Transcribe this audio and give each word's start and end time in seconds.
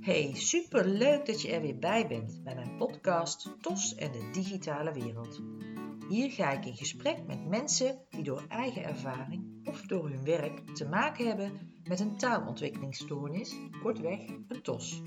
Hey, 0.00 0.34
super 0.34 0.86
leuk 0.86 1.26
dat 1.26 1.42
je 1.42 1.52
er 1.52 1.60
weer 1.60 1.78
bij 1.78 2.06
bent 2.06 2.44
bij 2.44 2.54
mijn 2.54 2.76
podcast 2.76 3.50
TOS 3.60 3.94
en 3.94 4.12
de 4.12 4.30
digitale 4.32 4.92
wereld. 4.92 5.40
Hier 6.08 6.30
ga 6.30 6.50
ik 6.50 6.64
in 6.64 6.76
gesprek 6.76 7.26
met 7.26 7.48
mensen 7.48 7.98
die 8.10 8.22
door 8.22 8.44
eigen 8.48 8.84
ervaring 8.84 9.68
of 9.68 9.80
door 9.80 10.08
hun 10.08 10.24
werk 10.24 10.74
te 10.74 10.88
maken 10.88 11.26
hebben 11.26 11.52
met 11.84 12.00
een 12.00 12.16
taalontwikkelingsstoornis, 12.16 13.56
kortweg 13.82 14.20
een 14.48 14.62
TOS. 14.62 15.02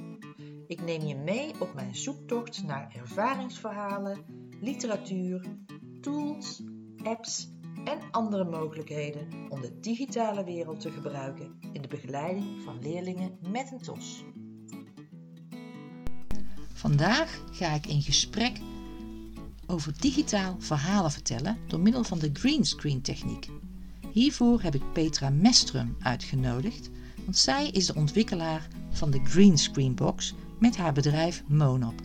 Ik 0.68 0.82
neem 0.82 1.02
je 1.02 1.16
mee 1.16 1.52
op 1.60 1.73
mijn 1.73 1.96
zoektocht 1.96 2.64
naar 2.64 2.96
ervaringsverhalen, 2.96 4.26
literatuur, 4.62 5.58
tools, 6.02 6.64
apps 7.04 7.50
en 7.84 8.00
andere 8.12 8.44
mogelijkheden 8.44 9.28
om 9.50 9.62
de 9.62 9.80
digitale 9.80 10.44
wereld 10.44 10.80
te 10.80 10.92
gebruiken 10.92 11.58
in 11.73 11.82
de 11.82 11.88
begeleiding 11.88 12.62
van 12.62 12.82
leerlingen 12.82 13.38
met 13.50 13.71
een 13.71 13.82
TOS. 13.82 14.23
Vandaag 16.81 17.41
ga 17.52 17.73
ik 17.73 17.88
in 17.88 18.02
gesprek 18.02 18.59
over 19.66 19.94
digitaal 19.99 20.55
verhalen 20.59 21.12
vertellen 21.12 21.58
door 21.67 21.80
middel 21.80 22.03
van 22.03 22.20
de 22.20 22.30
greenscreen 22.34 23.02
techniek. 23.02 23.49
Hiervoor 24.12 24.62
heb 24.62 24.76
ik 24.76 24.94
Petra 24.94 25.30
Mestrum 25.30 25.95
uitgenodigd, 25.99 26.89
want 27.23 27.38
zij 27.38 27.67
is 27.67 27.86
de 27.86 27.95
ontwikkelaar 27.95 28.67
van 28.91 29.12
de 29.12 29.20
Greenscreen 29.23 29.95
Box 29.95 30.34
met 30.59 30.77
haar 30.77 30.94
bedrijf 30.94 31.44
Monop. 31.48 32.02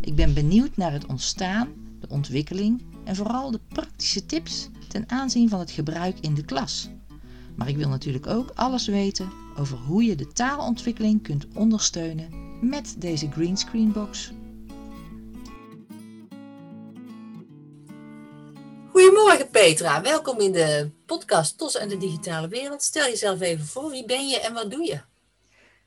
Ik 0.00 0.14
ben 0.14 0.34
benieuwd 0.34 0.76
naar 0.76 0.92
het 0.92 1.06
ontstaan, 1.06 1.68
de 2.00 2.08
ontwikkeling 2.08 2.82
en 3.04 3.16
vooral 3.16 3.50
de 3.50 3.60
praktische 3.68 4.26
tips 4.26 4.68
ten 4.88 5.10
aanzien 5.10 5.48
van 5.48 5.58
het 5.58 5.70
gebruik 5.70 6.18
in 6.20 6.34
de 6.34 6.44
klas. 6.44 6.88
Maar 7.54 7.68
ik 7.68 7.76
wil 7.76 7.88
natuurlijk 7.88 8.26
ook 8.26 8.50
alles 8.54 8.86
weten 8.86 9.32
over 9.56 9.78
hoe 9.78 10.04
je 10.04 10.14
de 10.14 10.32
taalontwikkeling 10.32 11.22
kunt 11.22 11.46
ondersteunen 11.54 12.41
met 12.62 13.00
deze 13.00 13.30
greenscreen 13.30 13.92
box. 13.92 14.32
Goedemorgen 18.90 19.50
Petra, 19.50 20.02
welkom 20.02 20.40
in 20.40 20.52
de 20.52 20.90
podcast 21.06 21.58
TOS 21.58 21.76
en 21.76 21.88
de 21.88 21.96
digitale 21.96 22.48
wereld. 22.48 22.82
Stel 22.82 23.04
jezelf 23.04 23.40
even 23.40 23.66
voor, 23.66 23.90
wie 23.90 24.06
ben 24.06 24.28
je 24.28 24.40
en 24.40 24.54
wat 24.54 24.70
doe 24.70 24.84
je? 24.84 25.00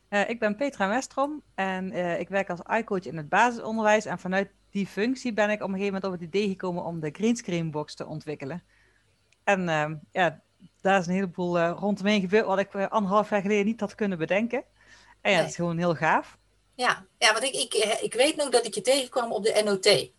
Uh, 0.09 0.30
ik 0.30 0.39
ben 0.39 0.55
Petra 0.55 0.88
Westrom 0.88 1.41
en 1.53 1.91
uh, 1.91 2.19
ik 2.19 2.30
werk 2.30 2.49
als 2.49 2.59
iCoach 2.80 3.05
in 3.05 3.17
het 3.17 3.30
basisonderwijs. 3.30 4.05
En 4.05 4.19
vanuit 4.19 4.49
die 4.69 4.88
functie 4.88 5.33
ben 5.33 5.49
ik 5.49 5.61
op 5.61 5.67
een 5.67 5.75
gegeven 5.75 5.94
moment 5.94 6.05
op 6.05 6.11
het 6.11 6.21
idee 6.21 6.49
gekomen 6.49 6.83
om 6.83 6.99
de 6.99 7.09
greenscreen 7.11 7.71
box 7.71 7.95
te 7.95 8.05
ontwikkelen. 8.05 8.64
En 9.44 9.61
uh, 9.61 9.92
ja, 10.11 10.42
daar 10.81 10.99
is 10.99 11.08
een 11.08 11.14
heleboel 11.14 11.58
uh, 11.58 11.71
rondomheen 11.80 12.21
gebeurd 12.21 12.45
wat 12.45 12.59
ik 12.59 12.75
anderhalf 12.75 13.30
jaar 13.30 13.42
geleden 13.42 13.66
niet 13.66 13.80
had 13.80 13.95
kunnen 13.95 14.17
bedenken. 14.17 14.64
En 15.21 15.31
ja, 15.31 15.36
nee. 15.36 15.38
dat 15.38 15.49
is 15.49 15.55
gewoon 15.55 15.77
heel 15.77 15.95
gaaf. 15.95 16.38
Ja, 16.75 17.05
ja 17.17 17.31
want 17.31 17.43
ik, 17.43 17.53
ik, 17.53 17.73
ik 18.01 18.13
weet 18.13 18.35
nog 18.35 18.49
dat 18.49 18.65
ik 18.65 18.73
je 18.73 18.81
tegenkwam 18.81 19.31
op 19.31 19.43
de 19.43 19.61
NOT. 19.63 20.09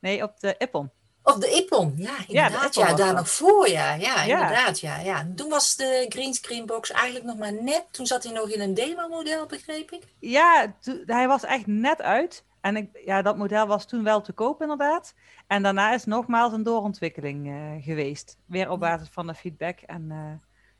Nee, 0.00 0.22
op 0.22 0.40
de 0.40 0.54
IPPON. 0.58 0.90
Op 1.22 1.40
de 1.40 1.50
IPPON, 1.50 1.92
ja, 1.96 2.16
inderdaad. 2.26 2.74
Ja, 2.74 2.88
ja 2.88 2.94
daar 2.94 3.14
nog 3.14 3.30
voor, 3.30 3.68
ja. 3.68 3.94
Ja, 3.94 4.22
ja. 4.22 4.40
inderdaad, 4.40 4.80
ja, 4.80 4.98
ja. 4.98 5.26
Toen 5.34 5.48
was 5.48 5.76
de 5.76 6.06
greenscreen 6.08 6.66
box 6.66 6.90
eigenlijk 6.90 7.24
nog 7.24 7.36
maar 7.36 7.52
net. 7.52 7.84
Toen 7.90 8.06
zat 8.06 8.24
hij 8.24 8.32
nog 8.32 8.50
in 8.50 8.60
een 8.60 8.74
demo-model, 8.74 9.46
begreep 9.46 9.90
ik. 9.90 10.02
Ja, 10.18 10.74
hij 11.06 11.28
was 11.28 11.44
echt 11.44 11.66
net 11.66 12.02
uit. 12.02 12.44
En 12.60 12.76
ik, 12.76 13.00
ja, 13.04 13.22
dat 13.22 13.36
model 13.36 13.66
was 13.66 13.86
toen 13.86 14.04
wel 14.04 14.20
te 14.20 14.32
koop, 14.32 14.60
inderdaad. 14.60 15.14
En 15.46 15.62
daarna 15.62 15.94
is 15.94 16.04
nogmaals 16.04 16.52
een 16.52 16.62
doorontwikkeling 16.62 17.46
uh, 17.46 17.84
geweest. 17.84 18.36
Weer 18.46 18.70
op 18.70 18.80
basis 18.80 19.08
van 19.10 19.26
de 19.26 19.34
feedback. 19.34 19.80
En 19.80 20.04
uh, 20.10 20.32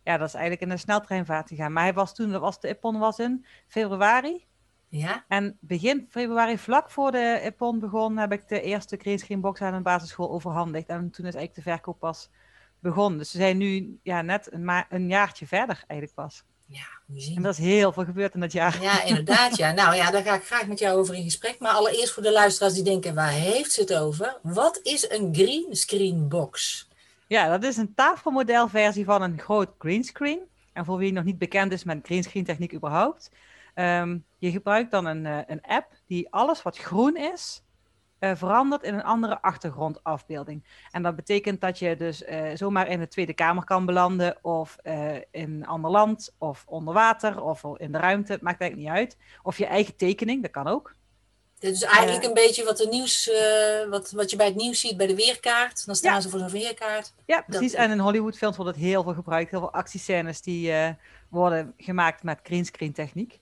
ja, 0.03 0.17
dat 0.17 0.29
is 0.29 0.35
eigenlijk 0.35 0.63
in 0.63 0.71
een 0.71 0.79
sneltreinvaart 0.79 1.49
gegaan. 1.49 1.73
Maar 1.73 1.83
hij 1.83 1.95
was 1.95 2.15
toen, 2.15 2.31
dat 2.31 2.41
was 2.41 2.61
de 2.61 2.69
IPPON 2.69 2.99
was 2.99 3.19
in 3.19 3.47
februari. 3.67 4.47
Ja. 4.89 5.25
En 5.29 5.57
begin 5.61 6.07
februari, 6.11 6.59
vlak 6.59 6.91
voor 6.91 7.13
de 7.13 7.41
IPPON 7.45 7.79
begon, 7.79 8.17
heb 8.17 8.33
ik 8.33 8.49
de 8.49 8.61
eerste 8.61 8.97
Greenscreen 8.97 9.41
box 9.41 9.61
aan 9.61 9.75
een 9.75 9.83
basisschool 9.83 10.31
overhandigd. 10.31 10.89
En 10.89 11.11
toen 11.11 11.27
is 11.27 11.35
eigenlijk 11.35 11.55
de 11.55 11.71
verkoop 11.71 11.99
pas 11.99 12.31
begonnen. 12.79 13.19
Dus 13.19 13.33
we 13.33 13.39
zijn 13.39 13.57
nu 13.57 13.99
ja, 14.03 14.23
net 14.23 14.53
een, 14.53 14.65
ma 14.65 14.87
een 14.89 15.09
jaartje 15.09 15.47
verder 15.47 15.85
eigenlijk 15.87 16.15
pas. 16.15 16.45
Ja, 16.67 16.87
moet 17.07 17.19
je 17.19 17.25
zien. 17.25 17.37
En 17.37 17.43
dat 17.43 17.53
is 17.53 17.65
heel 17.65 17.93
veel 17.93 18.05
gebeurd 18.05 18.35
in 18.35 18.41
dat 18.41 18.53
jaar. 18.53 18.83
Ja, 18.83 19.03
inderdaad. 19.05 19.57
Ja. 19.57 19.73
Nou 19.73 19.95
ja, 19.95 20.11
daar 20.11 20.23
ga 20.23 20.35
ik 20.35 20.45
graag 20.45 20.67
met 20.67 20.79
jou 20.79 20.99
over 20.99 21.15
in 21.15 21.23
gesprek. 21.23 21.59
Maar 21.59 21.73
allereerst 21.73 22.13
voor 22.13 22.23
de 22.23 22.33
luisteraars 22.33 22.75
die 22.75 22.83
denken, 22.83 23.15
waar 23.15 23.31
heeft 23.31 23.73
ze 23.73 23.81
het 23.81 23.95
over? 23.95 24.39
Wat 24.43 24.81
is 24.83 25.11
een 25.11 25.35
greenscreen 25.35 26.29
box? 26.29 26.89
Ja, 27.27 27.49
dat 27.49 27.65
is 27.65 27.77
een 27.77 27.95
tafelmodelversie 27.95 29.05
van 29.05 29.23
een 29.23 29.39
groot 29.39 29.71
greenscreen. 29.79 30.41
En 30.73 30.85
voor 30.85 30.97
wie 30.97 31.13
nog 31.13 31.25
niet 31.25 31.39
bekend 31.39 31.73
is 31.73 31.85
met 31.85 31.99
greenscreen 32.03 32.45
techniek 32.45 32.75
überhaupt. 32.75 33.31
Um, 33.75 34.25
je 34.39 34.51
gebruikt 34.51 34.91
dan 34.91 35.07
een, 35.07 35.25
uh, 35.25 35.39
een 35.47 35.63
app 35.63 35.93
die 36.07 36.27
alles 36.31 36.63
wat 36.63 36.79
groen 36.79 37.17
is, 37.17 37.63
uh, 38.21 38.31
verandert 38.35 38.83
in 38.83 38.95
een 38.95 39.03
andere 39.05 39.43
achtergrondafbeelding. 39.43 40.65
En 40.91 41.03
dat 41.03 41.17
betekent 41.17 41.61
dat 41.61 41.79
je 41.79 41.97
dus 41.97 42.23
uh, 42.23 42.51
zomaar 42.55 42.89
in 42.89 42.99
de 42.99 43.09
Tweede 43.09 43.35
Kamer 43.35 43.65
kan 43.65 43.87
belanden, 43.87 44.37
of 44.43 44.77
in 45.31 45.53
een 45.53 45.67
ander 45.67 45.91
land, 45.91 46.35
of 46.39 46.65
onder 46.67 46.95
water, 46.95 47.43
of 47.43 47.65
in 47.77 47.93
de 47.93 47.99
ruimte. 47.99 48.33
Het 48.33 48.43
maakt 48.43 48.61
eigenlijk 48.61 48.91
niet 48.91 49.01
uit. 49.01 49.17
Of 49.43 49.59
je 49.59 49.67
eigen 49.67 49.97
tekening, 49.97 50.43
dat 50.43 50.51
kan 50.51 50.67
ook. 50.67 50.95
Dit 51.59 51.75
is 51.75 51.83
eigenlijk 51.83 52.25
een 52.25 52.35
beetje 52.35 52.65
wat, 52.65 52.77
de 52.77 52.89
nieuws, 52.91 53.31
wat, 53.91 54.11
wat 54.11 54.31
je 54.31 54.37
bij 54.37 54.47
het 54.47 54.57
nieuws 54.57 54.81
ziet 54.81 54.97
bij 54.97 55.07
de 55.07 55.15
weerkaart. 55.15 55.87
Dan 55.87 55.95
staan 55.95 56.15
ja. 56.15 56.21
ze 56.21 56.29
voor 56.29 56.39
zo'n 56.39 56.49
weerkaart. 56.49 57.15
Ja, 57.27 57.41
precies. 57.47 57.73
Dat... 57.73 57.81
En 57.81 57.91
in 57.91 57.99
Hollywoodfilms 57.99 58.57
wordt 58.57 58.75
het 58.75 58.85
heel 58.85 59.03
veel 59.03 59.15
gebruikt. 59.15 59.51
Heel 59.51 59.61
veel 59.61 59.73
actiescènes 59.73 60.43
die 60.43 60.73
worden 61.29 61.75
gemaakt 61.77 62.23
met 62.23 62.41
greenscreen 62.43 62.93
techniek. 62.93 63.41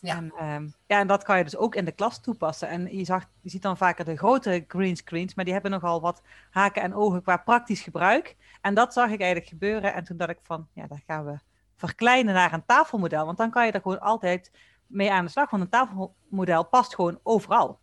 Ja. 0.00 0.16
En, 0.16 0.46
um, 0.54 0.74
ja, 0.86 0.98
en 0.98 1.06
dat 1.06 1.22
kan 1.22 1.38
je 1.38 1.44
dus 1.44 1.56
ook 1.56 1.74
in 1.74 1.84
de 1.84 1.92
klas 1.92 2.20
toepassen. 2.20 2.68
En 2.68 2.96
je, 2.96 3.04
zag, 3.04 3.24
je 3.40 3.50
ziet 3.50 3.62
dan 3.62 3.76
vaker 3.76 4.04
de 4.04 4.16
grote 4.16 4.64
greenscreens, 4.68 5.34
maar 5.34 5.44
die 5.44 5.52
hebben 5.52 5.70
nogal 5.70 6.00
wat 6.00 6.22
haken 6.50 6.82
en 6.82 6.94
ogen 6.94 7.22
qua 7.22 7.36
praktisch 7.36 7.80
gebruik. 7.80 8.36
En 8.60 8.74
dat 8.74 8.92
zag 8.92 9.10
ik 9.10 9.20
eigenlijk 9.20 9.50
gebeuren. 9.50 9.94
En 9.94 10.04
toen 10.04 10.16
dacht 10.16 10.30
ik 10.30 10.38
van, 10.42 10.68
ja, 10.72 10.86
daar 10.86 11.02
gaan 11.06 11.24
we 11.24 11.38
verkleinen 11.76 12.34
naar 12.34 12.52
een 12.52 12.66
tafelmodel. 12.66 13.24
Want 13.26 13.38
dan 13.38 13.50
kan 13.50 13.66
je 13.66 13.72
er 13.72 13.80
gewoon 13.80 14.00
altijd 14.00 14.50
mee 14.86 15.12
aan 15.12 15.24
de 15.24 15.30
slag. 15.30 15.50
Want 15.50 15.62
een 15.62 15.68
tafelmodel 15.68 16.64
past 16.64 16.94
gewoon 16.94 17.18
overal. 17.22 17.78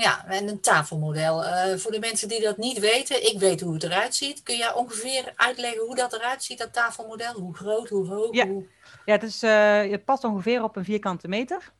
Ja, 0.00 0.26
en 0.26 0.48
een 0.48 0.60
tafelmodel. 0.60 1.44
Uh, 1.44 1.76
voor 1.76 1.92
de 1.92 1.98
mensen 1.98 2.28
die 2.28 2.40
dat 2.40 2.56
niet 2.56 2.78
weten, 2.78 3.26
ik 3.32 3.38
weet 3.38 3.60
hoe 3.60 3.72
het 3.74 3.82
eruit 3.82 4.14
ziet. 4.14 4.42
Kun 4.42 4.56
je 4.56 4.74
ongeveer 4.74 5.32
uitleggen 5.36 5.86
hoe 5.86 5.94
dat 5.94 6.12
eruit 6.12 6.42
ziet, 6.42 6.58
dat 6.58 6.72
tafelmodel? 6.72 7.32
Hoe 7.32 7.54
groot, 7.54 7.88
hoe 7.88 8.06
hoog? 8.06 8.34
Ja, 8.34 8.46
hoe... 8.46 8.66
ja 9.04 9.12
het, 9.12 9.22
is, 9.22 9.42
uh, 9.42 9.90
het 9.90 10.04
past 10.04 10.24
ongeveer 10.24 10.62
op 10.62 10.76
een 10.76 10.84
vierkante 10.84 11.28
meter. 11.28 11.72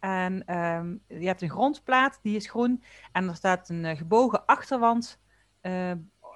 En 0.00 0.56
um, 0.56 1.02
je 1.06 1.26
hebt 1.26 1.42
een 1.42 1.50
grondplaat, 1.50 2.18
die 2.22 2.36
is 2.36 2.48
groen. 2.48 2.82
En 3.12 3.28
er 3.28 3.34
staat 3.34 3.68
een 3.68 3.84
uh, 3.84 3.96
gebogen 3.96 4.46
achterwand 4.46 5.18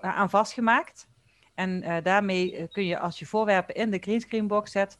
aan 0.01 0.31
vastgemaakt. 0.31 1.09
En 1.55 2.03
daarmee 2.03 2.69
kun 2.69 2.85
je, 2.85 2.99
als 2.99 3.19
je 3.19 3.27
voorwerpen 3.27 3.75
in 3.75 3.91
de 3.91 3.99
greenscreenbox 3.99 4.71
zet, 4.71 4.99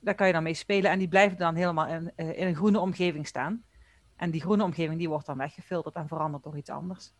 daar 0.00 0.14
kan 0.16 0.26
je 0.26 0.32
dan 0.32 0.42
mee 0.42 0.54
spelen. 0.54 0.90
En 0.90 0.98
die 0.98 1.08
blijven 1.08 1.38
dan 1.38 1.54
helemaal 1.54 1.86
in, 1.86 2.12
in 2.16 2.46
een 2.46 2.56
groene 2.56 2.80
omgeving 2.80 3.26
staan. 3.26 3.64
En 4.16 4.30
die 4.30 4.40
groene 4.40 4.64
omgeving 4.64 4.98
die 4.98 5.08
wordt 5.08 5.26
dan 5.26 5.38
weggefilterd 5.38 5.94
en 5.94 6.08
veranderd 6.08 6.42
door 6.42 6.56
iets 6.56 6.70
anders. 6.70 7.12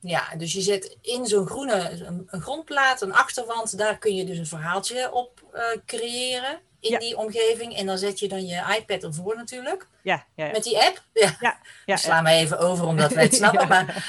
Ja, 0.00 0.34
dus 0.36 0.52
je 0.52 0.60
zet 0.60 0.96
in 1.00 1.26
zo'n 1.26 1.46
groene 1.46 1.90
een, 1.90 2.22
een, 2.26 2.40
grondplaat, 2.40 3.02
een 3.02 3.12
achterwand, 3.12 3.78
daar 3.78 3.98
kun 3.98 4.14
je 4.14 4.24
dus 4.24 4.38
een 4.38 4.46
verhaaltje 4.46 5.12
op 5.12 5.42
uh, 5.54 5.62
creëren 5.86 6.58
in 6.80 6.90
ja. 6.90 6.98
die 6.98 7.16
omgeving. 7.16 7.76
En 7.76 7.86
dan 7.86 7.98
zet 7.98 8.18
je 8.18 8.28
dan 8.28 8.46
je 8.46 8.76
iPad 8.78 9.02
ervoor 9.02 9.36
natuurlijk. 9.36 9.88
Ja, 10.02 10.24
ja, 10.34 10.44
ja. 10.44 10.52
Met 10.52 10.62
die 10.62 10.78
app. 10.78 11.02
Ja. 11.12 11.36
ja, 11.40 11.58
ja 11.84 11.96
Sla 11.96 12.20
me 12.20 12.30
even 12.30 12.58
over 12.58 12.86
omdat 12.86 13.12
wij 13.12 13.22
het 13.22 13.34
snappen. 13.44 13.68
Maar 13.68 14.08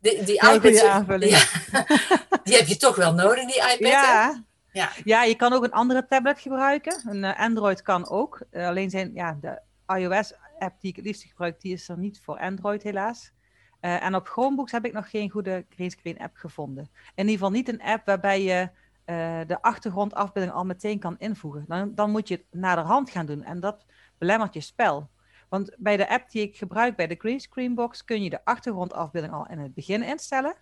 die, 0.00 0.22
die 0.22 0.34
iPad, 0.34 0.62
die 2.44 2.56
heb 2.56 2.66
je 2.66 2.76
toch 2.76 2.96
wel 2.96 3.14
nodig, 3.14 3.44
die 3.44 3.70
iPad. 3.72 3.78
Ja. 3.78 4.42
Ja. 4.72 4.90
ja, 5.04 5.22
je 5.24 5.34
kan 5.34 5.52
ook 5.52 5.64
een 5.64 5.72
andere 5.72 6.06
tablet 6.06 6.40
gebruiken. 6.40 7.02
Een 7.08 7.22
uh, 7.22 7.40
Android 7.40 7.82
kan 7.82 8.08
ook. 8.08 8.40
Uh, 8.50 8.66
alleen 8.66 8.90
zijn 8.90 9.10
ja, 9.14 9.38
de 9.40 9.60
iOS 9.86 10.32
app 10.58 10.80
die 10.80 10.90
ik 10.90 10.96
het 10.96 11.04
liefst 11.04 11.22
gebruik, 11.22 11.60
die 11.60 11.72
is 11.72 11.88
er 11.88 11.98
niet 11.98 12.20
voor 12.20 12.38
Android 12.38 12.82
helaas. 12.82 13.32
Uh, 13.80 14.02
en 14.02 14.14
op 14.14 14.28
Chromebooks 14.28 14.72
heb 14.72 14.84
ik 14.84 14.92
nog 14.92 15.10
geen 15.10 15.30
goede 15.30 15.66
greenscreen 15.68 16.18
app 16.18 16.36
gevonden. 16.36 16.90
In 17.14 17.28
ieder 17.28 17.32
geval 17.32 17.50
niet 17.50 17.68
een 17.68 17.82
app 17.82 18.06
waarbij 18.06 18.42
je 18.42 18.70
uh, 19.06 19.40
de 19.46 19.62
achtergrondafbeelding 19.62 20.54
al 20.54 20.64
meteen 20.64 20.98
kan 20.98 21.18
invoegen. 21.18 21.64
Dan, 21.68 21.94
dan 21.94 22.10
moet 22.10 22.28
je 22.28 22.34
het 22.34 22.60
naar 22.60 22.76
de 22.76 22.82
hand 22.82 23.10
gaan 23.10 23.26
doen 23.26 23.42
en 23.42 23.60
dat 23.60 23.86
belemmert 24.18 24.54
je 24.54 24.60
spel. 24.60 25.10
Want 25.48 25.74
bij 25.78 25.96
de 25.96 26.08
app 26.08 26.30
die 26.30 26.42
ik 26.42 26.56
gebruik, 26.56 26.96
bij 26.96 27.06
de 27.06 27.14
greenscreen 27.18 27.74
box, 27.74 28.04
kun 28.04 28.22
je 28.22 28.30
de 28.30 28.44
achtergrondafbeelding 28.44 29.32
al 29.32 29.46
in 29.46 29.58
het 29.58 29.74
begin 29.74 30.02
instellen. 30.02 30.56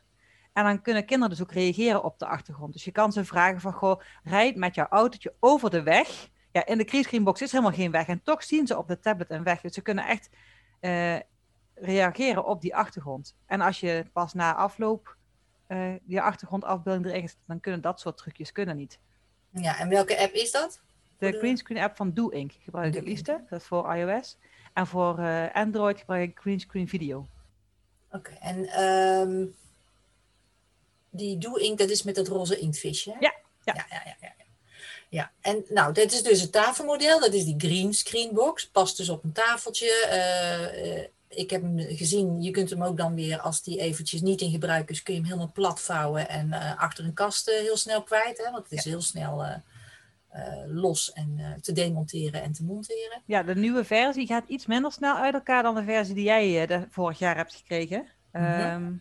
En 0.52 0.64
dan 0.64 0.82
kunnen 0.82 1.04
kinderen 1.04 1.36
dus 1.36 1.42
ook 1.42 1.52
reageren 1.52 2.04
op 2.04 2.18
de 2.18 2.26
achtergrond. 2.26 2.72
Dus 2.72 2.84
je 2.84 2.92
kan 2.92 3.12
ze 3.12 3.24
vragen 3.24 3.60
van, 3.60 3.72
goh, 3.72 4.00
rijd 4.22 4.56
met 4.56 4.74
jouw 4.74 4.86
autootje 4.86 5.34
over 5.40 5.70
de 5.70 5.82
weg 5.82 6.30
ja, 6.52 6.66
in 6.66 6.78
de 6.78 6.84
greenscreenbox 6.84 7.42
is 7.42 7.52
helemaal 7.52 7.72
geen 7.72 7.90
weg. 7.90 8.06
En 8.06 8.22
toch 8.22 8.42
zien 8.42 8.66
ze 8.66 8.78
op 8.78 8.88
de 8.88 8.98
tablet 8.98 9.30
een 9.30 9.42
weg. 9.42 9.60
Dus 9.60 9.74
ze 9.74 9.80
kunnen 9.80 10.06
echt 10.06 10.28
uh, 10.80 11.16
reageren 11.74 12.44
op 12.44 12.60
die 12.60 12.76
achtergrond. 12.76 13.34
En 13.46 13.60
als 13.60 13.80
je 13.80 14.04
pas 14.12 14.32
na 14.32 14.54
afloop 14.54 15.16
uh, 15.68 15.92
die 16.02 16.20
achtergrondafbeelding 16.20 17.06
erin 17.06 17.28
zet, 17.28 17.38
dan 17.46 17.60
kunnen 17.60 17.80
dat 17.80 18.00
soort 18.00 18.16
trucjes 18.16 18.52
kunnen 18.52 18.76
niet. 18.76 18.98
Ja, 19.50 19.78
en 19.78 19.88
welke 19.88 20.18
app 20.18 20.32
is 20.32 20.50
dat? 20.50 20.80
De 21.18 21.32
greenscreen 21.32 21.82
app 21.82 21.96
van 21.96 22.14
DoInk 22.14 22.52
gebruik 22.52 22.86
ik 22.86 22.94
het 22.94 23.04
liefste. 23.04 23.44
Dat 23.48 23.60
is 23.60 23.66
voor 23.66 23.94
iOS. 23.96 24.38
En 24.72 24.86
voor 24.86 25.18
eh, 25.18 25.54
Android 25.54 25.98
gebruik 25.98 26.30
ik 26.30 26.38
greenscreen 26.38 26.88
video. 26.88 27.26
Oké, 28.10 28.32
en 28.40 28.66
ehm, 28.66 29.46
die 31.10 31.38
Do-ink, 31.38 31.78
dat 31.78 31.90
is 31.90 32.02
met 32.02 32.14
dat 32.14 32.28
roze 32.28 32.58
inktvisje? 32.58 33.10
Ja, 33.10 33.34
ja. 33.64 33.74
Ja, 33.74 33.86
ja, 33.90 34.16
ja, 34.20 34.32
ja, 35.12 35.32
en 35.40 35.64
nou, 35.68 35.92
dit 35.92 36.12
is 36.12 36.22
dus 36.22 36.40
het 36.40 36.52
tafelmodel. 36.52 37.20
Dat 37.20 37.32
is 37.32 37.44
die 37.44 37.54
green 37.58 37.94
screen 37.94 38.30
box. 38.32 38.68
Past 38.68 38.96
dus 38.96 39.08
op 39.08 39.24
een 39.24 39.32
tafeltje. 39.32 40.06
Eh, 40.10 40.96
eh, 40.96 41.08
ik 41.28 41.50
heb 41.50 41.62
hem 41.62 41.78
gezien, 41.78 42.42
je 42.42 42.50
kunt 42.50 42.70
hem 42.70 42.82
ook 42.82 42.96
dan 42.96 43.14
weer, 43.14 43.40
als 43.40 43.62
die 43.62 43.80
eventjes 43.80 44.20
niet 44.20 44.40
in 44.40 44.50
gebruik 44.50 44.90
is, 44.90 45.02
kun 45.02 45.14
je 45.14 45.20
hem 45.20 45.28
helemaal 45.28 45.52
plat 45.54 45.80
vouwen 45.80 46.28
en 46.28 46.52
eh, 46.52 46.78
achter 46.78 47.04
een 47.04 47.14
kast 47.14 47.50
heel 47.50 47.76
snel 47.76 48.02
kwijt. 48.02 48.38
Hè? 48.38 48.50
Want 48.50 48.64
het 48.64 48.72
is 48.72 48.84
heel 48.84 49.00
snel 49.00 49.44
los 50.66 51.12
en 51.12 51.58
te 51.60 51.72
demonteren 51.72 52.42
en 52.42 52.52
te 52.52 52.64
monteren. 52.64 53.22
Ja, 53.26 53.42
de 53.42 53.54
nieuwe 53.54 53.84
versie 53.84 54.26
gaat 54.26 54.48
iets 54.48 54.66
minder 54.66 54.92
snel 54.92 55.16
uit 55.16 55.34
elkaar 55.34 55.62
dan 55.62 55.74
de 55.74 55.84
versie 55.84 56.14
die 56.14 56.24
jij 56.24 56.66
de, 56.66 56.86
vorig 56.90 57.18
jaar 57.18 57.36
hebt 57.36 57.54
gekregen. 57.54 58.06
Mhm. 58.32 58.44
Ehm, 58.44 58.92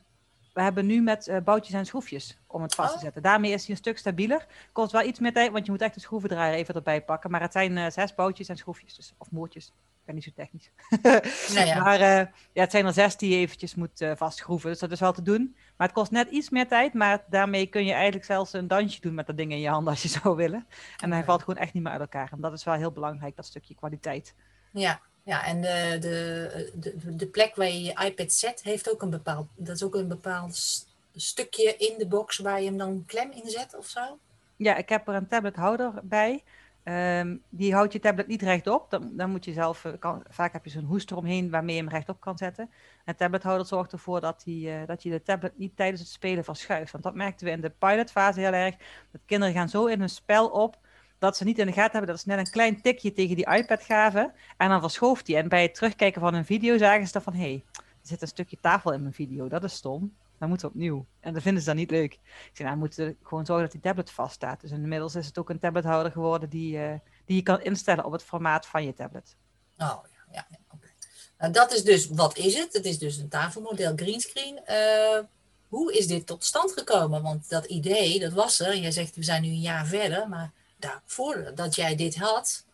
we 0.54 0.62
hebben 0.62 0.86
nu 0.86 1.02
met 1.02 1.28
eh, 1.28 1.38
boutjes 1.44 1.74
en 1.76 1.86
schroefjes 1.86 2.38
om 2.48 2.62
het 2.62 2.76
vast 2.76 2.90
te 2.90 2.96
Oh. 2.96 3.02
zetten. 3.02 3.22
Daarmee 3.22 3.52
is 3.52 3.62
hij 3.62 3.70
een 3.72 3.78
stuk 3.78 3.98
stabieler. 3.98 4.46
Kost 4.72 4.92
wel 4.92 5.04
iets 5.04 5.20
meer 5.20 5.34
tijd, 5.34 5.52
want 5.52 5.66
je 5.66 5.72
moet 5.72 5.82
echt 5.82 5.94
de 5.94 6.00
schroevendraaier 6.00 6.58
even 6.58 6.76
erbij 6.76 7.02
pakken. 7.04 7.32
Maar 7.32 7.42
het 7.42 7.52
zijn 7.52 7.78
eh, 7.78 7.90
zes 7.92 8.16
boutjes 8.16 8.48
en 8.50 8.58
schroefjes, 8.58 8.96
dus, 8.96 9.14
of 9.18 9.32
moertjes. 9.32 9.68
Ik 9.68 10.08
ben 10.08 10.16
niet 10.16 10.24
zo 10.24 10.32
technisch. 10.36 10.72
Nou 11.56 11.68
ja. 11.68 11.84
Maar 11.84 12.00
eh, 12.00 12.28
ja, 12.54 12.62
het 12.62 12.72
zijn 12.72 12.86
er 12.86 12.94
zes 12.94 13.18
die 13.18 13.30
je 13.30 13.36
eventjes 13.36 13.76
moet 13.76 14.06
vastschroeven. 14.16 14.70
Dus 14.70 14.80
dat 14.80 14.92
is 14.92 15.00
wel 15.00 15.14
te 15.14 15.22
doen. 15.22 15.56
Maar 15.78 15.88
het 15.88 15.96
kost 15.96 16.12
net 16.12 16.30
iets 16.30 16.50
meer 16.50 16.68
tijd. 16.68 16.94
Maar 16.94 17.24
daarmee 17.30 17.66
kun 17.68 17.86
je 17.86 17.94
eigenlijk 17.94 18.26
zelfs 18.26 18.54
een 18.54 18.68
dansje 18.68 19.02
doen 19.02 19.14
met 19.14 19.28
dat 19.28 19.38
ding 19.38 19.52
in 19.52 19.60
je 19.60 19.70
hand 19.70 19.88
als 19.88 20.02
je 20.02 20.08
zou 20.20 20.36
willen. 20.36 20.68
En 20.98 21.12
hij 21.12 21.24
valt 21.24 21.44
gewoon 21.44 21.60
echt 21.60 21.74
niet 21.74 21.84
meer 21.84 21.92
uit 21.92 22.02
elkaar. 22.02 22.30
En 22.32 22.42
dat 22.42 22.54
is 22.54 22.64
wel 22.64 22.74
heel 22.74 22.92
belangrijk, 22.92 23.36
dat 23.36 23.46
stukje 23.46 23.76
kwaliteit. 23.76 24.36
Ja, 24.72 25.02
ja 25.24 25.46
en 25.46 25.62
de, 25.62 25.98
de, 26.00 26.72
de, 26.74 27.16
de 27.16 27.28
plek 27.28 27.56
waar 27.56 27.68
je 27.68 27.84
je 27.84 28.06
iPad 28.06 28.34
zet, 28.34 28.64
heeft 28.64 28.92
ook 28.92 29.02
een 29.02 29.10
bepaald, 29.10 29.48
dat 29.56 29.76
is 29.76 29.84
ook 29.84 29.96
een 29.96 30.08
bepaald 30.08 30.86
stukje 31.16 31.76
in 31.78 31.98
de 31.98 32.08
box 32.08 32.38
waar 32.38 32.60
je 32.60 32.66
hem 32.66 32.78
dan 32.78 33.04
klem 33.06 33.32
in 33.32 33.50
zet 33.50 33.78
of 33.78 33.88
zo. 33.88 34.18
Ja, 34.56 34.76
ik 34.76 34.90
heb 34.90 35.08
er 35.08 35.14
een 35.14 35.28
tablethouder 35.28 35.92
bij. 36.04 36.44
Ehm, 36.84 37.36
die 37.50 37.74
houdt 37.74 37.94
je 37.94 38.00
tablet 38.00 38.28
niet 38.28 38.42
rechtop. 38.42 38.90
Dan, 38.90 39.12
dan 39.14 39.30
moet 39.30 39.46
je 39.46 39.54
zelf, 39.54 39.86
eh, 39.86 39.92
kan, 40.00 40.24
vaak 40.30 40.54
heb 40.54 40.66
je 40.66 40.72
zo'n 40.72 40.84
hoester 40.84 41.18
omheen 41.18 41.50
waarmee 41.50 41.76
je 41.76 41.82
hem 41.82 41.92
rechtop 41.92 42.20
kan 42.20 42.38
zetten. 42.38 42.70
En 43.06 43.16
tablethouder 43.16 43.66
zorgt 43.66 43.92
ervoor 43.92 44.22
dat, 44.22 44.42
die, 44.44 44.70
eh, 44.72 44.88
dat 44.88 45.04
je 45.04 45.10
de 45.10 45.24
tablet 45.24 45.58
niet 45.58 45.76
tijdens 45.76 46.02
het 46.02 46.10
spelen 46.10 46.44
verschuift. 46.44 46.92
Want 46.92 47.04
dat 47.04 47.16
merkten 47.16 47.46
we 47.46 47.52
in 47.52 47.62
de 47.62 47.70
pilotfase 47.70 48.40
heel 48.40 48.54
erg. 48.54 48.76
Dat 49.12 49.22
kinderen 49.26 49.54
gaan 49.54 49.70
zo 49.70 49.86
in 49.86 50.00
hun 50.00 50.10
spel 50.10 50.48
op 50.48 50.78
dat 51.22 51.38
ze 51.38 51.44
niet 51.44 51.60
in 51.60 51.66
de 51.66 51.72
gaten 51.72 51.92
hebben 51.92 52.10
dat 52.10 52.20
ze 52.20 52.30
net 52.30 52.38
een 52.38 52.52
klein 52.52 52.82
tikje 52.82 53.14
tegen 53.14 53.36
die 53.36 53.50
iPad 53.50 53.84
gaven. 53.84 54.34
En 54.58 54.70
dan 54.70 54.82
verschooft 54.82 55.26
die. 55.26 55.36
En 55.38 55.50
bij 55.50 55.62
het 55.62 55.76
terugkijken 55.76 56.22
van 56.22 56.34
een 56.34 56.46
video 56.46 56.78
zagen 56.78 57.06
ze 57.06 57.14
dan 57.14 57.22
van, 57.22 57.34
hey, 57.34 57.64
er 57.74 57.84
zit 58.02 58.22
een 58.22 58.28
stukje 58.28 58.58
tafel 58.62 58.94
in 58.94 59.02
mijn 59.02 59.14
video. 59.14 59.48
Dat 59.48 59.64
is 59.64 59.74
stom. 59.74 60.16
Dan 60.40 60.50
moeten 60.50 60.68
we 60.68 60.74
opnieuw. 60.74 61.06
En 61.20 61.34
dat 61.34 61.42
vinden 61.42 61.62
ze 61.62 61.68
dan 61.68 61.78
niet 61.78 61.92
leuk. 61.92 62.14
Ik 62.14 62.52
zei, 62.54 62.68
nou, 62.68 62.74
we 62.74 62.80
moeten 62.80 63.18
gewoon 63.24 63.46
zorgen 63.46 63.64
dat 63.64 63.74
die 63.74 63.82
tablet 63.82 64.12
vaststaat. 64.12 64.62
Dus 64.62 64.72
inmiddels 64.72 65.16
is 65.16 65.26
het 65.26 65.38
ook 65.38 65.50
een 65.50 65.60
tablethouder 65.60 66.12
geworden 66.12 66.50
die, 66.50 66.78
eh, 66.78 66.94
die 67.26 67.36
je 67.36 67.44
kan 67.44 67.62
instellen 67.62 68.06
op 68.06 68.12
het 68.12 68.24
formaat 68.24 68.66
van 68.66 68.86
je 68.86 68.94
tablet. 68.94 69.36
Oh 69.78 69.88
ja, 69.88 70.24
ja, 70.32 70.46
ja 70.50 70.58
oké. 70.74 70.88
Nou, 71.38 71.54
dat 71.54 71.74
is 71.74 71.84
dus, 71.84 72.08
wat 72.08 72.38
is 72.38 72.58
het? 72.58 72.74
Het 72.74 72.86
is 72.86 73.00
dus 73.00 73.18
een 73.18 73.30
tafelmodel 73.30 73.94
greenscreen. 73.96 74.66
Eh 74.66 75.20
hoe 75.68 75.98
is 75.98 76.08
dit 76.08 76.26
tot 76.26 76.44
stand 76.46 76.72
gekomen? 76.72 77.22
Want 77.22 77.50
dat 77.50 77.66
idee, 77.66 78.20
dat 78.20 78.34
was 78.34 78.60
er. 78.60 78.78
Jij 78.78 78.92
zegt, 78.92 79.16
we 79.16 79.24
zijn 79.24 79.42
nu 79.42 79.48
een 79.48 79.60
jaar 79.60 79.86
verder, 79.86 80.30
maar 80.30 80.52
daarvoor 80.82 81.52
dat 81.56 81.76
jij 81.76 81.96
dit 81.96 82.16
had. 82.18 82.66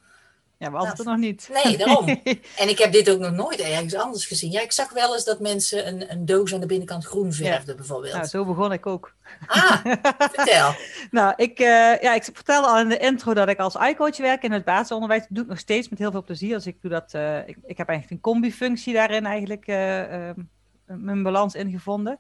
Ja, 0.60 0.68
we 0.72 0.76
hadden 0.76 0.90
het 0.90 1.00
er 1.00 1.06
nog 1.06 1.18
niet. 1.18 1.50
Nee, 1.64 1.78
daarom. 1.78 2.06
En 2.58 2.70
ik 2.70 2.78
heb 2.78 2.92
dit 2.92 3.10
ook 3.10 3.20
nog 3.20 3.32
nooit 3.32 3.60
ergens 3.60 3.94
anders 3.96 4.26
gezien. 4.26 4.52
Ja, 4.52 4.62
ik 4.62 4.72
zag 4.72 4.90
wel 4.94 5.14
eens 5.14 5.24
dat 5.26 5.40
mensen 5.40 5.88
een, 5.88 6.12
een 6.12 6.26
doos 6.26 6.54
aan 6.54 6.60
de 6.60 6.66
binnenkant 6.66 7.06
groen 7.06 7.34
verfden, 7.34 7.76
bijvoorbeeld. 7.76 8.14
nou, 8.14 8.26
zo 8.26 8.46
begon 8.46 8.72
ik 8.72 8.86
ook. 8.86 9.14
Ah, 9.48 9.86
vertel. 10.18 10.74
Nou, 11.12 11.34
ik, 11.36 11.60
eh, 11.60 12.02
ja, 12.02 12.14
ik 12.14 12.24
vertelde 12.24 12.68
al 12.68 12.80
in 12.80 12.90
de 12.90 12.98
intro 12.98 13.34
dat 13.34 13.48
ik 13.50 13.60
als 13.60 13.76
iCoach 13.76 14.18
werk 14.18 14.44
in 14.44 14.52
het 14.52 14.64
basisonderwijs. 14.64 15.22
Dat 15.22 15.30
doe 15.32 15.44
ik 15.44 15.50
nog 15.50 15.60
steeds 15.60 15.90
met 15.90 16.00
heel 16.00 16.12
veel 16.12 16.24
plezier. 16.24 16.56
Dus 16.56 16.66
ik 16.68 16.82
doe 16.82 16.92
dat. 16.92 17.14
eh, 17.14 17.38
ik, 17.48 17.58
ik 17.66 17.78
heb 17.78 17.88
eigenlijk 17.88 18.10
een 18.12 18.32
combi-functie 18.32 18.94
daarin 18.94 19.26
eigenlijk 19.26 19.68
eh, 19.68 20.30
ehm, 20.30 20.40
mijn 20.88 21.24
balans 21.24 21.56
ingevonden. 21.56 22.20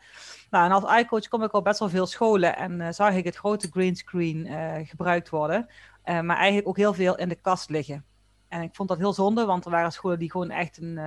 Nou, 0.50 0.66
en 0.66 0.72
als 0.72 1.00
iCoach 1.00 1.28
kom 1.28 1.44
ik 1.44 1.52
al 1.52 1.62
best 1.62 1.80
wel 1.80 1.90
veel 1.90 2.06
scholen 2.06 2.58
en 2.58 2.82
eh, 2.82 2.92
zag 2.92 3.14
ik 3.14 3.26
het 3.26 3.36
grote 3.36 3.68
greenscreen 3.72 4.46
eh 4.46 4.88
gebruikt 4.88 5.30
worden. 5.30 5.68
Eh, 6.04 6.20
maar 6.22 6.38
eigenlijk 6.38 6.68
ook 6.68 6.78
heel 6.78 6.94
veel 6.94 7.18
in 7.18 7.30
de 7.30 7.36
kast 7.36 7.70
liggen. 7.70 8.06
En 8.48 8.62
ik 8.62 8.76
vond 8.76 8.90
dat 8.90 8.98
heel 8.98 9.14
zonde, 9.14 9.46
want 9.46 9.66
er 9.66 9.72
waren 9.72 9.92
scholen 9.92 10.20
die 10.20 10.32
gewoon 10.32 10.50
echt 10.50 10.78
een, 10.78 10.98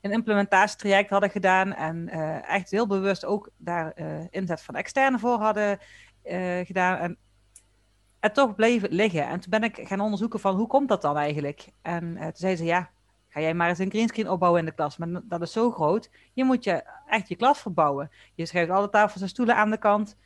een 0.00 0.10
implementatietraject 0.10 1.10
hadden 1.10 1.30
gedaan. 1.30 1.74
En 1.74 2.08
echt 2.42 2.70
heel 2.70 2.86
bewust 2.86 3.24
ook 3.24 3.50
daar 3.56 3.94
inzet 4.30 4.62
van 4.62 4.74
externe 4.74 5.18
voor 5.18 5.38
hadden 5.38 5.78
gedaan. 6.64 6.98
En, 6.98 7.18
en 8.20 8.32
toch 8.32 8.54
bleef 8.54 8.82
het 8.82 8.92
liggen. 8.92 9.26
En 9.26 9.40
toen 9.40 9.50
ben 9.50 9.62
ik 9.62 9.80
gaan 9.82 10.00
onderzoeken 10.00 10.40
van 10.40 10.56
hoe 10.56 10.66
komt 10.66 10.88
dat 10.88 11.02
dan 11.02 11.16
eigenlijk? 11.16 11.68
En 11.82 12.16
toen 12.16 12.30
zei 12.34 12.56
ze, 12.56 12.64
ja, 12.64 12.90
ga 13.30 13.40
jij 13.40 13.54
maar 13.54 13.68
eens 13.68 13.78
een 13.78 13.90
greenscreen 13.90 14.30
opbouwen 14.30 14.60
in 14.60 14.66
de 14.66 14.74
klas. 14.74 14.96
Maar 14.96 15.08
dat 15.24 15.42
is 15.42 15.52
zo 15.52 15.70
groot. 15.70 16.10
Je 16.32 16.44
moet 16.44 16.64
je 16.64 16.84
echt 17.06 17.28
je 17.28 17.36
klas 17.36 17.60
verbouwen. 17.60 18.10
Je 18.34 18.46
schrijft 18.46 18.70
alle 18.70 18.90
tafels 18.90 19.22
en 19.22 19.28
stoelen 19.28 19.56
aan 19.56 19.70
de 19.70 19.78
kant. 19.78 20.16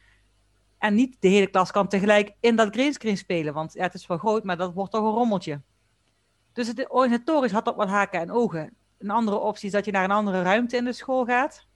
En 0.78 0.94
niet 0.94 1.16
de 1.20 1.28
hele 1.28 1.46
klas 1.46 1.70
kan 1.70 1.88
tegelijk 1.88 2.32
in 2.40 2.56
dat 2.56 2.74
greenscreen 2.74 3.16
spelen. 3.16 3.54
Want 3.54 3.72
ja, 3.72 3.82
het 3.82 3.94
is 3.94 4.06
wel 4.06 4.18
groot, 4.18 4.44
maar 4.44 4.56
dat 4.56 4.72
wordt 4.72 4.92
toch 4.92 5.04
een 5.04 5.10
rommeltje. 5.10 5.60
Dus 6.52 6.66
het 6.66 6.90
organisatorisch 6.90 7.52
had 7.52 7.64
dat 7.64 7.76
wat 7.76 7.88
haken 7.88 8.20
en 8.20 8.30
ogen. 8.30 8.76
Een 8.98 9.10
andere 9.10 9.38
optie 9.38 9.66
is 9.66 9.72
dat 9.72 9.84
je 9.84 9.92
naar 9.92 10.04
een 10.04 10.10
andere 10.10 10.42
ruimte 10.42 10.76
in 10.76 10.84
de 10.84 10.92
school 10.92 11.24
gaat. 11.24 11.66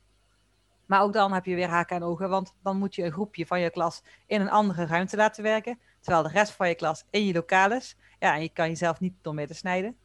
Maar 0.87 1.03
ook 1.03 1.13
dan 1.13 1.33
heb 1.33 1.45
je 1.45 1.55
weer 1.55 1.69
haken 1.69 1.97
en 1.97 2.03
ogen, 2.03 2.29
want 2.29 2.55
dan 2.63 2.79
moet 2.79 2.95
je 2.95 3.05
een 3.05 3.13
groepje 3.13 3.47
van 3.47 3.61
je 3.61 3.71
klas 3.71 4.03
in 4.27 4.41
een 4.41 4.51
andere 4.51 4.87
ruimte 4.87 5.17
laten 5.17 5.43
werken. 5.43 5.79
Terwijl 6.01 6.23
de 6.23 6.29
rest 6.29 6.53
van 6.53 6.69
je 6.69 6.75
klas 6.75 7.05
in 7.11 7.27
je 7.27 7.33
lokaal 7.33 7.73
is. 7.73 7.97
Ja, 8.19 8.35
en 8.35 8.43
je 8.43 8.49
kan 8.49 8.69
jezelf 8.69 9.01
niet 9.01 9.15
door 9.23 9.35
mee 9.35 9.47
te 9.47 9.55
snijden. 9.55 9.97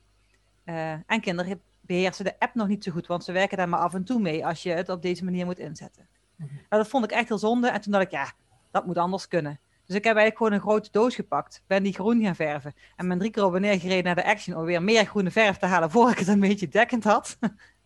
Uh, 0.65 0.91
en 0.91 1.21
kinderen 1.21 1.61
beheersen 1.81 2.25
de 2.25 2.39
app 2.39 2.55
nog 2.55 2.67
niet 2.67 2.83
zo 2.83 2.91
goed, 2.91 3.07
want 3.07 3.23
ze 3.23 3.31
werken 3.31 3.57
daar 3.57 3.69
maar 3.69 3.79
af 3.79 3.93
en 3.93 4.03
toe 4.03 4.19
mee 4.19 4.45
als 4.45 4.63
je 4.63 4.71
het 4.71 4.89
op 4.89 5.01
deze 5.01 5.23
manier 5.23 5.45
moet 5.45 5.59
inzetten. 5.59 6.07
Mm 6.35 6.47
-hmm. 6.47 6.55
nou, 6.55 6.81
dat 6.81 6.87
vond 6.87 7.03
ik 7.03 7.11
echt 7.11 7.27
heel 7.27 7.37
zonde. 7.37 7.67
En 7.67 7.81
toen 7.81 7.91
dacht 7.91 8.05
ik, 8.05 8.11
ja, 8.11 8.31
dat 8.71 8.85
moet 8.85 8.97
anders 8.97 9.27
kunnen. 9.27 9.59
Dus 9.85 9.95
ik 9.95 10.03
heb 10.03 10.15
eigenlijk 10.15 10.37
gewoon 10.37 10.51
een 10.51 10.59
grote 10.59 10.91
doos 10.91 11.15
gepakt, 11.15 11.63
ben 11.67 11.83
die 11.83 11.93
groen 11.93 12.21
gaan 12.23 12.35
verven. 12.35 12.73
En 12.95 13.07
ben 13.07 13.17
drie 13.17 13.31
keer 13.31 13.45
op 13.45 13.55
en 13.55 13.61
neer 13.61 13.79
gereden 13.79 14.03
naar 14.03 14.15
de 14.15 14.25
Action 14.25 14.57
om 14.57 14.63
weer 14.63 14.83
meer 14.83 15.05
groene 15.05 15.31
verf 15.31 15.57
te 15.57 15.65
halen 15.65 15.91
voor 15.91 16.09
ik 16.09 16.17
het 16.17 16.27
een 16.27 16.39
beetje 16.39 16.67
dekkend 16.67 17.03
had. 17.03 17.37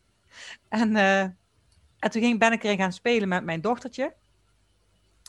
en, 0.70 0.96
uh, 0.96 1.22
en 1.22 2.10
toen 2.10 2.22
ging, 2.22 2.40
ben 2.40 2.52
ik 2.52 2.64
erin 2.64 2.78
gaan 2.78 2.94
spelen 2.94 3.28
met 3.28 3.44
mijn 3.44 3.62
dochtertje. 3.62 4.14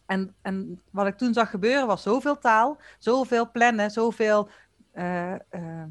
En, 0.06 0.34
en 0.42 0.82
wat 0.90 1.06
ik 1.06 1.16
toen 1.16 1.32
zag 1.32 1.50
gebeuren 1.50 1.86
was 1.86 2.02
zoveel 2.02 2.38
taal, 2.38 2.80
zoveel 2.98 3.50
plannen, 3.50 3.90
zoveel 3.90 4.48
uh, 4.94 5.32
uh, 5.32 5.84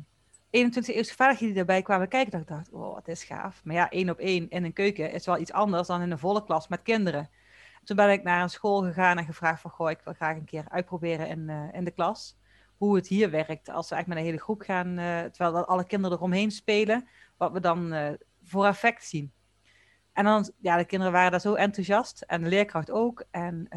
21e 0.47 0.95
eeuwse 0.95 1.15
vaardigheden 1.15 1.53
die 1.53 1.63
erbij 1.63 1.81
kwamen 1.81 2.07
kijken. 2.07 2.31
Dat 2.31 2.41
ik 2.41 2.47
dacht, 2.47 2.71
oh, 2.71 2.93
wat 2.93 3.07
is 3.07 3.23
gaaf. 3.23 3.61
Maar 3.63 3.75
ja, 3.75 3.89
één 3.89 4.09
op 4.09 4.17
één 4.19 4.49
in 4.49 4.63
een 4.63 4.73
keuken 4.73 5.11
is 5.11 5.25
wel 5.25 5.37
iets 5.37 5.51
anders 5.51 5.87
dan 5.87 6.01
in 6.01 6.11
een 6.11 6.19
volle 6.19 6.43
klas 6.43 6.67
met 6.67 6.81
kinderen. 6.81 7.29
Toen 7.83 7.95
ben 7.95 8.11
ik 8.11 8.23
naar 8.23 8.41
een 8.41 8.49
school 8.49 8.81
gegaan 8.81 9.17
en 9.17 9.25
gevraagd 9.25 9.61
van, 9.61 9.71
goh, 9.71 9.89
ik 9.89 10.01
wil 10.03 10.13
graag 10.13 10.35
een 10.35 10.45
keer 10.45 10.65
uitproberen 10.69 11.27
in, 11.27 11.49
uh, 11.49 11.63
in 11.71 11.83
de 11.83 11.91
klas. 11.91 12.37
Hoe 12.77 12.95
het 12.95 13.07
hier 13.07 13.31
werkt 13.31 13.69
als 13.69 13.89
we 13.89 13.95
echt 13.95 14.07
met 14.07 14.17
een 14.17 14.23
hele 14.23 14.39
groep 14.39 14.61
gaan, 14.61 14.87
uh, 14.87 15.19
terwijl 15.19 15.51
dat 15.51 15.67
alle 15.67 15.85
kinderen 15.85 16.17
eromheen 16.17 16.51
spelen, 16.51 17.07
wat 17.37 17.51
we 17.51 17.59
dan 17.59 17.93
uh, 17.93 18.09
voor 18.43 18.65
effect 18.65 19.05
zien. 19.05 19.31
En 20.13 20.23
dan, 20.23 20.51
ja, 20.57 20.77
de 20.77 20.85
kinderen 20.85 21.13
waren 21.13 21.31
daar 21.31 21.41
zo 21.41 21.53
enthousiast 21.53 22.21
en 22.21 22.43
de 22.43 22.49
leerkracht 22.49 22.91
ook. 22.91 23.23
En 23.31 23.67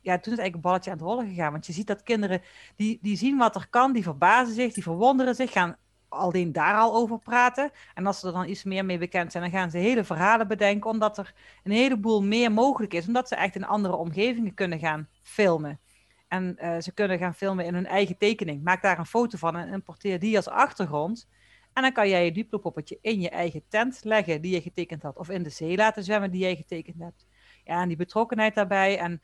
ja, 0.00 0.18
toen 0.18 0.32
is 0.32 0.38
eigenlijk 0.38 0.54
een 0.54 0.60
balletje 0.60 0.90
aan 0.90 0.96
het 0.96 1.06
rollen 1.06 1.28
gegaan. 1.28 1.52
Want 1.52 1.66
je 1.66 1.72
ziet 1.72 1.86
dat 1.86 2.02
kinderen, 2.02 2.42
die, 2.76 2.98
die 3.02 3.16
zien 3.16 3.38
wat 3.38 3.54
er 3.54 3.68
kan, 3.68 3.92
die 3.92 4.02
verbazen 4.02 4.54
zich, 4.54 4.72
die 4.72 4.82
verwonderen 4.82 5.34
zich, 5.34 5.52
gaan 5.52 5.76
alleen 6.12 6.52
daar 6.52 6.74
al 6.74 6.94
over 6.94 7.18
praten. 7.18 7.70
En 7.94 8.06
als 8.06 8.20
ze 8.20 8.26
er 8.26 8.32
dan 8.32 8.48
iets 8.48 8.64
meer 8.64 8.84
mee 8.84 8.98
bekend 8.98 9.32
zijn, 9.32 9.42
dan 9.42 9.52
gaan 9.52 9.70
ze 9.70 9.78
hele 9.78 10.04
verhalen 10.04 10.48
bedenken, 10.48 10.90
omdat 10.90 11.18
er 11.18 11.34
een 11.64 11.72
heleboel 11.72 12.22
meer 12.22 12.52
mogelijk 12.52 12.94
is, 12.94 13.06
omdat 13.06 13.28
ze 13.28 13.36
echt 13.36 13.54
in 13.54 13.64
andere 13.64 13.96
omgevingen 13.96 14.54
kunnen 14.54 14.78
gaan 14.78 15.08
filmen. 15.22 15.80
En 16.28 16.56
uh, 16.60 16.76
ze 16.80 16.92
kunnen 16.92 17.18
gaan 17.18 17.34
filmen 17.34 17.64
in 17.64 17.74
hun 17.74 17.86
eigen 17.86 18.18
tekening. 18.18 18.62
Maak 18.62 18.82
daar 18.82 18.98
een 18.98 19.06
foto 19.06 19.38
van 19.38 19.56
en 19.56 19.72
importeer 19.72 20.18
die 20.18 20.36
als 20.36 20.48
achtergrond. 20.48 21.28
En 21.72 21.82
dan 21.82 21.92
kan 21.92 22.08
jij 22.08 22.24
je 22.24 22.32
duplopoppetje 22.32 22.98
in 23.00 23.20
je 23.20 23.30
eigen 23.30 23.62
tent 23.68 24.00
leggen 24.04 24.40
die 24.40 24.54
je 24.54 24.60
getekend 24.60 25.02
had. 25.02 25.16
Of 25.16 25.28
in 25.28 25.42
de 25.42 25.50
zee 25.50 25.76
laten 25.76 26.04
zwemmen 26.04 26.30
die 26.30 26.40
jij 26.40 26.56
getekend 26.56 26.98
hebt. 26.98 27.26
Ja, 27.64 27.82
en 27.82 27.88
die 27.88 27.96
betrokkenheid 27.96 28.54
daarbij. 28.54 28.98
En 28.98 29.22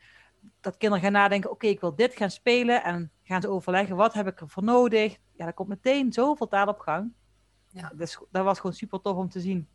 dat 0.61 0.77
kinderen 0.77 1.03
gaan 1.03 1.13
nadenken, 1.13 1.51
oké, 1.51 1.67
ik 1.67 1.79
wil 1.79 1.95
dit 1.95 2.15
gaan 2.15 2.31
spelen. 2.31 2.83
En 2.83 3.11
gaan 3.29 3.41
ze 3.41 3.49
overleggen, 3.49 3.95
wat 3.95 4.13
heb 4.13 4.27
ik 4.27 4.41
ervoor 4.41 4.63
nodig? 4.63 5.11
Ja, 5.11 5.43
daar 5.43 5.53
komt 5.53 5.69
meteen 5.69 6.13
zoveel 6.13 6.47
taal 6.47 6.67
op 6.67 6.79
gang. 6.79 7.11
Ja. 7.69 7.91
Dus 7.95 8.19
dat 8.31 8.43
was 8.43 8.59
gewoon 8.59 8.75
super 8.75 9.01
tof 9.01 9.17
om 9.17 9.29
te 9.29 9.39
zien. 9.39 9.67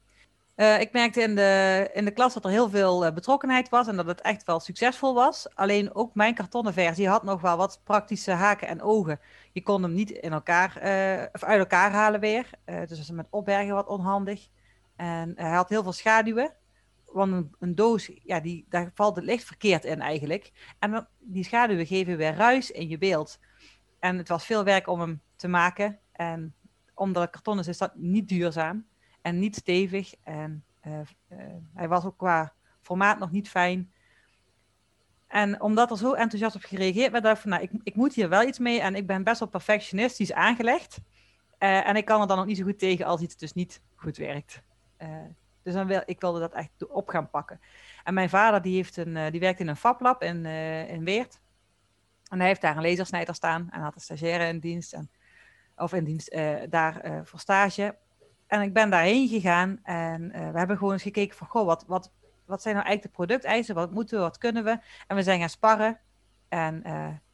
Uh, 0.57 0.81
ik 0.81 0.93
merkte 0.93 1.21
in 1.21 1.35
de, 1.35 1.91
in 1.93 2.05
de 2.05 2.11
klas 2.11 2.35
dat 2.35 2.45
er 2.45 2.51
heel 2.51 2.71
veel 2.71 3.07
uh, 3.07 3.13
betrokkenheid 3.13 3.69
was 3.69 3.87
en 3.87 3.97
dat 3.97 4.07
het 4.07 4.21
echt 4.21 4.45
wel 4.45 4.61
succesvol 4.61 5.15
was. 5.15 5.55
Alleen 5.55 5.95
ook 5.95 6.15
mijn 6.15 6.35
kartonnen 6.35 6.73
versie 6.73 7.09
had 7.09 7.23
nog 7.23 7.41
wel 7.41 7.57
wat 7.57 7.81
praktische 7.85 8.31
haken 8.31 8.69
en 8.69 8.83
ogen. 8.83 9.21
Je 9.53 9.63
kon 9.63 9.83
hem 9.83 9.93
niet 9.93 10.11
in 10.11 10.33
elkaar, 10.33 10.77
uh, 10.77 11.25
of 11.33 11.45
uit 11.45 11.59
elkaar 11.59 11.93
halen 11.93 12.21
weer. 12.21 12.51
dus 12.65 13.07
dat 13.07 13.17
met 13.17 13.27
opbergen 13.31 13.75
wat 13.75 13.87
onhandig. 13.87 14.49
En 14.97 15.33
hij 15.37 15.51
had 15.51 15.69
heel 15.69 15.83
veel 15.83 15.93
schaduwen. 15.93 16.53
Want 17.15 17.33
een, 17.33 17.55
een, 17.59 17.75
doos, 17.75 18.11
ja, 18.23 18.41
die, 18.41 18.67
daar 18.69 18.91
valt 18.95 19.17
het 19.17 19.25
licht 19.25 19.45
verkeerd 19.45 19.85
in 19.85 20.01
eigenlijk. 20.01 20.53
En 20.79 21.09
die 21.19 21.45
schaduwen 21.45 21.87
geven 21.87 22.17
weer 22.17 22.35
ruis 22.35 22.71
in 22.71 22.89
je 22.89 22.99
beeld. 22.99 23.39
En 23.99 24.19
het 24.19 24.29
was 24.29 24.45
veel 24.45 24.65
werk 24.65 24.89
om 24.89 25.01
hem 25.01 25.21
te 25.37 25.49
maken. 25.49 25.99
En 26.13 26.55
omdat 26.95 27.23
het 27.23 27.33
karton 27.33 27.59
is, 27.59 27.69
is 27.69 27.79
dat 27.79 27.97
niet 27.97 28.29
duurzaam 28.29 28.87
en 29.23 29.39
niet 29.39 29.57
stevig. 29.57 30.15
En 30.23 30.65
uh, 30.87 30.93
uh, 31.29 31.39
hij 31.75 31.89
was 31.89 32.05
ook 32.05 32.19
qua 32.19 32.53
formaat 32.81 33.19
nog 33.19 33.31
niet 33.31 33.49
fijn. 33.49 33.93
En 35.27 35.61
omdat 35.61 35.91
er 35.91 35.99
zo 35.99 36.13
enthousiast 36.13 36.57
op 36.57 36.63
gereageerd 36.63 37.13
werd, 37.13 37.25
dacht 37.25 37.37
ik 37.37 37.43
van, 37.43 37.51
nou, 37.51 37.63
ik, 37.63 37.71
ik 37.83 37.95
moet 37.95 38.15
hier 38.15 38.29
wel 38.29 38.43
iets 38.43 38.59
mee. 38.59 38.81
En 38.81 38.95
ik 38.95 39.07
ben 39.07 39.25
best 39.25 39.39
wel 39.39 39.49
perfectionistisch 39.49 40.33
aangelegd. 40.33 40.99
Uh, 41.59 41.89
en 41.89 41.97
ik 41.97 42.05
kan 42.05 42.21
er 42.21 42.27
dan 42.27 42.39
ook 42.39 42.47
niet 42.47 42.57
zo 42.57 42.65
goed 42.65 42.79
tegen 42.79 43.07
als 43.07 43.21
iets 43.21 43.37
dus 43.37 43.53
niet 43.53 43.83
goed 43.95 44.17
werkt. 44.17 44.63
Dus 45.65 45.75
dan 45.75 45.87
wil, 45.87 46.03
ik 46.05 46.21
wilde 46.21 46.41
dat 46.41 46.53
echt 46.53 46.87
op 46.89 47.09
gaan 47.09 47.31
pakken. 47.31 47.61
En 48.05 48.15
mijn 48.15 48.29
vader 48.29 48.63
die, 48.63 48.75
heeft 48.77 48.97
een, 48.97 49.31
die 49.31 49.41
werkt 49.41 49.61
in 49.61 49.69
een 49.69 49.77
fablab 49.77 50.23
in, 50.23 50.47
in 50.87 51.05
Weert. 51.05 51.41
En 52.29 52.39
hij 52.39 52.49
heeft 52.49 52.61
daar 52.61 52.77
een 52.77 52.83
lasersnijder 52.83 53.35
staan 53.35 53.69
en 53.71 53.81
had 53.81 53.95
een 53.95 54.01
stagiaire 54.01 54.47
in 54.47 54.59
dienst. 54.59 54.93
En, 54.93 55.11
of 55.77 55.93
in 55.93 56.05
dienst 56.05 56.37
daar 56.71 57.23
voor 57.25 57.39
stage. 57.39 57.97
En 58.47 58.61
ik 58.61 58.73
ben 58.73 58.91
daarheen 58.91 59.29
gegaan 59.29 59.79
en 59.83 60.29
we 60.53 60.59
hebben 60.59 60.77
gewoon 60.77 60.93
eens 60.93 61.03
gekeken 61.03 61.37
van, 61.37 61.47
goh, 61.47 61.67
wat, 61.67 61.85
wat, 61.87 62.13
wat 62.45 62.63
zijn 62.63 62.75
nou 62.75 62.87
eigenlijk 62.87 63.03
de 63.03 63.25
producteisen? 63.25 63.75
Wat 63.75 63.91
moeten 63.91 64.17
we, 64.17 64.23
wat 64.23 64.39
kunnen 64.39 64.65
we? 64.65 64.79
En 65.07 65.17
we 65.17 65.23
zijn 65.23 65.41
gaan 65.41 65.49
sparren. 65.49 65.99
En, 66.49 66.83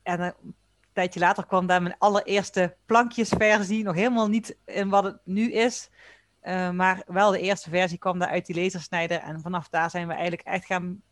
en 0.03 0.21
een 0.21 0.55
tijdje 0.93 1.21
later 1.21 1.47
kwam 1.47 1.67
daar 1.67 1.83
mijn 1.83 1.99
allereerste 1.99 2.77
plankjesversie, 2.87 3.85
nog 3.85 3.95
helemaal 3.95 4.29
niet 4.29 4.57
in 4.65 4.89
wat 4.89 5.05
het 5.05 5.19
nu 5.25 5.53
is. 5.53 5.91
Uh, 6.43 6.71
maar 6.71 7.03
wel 7.07 7.31
de 7.31 7.41
eerste 7.41 7.71
versie 7.71 7.99
kwam 7.99 8.19
daar 8.19 8.29
uit 8.29 8.47
die 8.47 8.63
lasersnijder. 8.63 9.19
En 9.19 9.41
vanaf 9.41 9.69
daar 9.69 9.91
zijn 9.91 10.07
we 10.07 10.13
eigenlijk 10.13 10.43
echt 10.43 10.67
gaan 10.67 11.03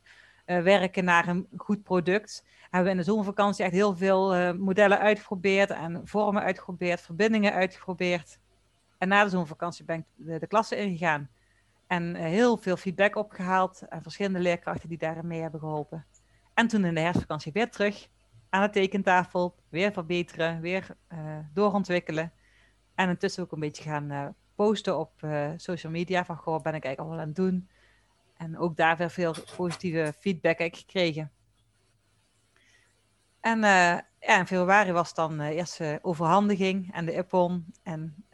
werken 0.45 1.05
naar 1.05 1.29
een 1.29 1.47
goed 1.57 1.83
product. 1.83 2.45
Hebben 2.63 2.85
we 2.85 2.91
in 2.91 2.97
de 2.97 3.11
zomervakantie 3.11 3.65
echt 3.65 3.75
heel 3.75 3.97
veel 3.97 4.55
modellen 4.55 4.99
uitgeprobeerd 4.99 5.71
en 5.71 6.01
vormen 6.05 6.43
uitgeprobeerd, 6.43 7.01
verbindingen 7.01 7.53
uitgeprobeerd. 7.53 8.39
En 8.99 9.09
na 9.09 9.25
de 9.25 9.31
zomervakantie 9.31 9.85
ben 9.85 9.99
ik 9.99 10.05
de, 10.15 10.39
de 10.39 10.47
klasse 10.47 10.77
ingegaan. 10.77 11.31
En 11.87 12.15
heel 12.15 12.57
veel 12.57 12.77
feedback 12.77 13.17
opgehaald. 13.17 13.83
En 13.89 14.03
verschillende 14.03 14.39
leerkrachten 14.39 14.89
die 14.89 14.99
daarin 14.99 15.27
mee 15.27 15.41
hebben 15.41 15.61
geholpen. 15.61 16.07
En 16.55 16.69
toen 16.69 16.85
in 16.85 16.95
de 16.95 17.01
herfstvakantie 17.01 17.53
weer 17.53 17.71
terug 17.71 18.09
aan 18.51 18.63
de 18.63 18.71
tekentafel. 18.71 19.55
Weer 19.69 19.93
verbeteren, 19.93 20.61
weer 20.61 20.97
doorontwikkelen. 21.53 22.33
En 22.95 23.09
intussen 23.09 23.43
ook 23.43 23.53
een 23.53 23.61
beetje 23.61 23.83
gaan 23.83 24.35
posten 24.59 24.99
op 24.99 25.13
social 25.57 25.93
media. 25.93 26.25
Van, 26.25 26.37
goh, 26.37 26.63
ben 26.63 26.75
ik 26.75 26.85
eigenlijk 26.85 27.15
al 27.15 27.21
aan 27.21 27.27
het 27.27 27.37
doen? 27.37 27.69
En 28.37 28.59
ook 28.59 28.77
daar 28.77 28.97
weer 28.97 29.11
veel 29.11 29.35
positieve 29.57 30.13
feedback 30.19 30.59
ik 30.59 30.77
gekregen. 30.77 31.31
En 33.41 33.61
ja, 33.61 34.39
in 34.39 34.47
februari 34.47 34.93
was 34.93 35.15
dan 35.15 35.41
eerst 35.41 35.81
overhandiging 36.03 36.95
en 36.95 37.05
de 37.05 37.15
IPON. 37.15 37.67
En 37.83 38.25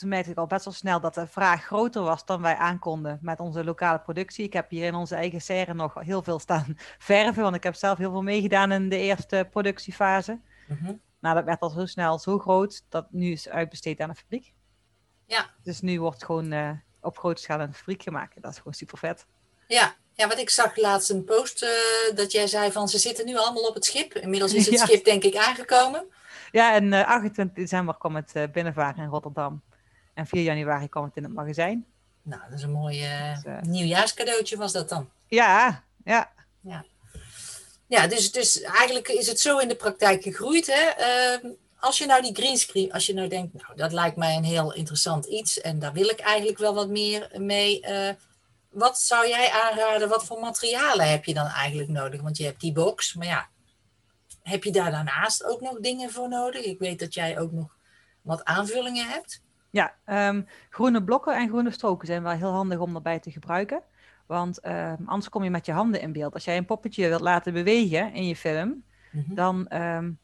toen 0.00 0.08
merkte 0.08 0.30
ik 0.30 0.36
al 0.36 0.46
best 0.46 0.64
wel 0.64 0.74
snel 0.74 1.00
dat 1.00 1.14
de 1.14 1.26
vraag 1.26 1.64
groter 1.64 2.02
was 2.02 2.24
dan 2.24 2.42
wij 2.42 2.56
aankonden 2.56 3.18
met 3.22 3.40
onze 3.40 3.64
lokale 3.64 3.98
productie. 3.98 4.44
Ik 4.44 4.52
heb 4.52 4.70
hier 4.70 4.86
in 4.86 4.94
onze 4.94 5.14
eigen 5.14 5.40
serre 5.40 5.74
nog 5.74 5.94
heel 5.94 6.22
veel 6.22 6.38
staan 6.38 6.76
verven, 6.98 7.42
want 7.42 7.54
ik 7.54 7.62
heb 7.62 7.74
zelf 7.74 7.98
heel 7.98 8.10
veel 8.10 8.22
meegedaan 8.22 8.72
in 8.72 8.88
de 8.88 8.96
eerste 8.96 9.48
productiefase. 9.50 10.40
Mm 10.68 11.00
Nou, 11.20 11.34
dat 11.34 11.44
werd 11.44 11.60
al 11.60 11.70
zo 11.70 11.86
snel 11.86 12.18
zo 12.18 12.38
groot 12.38 12.84
dat 12.88 13.12
nu 13.12 13.30
is 13.30 13.48
uitbesteed 13.48 14.00
aan 14.00 14.08
de 14.08 14.14
fabriek. 14.14 14.52
Ja. 15.30 15.50
Dus 15.62 15.80
nu 15.80 16.00
wordt 16.00 16.24
gewoon 16.24 16.52
uh, 16.52 16.70
op 17.00 17.18
grote 17.18 17.42
schaal 17.42 17.60
een 17.60 17.74
fabriek 17.74 18.02
gemaakt. 18.02 18.42
Dat 18.42 18.50
is 18.50 18.56
gewoon 18.56 18.74
super 18.74 18.98
vet. 18.98 19.26
Ja, 19.68 19.94
ja, 20.12 20.26
want 20.26 20.40
ik 20.40 20.50
zag 20.50 20.76
laatst 20.76 21.10
een 21.10 21.24
post 21.24 21.62
uh, 21.62 21.70
dat 22.14 22.32
jij 22.32 22.46
zei 22.46 22.72
van 22.72 22.88
ze 22.88 22.98
zitten 22.98 23.26
nu 23.26 23.36
allemaal 23.36 23.62
op 23.62 23.74
het 23.74 23.84
schip. 23.84 24.14
Inmiddels 24.14 24.54
is 24.54 24.66
het 24.66 24.74
ja. 24.78 24.84
schip 24.84 25.04
denk 25.04 25.22
ik 25.22 25.36
aangekomen. 25.36 26.04
Ja, 26.52 26.74
en 26.74 26.84
uh, 26.84 27.06
28 27.08 27.56
december 27.56 27.96
kwam 27.98 28.16
het 28.16 28.52
binnenvaren 28.52 29.04
in 29.04 29.10
Rotterdam. 29.10 29.62
En 30.14 30.26
4 30.26 30.42
januari 30.42 30.88
kwam 30.88 31.04
het 31.04 31.16
in 31.16 31.22
het 31.22 31.32
magazijn. 31.32 31.86
Nou, 32.22 32.42
dat 32.48 32.58
is 32.58 32.62
een 32.62 32.72
mooi 32.72 33.04
uh, 33.04 33.34
dus, 33.34 33.44
uh, 33.44 33.60
nieuwjaarscadeautje 33.60 34.56
was 34.56 34.72
dat 34.72 34.88
dan. 34.88 35.10
Ja, 35.26 35.84
ja. 36.04 36.32
Ja, 36.60 36.84
ja 37.86 38.06
dus, 38.06 38.32
dus 38.32 38.60
eigenlijk 38.60 39.08
is 39.08 39.26
het 39.26 39.40
zo 39.40 39.58
in 39.58 39.68
de 39.68 39.76
praktijk 39.76 40.22
gegroeid. 40.22 40.66
Hè? 40.66 40.90
Als 41.80 41.98
je 41.98 42.06
nou 42.06 42.22
die 42.22 42.34
greenscreen, 42.34 42.92
als 42.92 43.06
je 43.06 43.14
nou 43.14 43.28
denkt, 43.28 43.52
nou 43.62 43.76
dat 43.76 43.92
lijkt 43.92 44.16
mij 44.16 44.36
een 44.36 44.44
heel 44.44 44.72
interessant 44.72 45.26
iets 45.26 45.60
en 45.60 45.78
daar 45.78 45.92
wil 45.92 46.08
ik 46.08 46.20
eigenlijk 46.20 46.58
wel 46.58 46.74
wat 46.74 46.88
meer 46.88 47.30
mee. 47.34 47.80
Eh, 47.80 48.14
wat 48.70 49.00
zou 49.00 49.28
jij 49.28 49.50
aanraden, 49.50 50.08
wat 50.08 50.24
voor 50.24 50.40
materialen 50.40 51.10
heb 51.10 51.24
je 51.24 51.34
dan 51.34 51.46
eigenlijk 51.46 51.90
nodig? 51.90 52.20
Want 52.20 52.36
je 52.36 52.44
hebt 52.44 52.60
die 52.60 52.72
box, 52.72 53.14
maar 53.14 53.26
ja, 53.26 53.48
heb 54.42 54.64
je 54.64 54.72
daar 54.72 54.90
daarnaast 54.90 55.44
ook 55.44 55.60
nog 55.60 55.80
dingen 55.80 56.10
voor 56.10 56.28
nodig? 56.28 56.64
Ik 56.64 56.78
weet 56.78 56.98
dat 56.98 57.14
jij 57.14 57.38
ook 57.38 57.52
nog 57.52 57.76
wat 58.22 58.44
aanvullingen 58.44 59.08
hebt. 59.08 59.42
Ja, 59.70 59.94
um, 60.06 60.46
groene 60.70 61.04
blokken 61.04 61.36
en 61.36 61.48
groene 61.48 61.70
stroken 61.70 62.06
zijn 62.06 62.22
wel 62.22 62.32
heel 62.32 62.52
handig 62.52 62.78
om 62.78 62.94
erbij 62.94 63.18
te 63.18 63.30
gebruiken. 63.30 63.82
Want 64.26 64.66
um, 64.66 65.02
anders 65.06 65.28
kom 65.28 65.44
je 65.44 65.50
met 65.50 65.66
je 65.66 65.72
handen 65.72 66.00
in 66.00 66.12
beeld. 66.12 66.34
Als 66.34 66.44
jij 66.44 66.56
een 66.56 66.64
poppetje 66.64 67.08
wilt 67.08 67.20
laten 67.20 67.52
bewegen 67.52 68.12
in 68.12 68.26
je 68.26 68.36
film, 68.36 68.68
mm 68.68 69.24
-hmm. 69.26 69.34
dan, 69.34 69.74
um, 69.74 70.18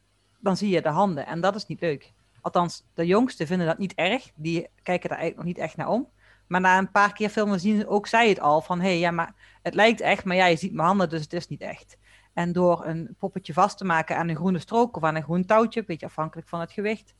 dan 0.46 0.56
zie 0.56 0.70
je 0.70 0.82
de 0.82 0.88
handen. 0.88 1.26
En 1.26 1.40
dat 1.40 1.54
is 1.54 1.66
niet 1.66 1.80
leuk. 1.80 2.12
Althans, 2.40 2.84
de 2.94 3.06
jongsten 3.06 3.46
vinden 3.46 3.66
dat 3.66 3.78
niet 3.78 3.94
erg. 3.94 4.30
Die 4.34 4.68
kijken 4.82 5.08
daar 5.08 5.18
eigenlijk 5.18 5.36
nog 5.36 5.56
niet 5.56 5.64
echt 5.64 5.76
naar 5.76 5.88
om. 5.88 6.08
Maar 6.46 6.60
na 6.60 6.78
een 6.78 6.90
paar 6.90 7.12
keer 7.12 7.28
filmen 7.28 7.60
zien 7.60 7.86
ook 7.86 8.06
zij 8.06 8.28
het 8.28 8.40
al. 8.40 8.60
Van, 8.60 8.80
hé, 8.80 8.86
hey, 8.86 8.98
ja, 8.98 9.10
maar 9.10 9.34
het 9.62 9.74
lijkt 9.74 10.00
echt, 10.00 10.24
maar 10.24 10.36
ja, 10.36 10.46
je 10.46 10.56
ziet 10.56 10.72
mijn 10.72 10.86
handen, 10.86 11.08
dus 11.08 11.22
het 11.22 11.32
is 11.32 11.48
niet 11.48 11.60
echt. 11.60 11.96
En 12.32 12.52
door 12.52 12.86
een 12.86 13.14
poppetje 13.18 13.52
vast 13.52 13.78
te 13.78 13.84
maken 13.84 14.16
aan 14.16 14.28
een 14.28 14.36
groene 14.36 14.58
strook 14.58 14.96
of 14.96 15.02
aan 15.02 15.14
een 15.14 15.22
groen 15.22 15.46
touwtje, 15.46 15.80
een 15.80 15.86
beetje 15.86 16.06
afhankelijk 16.06 16.48
van 16.48 16.60
het 16.60 16.72
gewicht, 16.72 17.14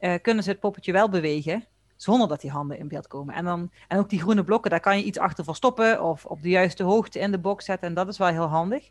uh, 0.00 0.14
kunnen 0.22 0.44
ze 0.44 0.50
het 0.50 0.60
poppetje 0.60 0.92
wel 0.92 1.08
bewegen, 1.08 1.66
zonder 1.96 2.28
dat 2.28 2.40
die 2.40 2.50
handen 2.50 2.78
in 2.78 2.88
beeld 2.88 3.06
komen. 3.06 3.34
En, 3.34 3.44
dan, 3.44 3.70
en 3.88 3.98
ook 3.98 4.08
die 4.10 4.20
groene 4.20 4.44
blokken, 4.44 4.70
daar 4.70 4.80
kan 4.80 4.98
je 4.98 5.04
iets 5.04 5.18
achter 5.18 5.44
verstoppen 5.44 6.02
of 6.02 6.24
op 6.24 6.42
de 6.42 6.48
juiste 6.48 6.82
hoogte 6.82 7.18
in 7.18 7.30
de 7.30 7.38
box 7.38 7.64
zetten. 7.64 7.88
En 7.88 7.94
dat 7.94 8.08
is 8.08 8.18
wel 8.18 8.28
heel 8.28 8.46
handig. 8.46 8.90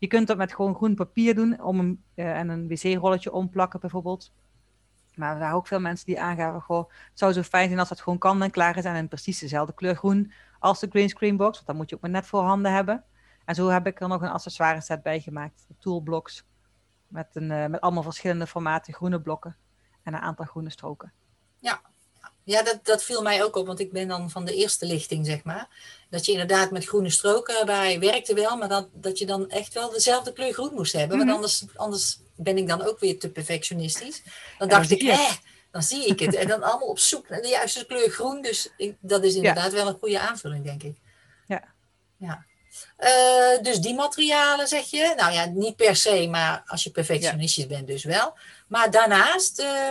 Je 0.00 0.06
kunt 0.06 0.26
dat 0.26 0.36
met 0.36 0.54
gewoon 0.54 0.74
groen 0.74 0.94
papier 0.94 1.34
doen 1.34 1.62
om 1.62 1.78
een, 1.78 2.02
uh, 2.14 2.38
en 2.38 2.48
een 2.48 2.68
wc-rolletje 2.68 3.32
omplakken 3.32 3.80
bijvoorbeeld. 3.80 4.32
Maar 5.14 5.32
er 5.32 5.38
waren 5.38 5.56
ook 5.56 5.66
veel 5.66 5.80
mensen 5.80 6.06
die 6.06 6.20
aangaven, 6.20 6.60
goh, 6.60 6.88
het 6.88 7.18
zou 7.18 7.32
zo 7.32 7.42
fijn 7.42 7.66
zijn 7.66 7.78
als 7.78 7.88
dat 7.88 8.00
gewoon 8.00 8.18
kan 8.18 8.42
en 8.42 8.50
klaar 8.50 8.76
is 8.76 8.84
en 8.84 8.96
in 8.96 9.08
precies 9.08 9.38
dezelfde 9.38 9.74
kleur 9.74 9.96
groen 9.96 10.32
als 10.58 10.80
de 10.80 10.86
green 10.90 11.08
screen 11.08 11.36
box. 11.36 11.54
Want 11.54 11.66
dan 11.66 11.76
moet 11.76 11.90
je 11.90 11.96
ook 11.96 12.02
maar 12.02 12.10
net 12.10 12.26
voor 12.26 12.42
handen 12.42 12.72
hebben. 12.72 13.04
En 13.44 13.54
zo 13.54 13.68
heb 13.68 13.86
ik 13.86 14.00
er 14.00 14.08
nog 14.08 14.22
een 14.22 14.28
accessoire 14.28 14.80
set 14.80 15.02
bij 15.02 15.20
gemaakt. 15.20 15.66
Toolblocks. 15.78 16.44
Met, 17.08 17.28
een, 17.32 17.50
uh, 17.50 17.66
met 17.66 17.80
allemaal 17.80 18.02
verschillende 18.02 18.46
formaten 18.46 18.94
groene 18.94 19.20
blokken 19.20 19.56
en 20.02 20.14
een 20.14 20.20
aantal 20.20 20.44
groene 20.44 20.70
stroken. 20.70 21.12
Ja, 21.58 21.80
ja 22.50 22.62
dat, 22.62 22.78
dat 22.82 23.02
viel 23.02 23.22
mij 23.22 23.44
ook 23.44 23.56
op, 23.56 23.66
want 23.66 23.80
ik 23.80 23.92
ben 23.92 24.08
dan 24.08 24.30
van 24.30 24.44
de 24.44 24.54
eerste 24.54 24.86
lichting, 24.86 25.26
zeg 25.26 25.44
maar. 25.44 25.68
Dat 26.10 26.26
je 26.26 26.32
inderdaad 26.32 26.70
met 26.70 26.84
groene 26.84 27.10
stroken 27.10 27.66
bij 27.66 27.98
werkte 27.98 28.34
wel, 28.34 28.56
maar 28.56 28.68
dat, 28.68 28.88
dat 28.92 29.18
je 29.18 29.26
dan 29.26 29.50
echt 29.50 29.74
wel 29.74 29.90
dezelfde 29.90 30.32
kleur 30.32 30.52
groen 30.52 30.74
moest 30.74 30.92
hebben. 30.92 31.16
Mm 31.16 31.22
-hmm. 31.22 31.30
Want 31.30 31.36
anders, 31.36 31.64
anders 31.76 32.18
ben 32.34 32.56
ik 32.56 32.68
dan 32.68 32.82
ook 32.82 32.98
weer 32.98 33.18
te 33.18 33.30
perfectionistisch. 33.30 34.22
Dan 34.58 34.68
ja, 34.68 34.74
dacht 34.76 34.90
ik, 34.90 35.02
eh, 35.02 35.32
dan 35.70 35.82
zie 35.82 36.06
ik 36.06 36.20
het. 36.20 36.34
En 36.34 36.48
dan 36.48 36.62
allemaal 36.62 36.88
op 36.88 36.98
zoek 36.98 37.28
naar 37.28 37.42
de 37.42 37.48
juiste 37.48 37.86
kleur 37.86 38.10
groen. 38.10 38.42
Dus 38.42 38.72
ik, 38.76 38.96
dat 39.00 39.24
is 39.24 39.34
inderdaad 39.34 39.70
ja. 39.70 39.76
wel 39.76 39.88
een 39.88 39.98
goede 39.98 40.20
aanvulling, 40.20 40.64
denk 40.64 40.82
ik. 40.82 40.96
Ja. 41.46 41.64
Ja. 42.16 42.44
Uh, 42.98 43.62
dus 43.62 43.78
die 43.78 43.94
materialen 43.94 44.68
zeg 44.68 44.84
je, 44.84 45.12
nou 45.16 45.32
ja, 45.32 45.44
niet 45.44 45.76
per 45.76 45.96
se, 45.96 46.28
maar 46.28 46.62
als 46.66 46.84
je 46.84 46.90
perfectionistisch 46.90 47.64
ja. 47.64 47.68
bent, 47.68 47.86
dus 47.86 48.04
wel. 48.04 48.38
Maar 48.66 48.90
daarnaast. 48.90 49.60
Uh, 49.60 49.88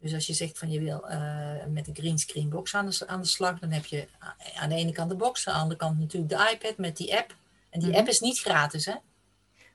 dus 0.02 0.14
als 0.14 0.28
je 0.28 0.34
zegt 0.34 0.58
van 0.58 0.72
je 0.72 0.80
wil 0.80 1.06
uh, 1.10 1.66
met 1.70 1.88
een 1.88 1.96
greenscreen 1.96 2.50
box 2.50 2.76
aan 2.76 2.90
de, 2.90 3.08
aan 3.08 3.22
de 3.22 3.28
slag, 3.28 3.60
dan 3.60 3.72
heb 3.72 3.86
je 3.86 4.08
aan 4.56 4.70
de 4.70 4.76
ene 4.76 4.92
kant 4.92 5.10
de 5.10 5.16
box, 5.16 5.48
aan 5.48 5.54
de 5.54 5.60
andere 5.60 5.80
kant 5.80 6.00
natuurlijk 6.00 6.32
de 6.32 6.50
iPad 6.54 6.78
met 6.78 6.98
die 6.98 7.18
app. 7.18 7.36
En 7.70 7.80
die 7.80 7.88
mm 7.88 7.94
-hmm. 7.94 8.00
app 8.02 8.08
is 8.08 8.20
niet 8.20 8.40
gratis, 8.40 8.86
hè? 8.86 8.96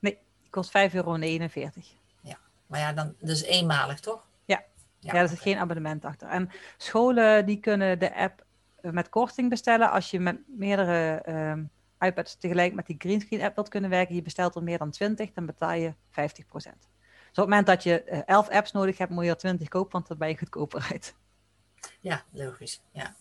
Nee, 0.00 0.18
die 0.40 0.50
kost 0.50 0.68
5,49 0.68 0.94
euro. 0.94 1.16
Ja, 2.20 2.38
maar 2.66 2.80
ja, 2.80 2.92
dan, 2.92 3.14
dat 3.18 3.30
is 3.30 3.42
eenmalig, 3.42 4.00
toch? 4.00 4.26
Ja, 4.44 4.64
ja, 4.98 5.12
ja 5.14 5.20
er 5.20 5.28
zit 5.28 5.40
geen 5.40 5.58
abonnement 5.58 6.04
achter. 6.04 6.28
En 6.28 6.50
scholen 6.76 7.46
die 7.46 7.60
kunnen 7.60 7.98
de 7.98 8.14
app 8.14 8.44
met 8.80 9.08
korting 9.08 9.50
bestellen 9.50 9.90
als 9.90 10.10
je 10.10 10.20
met 10.20 10.36
meerdere 10.46 11.22
uh, 11.28 12.08
iPads 12.08 12.36
tegelijk 12.38 12.74
met 12.74 12.86
die 12.86 12.96
greenscreen 12.98 13.42
app 13.42 13.54
wilt 13.54 13.68
kunnen 13.68 13.90
werken. 13.90 14.14
Je 14.14 14.22
bestelt 14.22 14.54
er 14.54 14.62
meer 14.62 14.78
dan 14.78 14.90
20, 14.90 15.32
dan 15.32 15.46
betaal 15.46 15.72
je 15.72 15.92
50%. 15.92 15.94
Dus 16.12 16.64
op 16.64 16.95
het 17.44 17.48
moment 17.48 17.66
dat 17.66 17.82
je 17.82 18.04
uh, 18.10 18.20
11 18.26 18.48
apps 18.48 18.72
nodig 18.72 18.98
hebt, 18.98 19.10
moet 19.10 19.24
je 19.24 19.30
er 19.30 19.36
20 19.36 19.68
kopen, 19.68 19.92
want 19.92 20.08
dan 20.08 20.18
ben 20.18 20.28
je 20.28 20.38
goedkoper 20.38 20.86
uit. 20.92 21.14
Ja, 22.00 22.24
logisch. 22.32 22.80
Ja. 22.92 23.14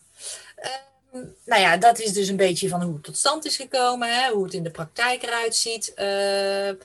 Uh, 0.57 1.21
nou 1.45 1.61
ja, 1.61 1.77
dat 1.77 1.99
is 1.99 2.13
dus 2.13 2.27
een 2.27 2.35
beetje 2.35 2.69
van 2.69 2.81
hoe 2.81 2.93
het 2.93 3.03
tot 3.03 3.17
stand 3.17 3.45
is 3.45 3.55
gekomen, 3.55 4.15
hè? 4.15 4.31
hoe 4.31 4.43
het 4.43 4.53
in 4.53 4.63
de 4.63 4.71
praktijk 4.71 5.23
eruit 5.23 5.55
ziet. 5.55 5.93
Uh, 5.95 6.81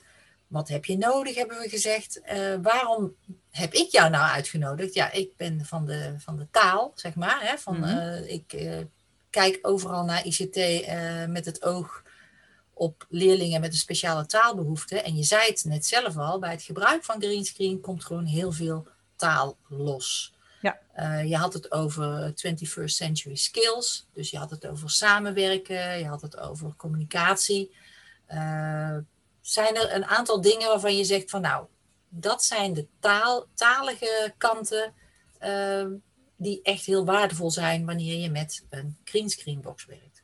wat 0.46 0.68
heb 0.68 0.84
je 0.84 0.99
nodig, 0.99 1.34
hebben 1.34 1.58
we 1.58 1.68
gezegd. 1.68 2.20
Uh, 2.32 2.54
waarom 2.62 3.14
heb 3.50 3.75
ik 3.75 3.90
jou 3.90 4.10
nou 4.10 4.30
uitgenodigd? 4.30 4.94
Ja, 4.94 5.12
ik 5.12 5.37
ben 5.37 5.64
van 5.64 5.87
de, 5.87 6.14
van 6.18 6.37
de 6.37 6.46
taal, 6.50 6.92
zeg 6.94 7.14
maar. 7.14 7.40
Hè? 7.40 7.58
Van, 7.58 7.76
mm 7.76 7.82
-hmm. 7.82 8.25
ik 8.25 8.76
kijk 9.30 9.58
overal 9.62 10.04
naar 10.04 10.26
ICT 10.26 10.87
met 11.28 11.44
het 11.44 11.64
oog 11.64 12.02
op 12.80 13.06
leerlingen 13.08 13.60
met 13.60 13.72
een 13.72 13.78
speciale 13.78 14.26
taalbehoefte. 14.26 15.00
En 15.00 15.16
je 15.16 15.22
zei 15.22 15.46
het 15.46 15.64
net 15.64 15.87
zelf 15.87 16.16
al, 16.16 16.38
bij 16.38 16.50
het 16.50 16.62
gebruik 16.62 17.04
van 17.04 17.22
greenscreen 17.22 17.80
komt 17.80 18.04
gewoon 18.04 18.25
heel 18.25 18.52
veel 18.52 18.87
taal 19.16 19.56
los. 19.68 20.34
Ja. 20.60 20.78
Uh, 20.96 21.28
je 21.28 21.37
had 21.37 21.52
het 21.52 21.72
over 21.72 22.32
21st 22.32 22.84
century 22.84 23.34
skills, 23.34 24.06
dus 24.12 24.30
je 24.30 24.38
had 24.38 24.50
het 24.50 24.66
over 24.66 24.90
samenwerken, 24.90 25.99
je 25.99 26.06
had 26.06 26.22
het 26.22 26.38
over 26.38 26.75
communicatie. 26.76 27.75
Uh, 28.32 28.96
zijn 29.40 29.76
er 29.76 29.94
een 29.94 30.04
aantal 30.04 30.40
dingen 30.40 30.68
waarvan 30.68 30.96
je 30.96 31.04
zegt 31.04 31.30
van 31.30 31.40
nou, 31.40 31.66
dat 32.08 32.44
zijn 32.44 32.72
de 32.72 32.87
taal, 33.00 33.46
talige 33.54 34.34
kanten 34.37 34.94
uh, 35.42 35.87
die 36.37 36.62
echt 36.62 36.84
heel 36.84 37.04
waardevol 37.04 37.50
zijn 37.50 37.87
wanneer 37.87 38.18
je 38.18 38.30
met 38.30 38.66
een 38.70 38.96
greenscreen 39.04 39.60
box 39.60 39.84
werkt? 39.84 40.22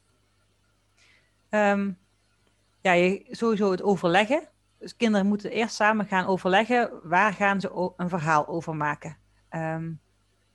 Um, 1.50 2.04
ja, 2.86 2.92
je, 2.92 3.26
sowieso 3.30 3.70
het 3.70 3.82
overleggen. 3.82 4.48
Dus 4.78 4.96
kinderen 4.96 5.26
moeten 5.26 5.50
eerst 5.50 5.74
samen 5.74 6.06
gaan 6.06 6.26
overleggen 6.26 6.90
waar 7.02 7.32
gaan 7.32 7.60
ze 7.60 7.92
een 7.96 8.08
verhaal 8.08 8.46
over 8.46 8.76
maken. 8.76 9.16
Um, 9.50 10.00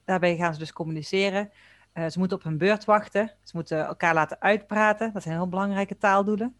daarbij 0.05 0.35
gaan 0.35 0.53
ze 0.53 0.59
dus 0.59 0.73
communiceren. 0.73 1.51
Uh, 1.93 2.07
ze 2.07 2.19
moeten 2.19 2.37
op 2.37 2.43
hun 2.43 2.57
beurt 2.57 2.85
wachten. 2.85 3.31
Ze 3.43 3.51
moeten 3.55 3.85
elkaar 3.85 4.13
laten 4.13 4.41
uitpraten. 4.41 5.13
Dat 5.13 5.23
zijn 5.23 5.35
heel 5.35 5.47
belangrijke 5.47 5.97
taaldoelen. 5.97 6.55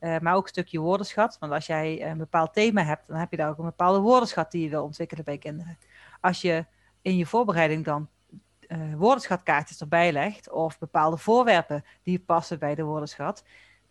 Uh, 0.00 0.18
maar 0.18 0.34
ook 0.34 0.42
een 0.42 0.48
stukje 0.48 0.78
woordenschat. 0.78 1.36
Want 1.40 1.52
als 1.52 1.66
jij 1.66 2.10
een 2.10 2.18
bepaald 2.18 2.52
thema 2.52 2.82
hebt, 2.82 3.06
dan 3.06 3.16
heb 3.16 3.30
je 3.30 3.36
daar 3.36 3.48
ook 3.48 3.58
een 3.58 3.64
bepaalde 3.64 3.98
woordenschat 3.98 4.50
die 4.50 4.62
je 4.62 4.68
wil 4.68 4.84
ontwikkelen 4.84 5.24
bij 5.24 5.38
kinderen. 5.38 5.78
Als 6.20 6.40
je 6.40 6.64
in 7.02 7.16
je 7.16 7.26
voorbereiding 7.26 7.84
dan 7.84 8.08
uh, 8.68 8.94
woordenschatkaartjes 8.96 9.80
erbij 9.80 10.12
legt, 10.12 10.50
of 10.50 10.78
bepaalde 10.78 11.16
voorwerpen 11.16 11.84
die 12.02 12.18
passen 12.18 12.58
bij 12.58 12.74
de 12.74 12.82
woordenschat, 12.82 13.44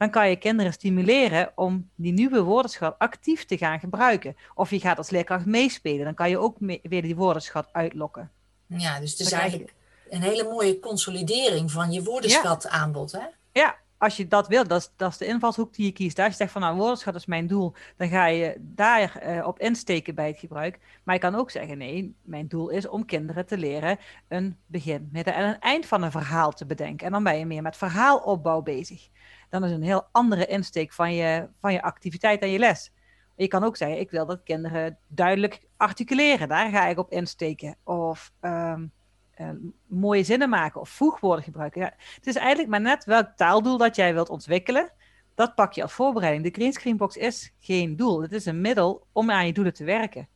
dan 0.04 0.12
kan 0.12 0.30
je 0.30 0.36
kinderen 0.36 0.74
stimuleren 0.74 1.52
om 1.56 1.90
die 1.96 2.14
nieuwe 2.14 2.42
woordenschat 2.42 2.96
actief 3.00 3.46
te 3.46 3.58
gaan 3.58 3.80
gebruiken. 3.80 4.36
Of 4.56 4.70
je 4.70 4.80
gaat 4.80 4.98
als 4.98 5.10
leerkracht 5.10 5.46
meespelen, 5.46 6.06
dan 6.06 6.14
kan 6.14 6.30
je 6.30 6.38
ook 6.38 6.60
mee, 6.60 6.80
weer 6.84 7.02
die 7.02 7.16
woordenschat 7.16 7.68
uitlokken. 7.72 8.32
Ja, 8.68 9.00
dus 9.00 9.12
het 9.12 9.20
is 9.20 9.32
eigenlijk 9.32 9.74
een 10.10 10.22
hele 10.22 10.44
mooie 10.44 10.80
consolidering 10.80 11.72
van 11.72 11.92
je 11.92 12.04
woordenschat 12.04 12.68
aanbod, 12.68 13.12
hè? 13.12 13.22
Ja, 13.52 13.76
als 13.98 14.18
je 14.18 14.28
dat 14.28 14.48
wil, 14.48 14.68
dat 14.68 14.82
is, 14.82 14.90
dat 14.96 15.12
is 15.12 15.18
de 15.18 15.26
invalshoek 15.26 15.74
die 15.74 15.86
je 15.86 15.92
kiest. 15.92 16.20
Als 16.20 16.28
je 16.28 16.34
zegt 16.34 16.52
van 16.52 16.62
nou, 16.62 16.78
woordenschat 16.78 17.16
is 17.16 17.26
mijn 17.26 17.48
doel, 17.48 17.74
dan 17.98 18.10
ga 18.10 18.26
je 18.26 18.56
daar 18.60 19.24
uh, 19.28 19.48
op 19.48 19.60
insteken 19.60 20.16
bij 20.16 20.28
het 20.28 20.40
gebruik. 20.40 20.80
Maar 21.04 21.16
je 21.16 21.22
kan 21.22 21.36
ook 21.36 21.52
zeggen, 21.52 21.78
nee, 21.78 22.16
mijn 22.22 22.48
doel 22.48 22.70
is 22.70 22.88
om 22.88 23.06
kinderen 23.06 23.46
te 23.46 23.58
leren 23.58 23.98
een 24.28 24.58
begin, 24.66 25.10
midden 25.12 25.34
en 25.34 25.48
een 25.48 25.60
eind 25.60 25.86
van 25.86 26.04
een 26.04 26.12
verhaal 26.12 26.52
te 26.52 26.66
bedenken. 26.66 27.06
En 27.06 27.12
dan 27.12 27.24
ben 27.24 27.38
je 27.38 27.46
meer 27.46 27.62
met 27.62 27.78
verhaalopbouw 27.78 28.62
bezig. 28.62 29.10
Dan 29.54 29.64
is 29.64 29.72
een 29.72 29.84
heel 29.84 30.08
andere 30.12 30.46
insteek 30.46 30.94
van 30.94 31.14
je, 31.14 31.48
van 31.60 31.74
je 31.74 31.82
activiteit 31.82 32.42
en 32.42 32.50
je 32.50 32.60
les. 32.60 32.92
Je 33.36 33.48
kan 33.48 33.64
ook 33.64 33.78
zeggen, 33.78 34.00
ik 34.00 34.12
wil 34.12 34.26
dat 34.26 34.44
kinderen 34.44 34.98
duidelijk 35.08 35.68
articuleren. 35.78 36.48
Daar 36.48 36.70
ga 36.70 36.88
ik 36.88 36.98
op 36.98 37.12
insteken. 37.12 37.76
Of 37.84 38.32
um, 38.42 38.92
uh, 39.38 39.50
mooie 39.88 40.24
zinnen 40.24 40.50
maken 40.50 40.82
of 40.82 40.90
voegwoorden 40.90 41.44
gebruiken. 41.44 41.82
Ja, 41.82 41.94
het 42.16 42.28
is 42.28 42.36
eigenlijk 42.36 42.70
maar 42.70 42.82
net 42.82 43.06
welk 43.06 43.28
taaldoel 43.36 43.78
dat 43.78 43.96
jij 43.96 44.14
wilt 44.14 44.30
ontwikkelen. 44.30 44.92
Dat 45.36 45.56
pak 45.56 45.74
je 45.74 45.82
als 45.82 45.94
voorbereiding. 45.94 46.44
De 46.44 46.60
Greenscreenbox 46.60 47.16
is 47.16 47.54
geen 47.60 47.96
doel. 47.96 48.22
Het 48.22 48.32
is 48.32 48.46
een 48.46 48.62
middel 48.62 49.08
om 49.12 49.32
aan 49.32 49.46
je 49.46 49.54
doelen 49.54 49.74
te 49.74 49.84
werken. 49.84 50.28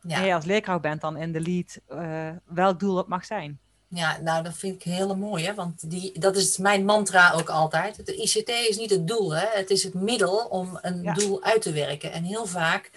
Ja. 0.00 0.16
En 0.16 0.24
jij 0.24 0.34
als 0.34 0.44
leerkracht 0.44 0.80
bent 0.80 1.00
dan 1.00 1.16
in 1.16 1.32
de 1.32 1.40
lead 1.40 1.80
uh, 1.88 2.30
welk 2.44 2.80
doel 2.80 2.94
dat 2.94 3.08
mag 3.08 3.24
zijn. 3.24 3.60
Ja, 3.94 4.20
nou 4.20 4.42
dat 4.42 4.56
vind 4.56 4.74
ik 4.74 4.82
heel 4.82 5.16
mooi, 5.16 5.44
hè? 5.44 5.54
want 5.54 5.90
die, 5.90 6.18
dat 6.18 6.36
is 6.36 6.58
mijn 6.58 6.84
mantra 6.84 7.32
ook 7.32 7.48
altijd. 7.48 8.06
De 8.06 8.16
ICT 8.16 8.48
is 8.48 8.76
niet 8.76 8.90
het 8.90 9.06
doel, 9.06 9.34
hè? 9.34 9.46
het 9.46 9.70
is 9.70 9.82
het 9.82 9.94
middel 9.94 10.36
om 10.36 10.78
een 10.82 11.02
ja. 11.02 11.12
doel 11.12 11.42
uit 11.42 11.62
te 11.62 11.72
werken. 11.72 12.12
En 12.12 12.24
heel 12.24 12.46
vaak 12.46 12.90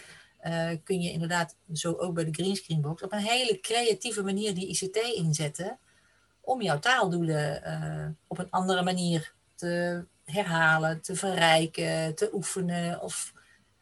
uh, 0.43 0.69
kun 0.84 1.01
je 1.01 1.12
inderdaad, 1.12 1.55
zo 1.73 1.93
ook 1.93 2.13
bij 2.13 2.25
de 2.25 2.34
Greenscreenbox, 2.34 3.01
op 3.01 3.12
een 3.12 3.19
hele 3.19 3.60
creatieve 3.60 4.23
manier 4.23 4.53
die 4.53 4.67
ICT 4.67 4.97
inzetten 4.97 5.79
om 6.41 6.62
jouw 6.62 6.79
taaldoelen 6.79 7.62
uh, 7.65 8.08
op 8.27 8.38
een 8.38 8.51
andere 8.51 8.84
manier 8.84 9.34
te 9.55 10.05
herhalen, 10.25 11.01
te 11.01 11.15
verrijken, 11.15 12.15
te 12.15 12.29
oefenen 12.34 13.01
of, 13.01 13.34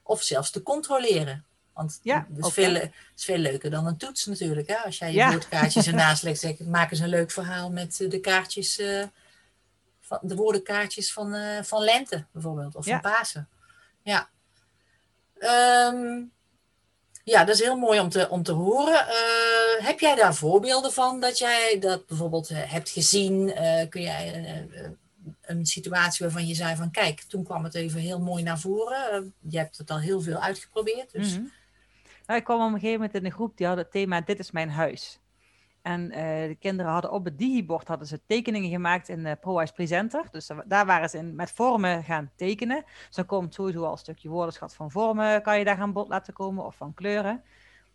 of 0.04 0.22
zelfs 0.22 0.52
te 0.52 0.64
controleren. 0.64 1.46
Want 1.74 2.00
ja, 2.04 2.28
het 2.34 2.46
is, 2.46 2.54
veel, 2.54 2.76
is 3.16 3.26
veel 3.26 3.38
leuker 3.38 3.70
dan 3.70 3.88
een 3.88 3.98
toets 3.98 4.26
natuurlijk. 4.26 4.68
Hè? 4.68 4.76
Als 4.76 4.98
jij 4.98 5.08
je 5.12 5.18
ja. 5.18 5.30
woordkaartjes 5.30 5.88
ernaast 5.92 6.24
legt, 6.24 6.40
zeg, 6.40 6.60
maak 6.60 6.92
eens 6.92 7.00
een 7.00 7.10
leuk 7.10 7.32
verhaal 7.32 7.72
met 7.72 8.06
de 8.10 8.20
kaartjes, 8.20 8.80
uh, 8.80 9.04
van, 10.00 10.20
de 10.22 10.36
woordenkaartjes 10.36 11.14
van, 11.14 11.36
uh, 11.36 11.62
van 11.62 11.84
lente 11.84 12.26
bijvoorbeeld, 12.32 12.76
of 12.76 12.86
ja. 12.86 13.02
van 13.02 13.12
Pasen. 13.12 13.50
Ja. 14.02 14.30
Um, 15.92 16.32
ja, 17.24 17.44
dat 17.44 17.56
is 17.56 17.62
heel 17.62 17.78
mooi 17.78 18.00
om 18.00 18.10
te, 18.10 18.30
om 18.30 18.44
te 18.44 18.52
horen. 18.52 19.06
Uh, 19.08 19.86
heb 19.86 20.00
jij 20.00 20.16
daar 20.16 20.36
voorbeelden 20.36 20.94
van 20.94 21.20
dat 21.20 21.38
jij 21.38 21.78
dat 21.80 22.08
bijvoorbeeld 22.08 22.50
hebt 22.50 22.90
gezien? 22.90 23.54
kun 23.90 24.02
jij 24.02 24.68
een 25.42 25.66
situatie 25.66 26.26
waarvan 26.26 26.48
je 26.48 26.56
zei 26.56 26.76
van 26.76 26.92
kijk, 26.92 27.22
toen 27.22 27.44
kwam 27.44 27.64
het 27.64 27.76
even 27.76 28.00
heel 28.00 28.20
mooi 28.20 28.44
naar 28.44 28.60
voren. 28.60 29.34
je 29.40 29.58
hebt 29.58 29.78
het 29.78 29.92
al 29.92 30.00
heel 30.00 30.22
veel 30.22 30.38
uitgeprobeerd. 30.38 31.12
Dus... 31.12 31.30
Mm 31.30 31.36
-hmm. 31.36 31.52
Nou, 32.26 32.40
ik 32.40 32.46
kwam 32.46 32.60
op 32.60 32.66
een 32.66 32.74
gegeven 32.74 32.94
moment 32.94 33.14
in 33.14 33.26
een 33.26 33.32
groep 33.32 33.58
die 33.58 33.68
had 33.68 33.78
het 33.78 33.92
thema 33.92 34.22
Dit 34.22 34.40
is 34.40 34.52
mijn 34.52 34.70
huis. 34.70 35.22
En 35.82 36.02
uh, 36.02 36.16
de 36.48 36.56
kinderen 36.60 36.92
hadden 36.92 37.12
op 37.12 37.26
het 37.26 37.38
digibord 37.38 37.88
hadden 37.88 38.08
ze 38.08 38.26
tekeningen 38.26 38.70
gemaakt 38.70 39.10
in 39.10 39.20
uh, 39.20 39.32
ProWise 39.42 39.74
Presenter. 39.74 40.26
Dus 40.32 40.50
daar 40.66 40.86
waren 40.86 41.10
ze 41.10 41.24
met 41.24 41.52
vormen 41.52 42.04
gaan 42.04 42.32
tekenen. 42.36 42.84
Dus 43.08 43.16
dan 43.16 43.26
komt 43.26 43.54
sowieso 43.54 43.84
al 43.84 43.92
een 43.92 43.98
stukje 43.98 44.30
woordenschat 44.30 44.74
van 44.74 44.92
vormen, 44.92 45.42
kan 45.42 45.60
je 45.60 45.66
daar 45.66 45.80
aan 45.80 45.94
bod 45.94 46.08
laten 46.08 46.34
komen, 46.34 46.66
of 46.66 46.76
van 46.76 46.94
kleuren. 46.94 47.44